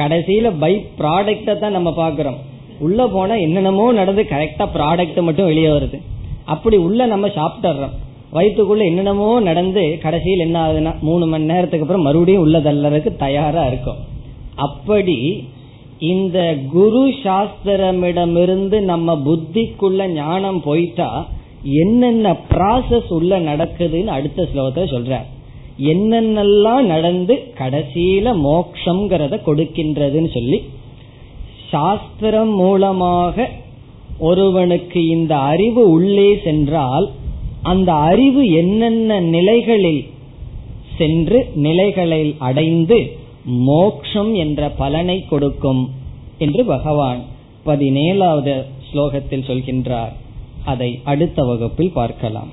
கடைசியில 0.00 0.50
பை 0.62 0.72
ப்ராடக்ட 1.00 1.58
தான் 1.62 1.76
நம்ம 1.78 1.90
பாக்குறோம் 2.02 2.38
உள்ள 2.86 3.00
போனா 3.14 3.34
என்னென்னமோ 3.44 3.84
நடந்து 3.98 4.22
கரெக்டா 4.32 4.64
ப்ராடக்ட் 4.76 5.20
மட்டும் 5.28 5.48
வெளியே 5.50 5.70
வருது. 5.76 5.98
அப்படி 6.54 6.76
உள்ள 6.86 7.06
நம்ம 7.12 7.26
சாப்பிட்டுறோம். 7.38 7.94
வயிற்றுக்குள்ள 8.36 8.82
என்னென்னமோ 8.90 9.28
நடந்து 9.48 9.82
கடைசியில் 10.04 10.44
என்ன 10.46 10.56
ஆகுதுன்னா 10.64 10.92
மூணு 11.08 11.24
மணி 11.32 11.50
நேரத்துக்கு 11.52 11.84
அப்புறம் 11.84 12.06
மறுபடியும் 12.08 12.44
உள்ள 12.46 12.58
தள்ளறதுக்கு 12.66 13.12
தயாரா 13.24 13.62
இருக்கும். 13.70 14.00
அப்படி 14.66 15.18
இந்த 16.12 16.38
குரு 16.74 17.02
சாஸ்திரமிடமிருந்து 17.22 18.78
நம்ம 18.92 19.14
புத்திக்குள்ள 19.28 20.08
ஞானம் 20.12 20.60
போயிட்டா 20.68 21.08
என்னென்ன 21.82 22.32
ப்ராசஸ் 22.50 23.10
உள்ள 23.18 23.38
நடக்குதுன்னு 23.48 24.12
அடுத்த 24.16 24.48
ஸ்லோகத்தை 24.50 24.84
சொல்றார். 24.94 25.26
என்னென்னலாம் 25.78 26.82
நடந்து 26.82 27.34
கடைசியில 27.58 28.32
மோக்ஷங்கிறத 28.46 29.40
கொடுக்கின்றதுன்னு 29.46 30.30
சொல்லி 30.32 30.62
சாஸ்திரம் 31.70 32.48
மூலமாக 32.48 33.48
ஒருவனுக்கு 34.18 35.06
இந்த 35.06 35.36
அறிவு 35.36 35.90
உள்ளே 35.90 36.38
சென்றால் 36.44 37.10
அந்த 37.62 37.92
அறிவு 37.92 38.50
என்னென்ன 38.50 39.20
நிலைகளில் 39.20 40.04
சென்று 40.98 41.48
நிலைகளில் 41.54 42.34
அடைந்து 42.38 43.16
மோக்ஷம் 43.44 44.34
என்ற 44.34 44.68
பலனை 44.68 45.24
கொடுக்கும் 45.28 45.90
என்று 46.38 46.64
பகவான் 46.64 47.24
பதினேழாவது 47.66 48.64
ஸ்லோகத்தில் 48.88 49.46
சொல்கின்றார். 49.46 50.12
அதை 50.64 51.00
அடுத்த 51.04 51.42
வகுப்பில் 51.42 51.92
பார்க்கலாம். 51.92 52.52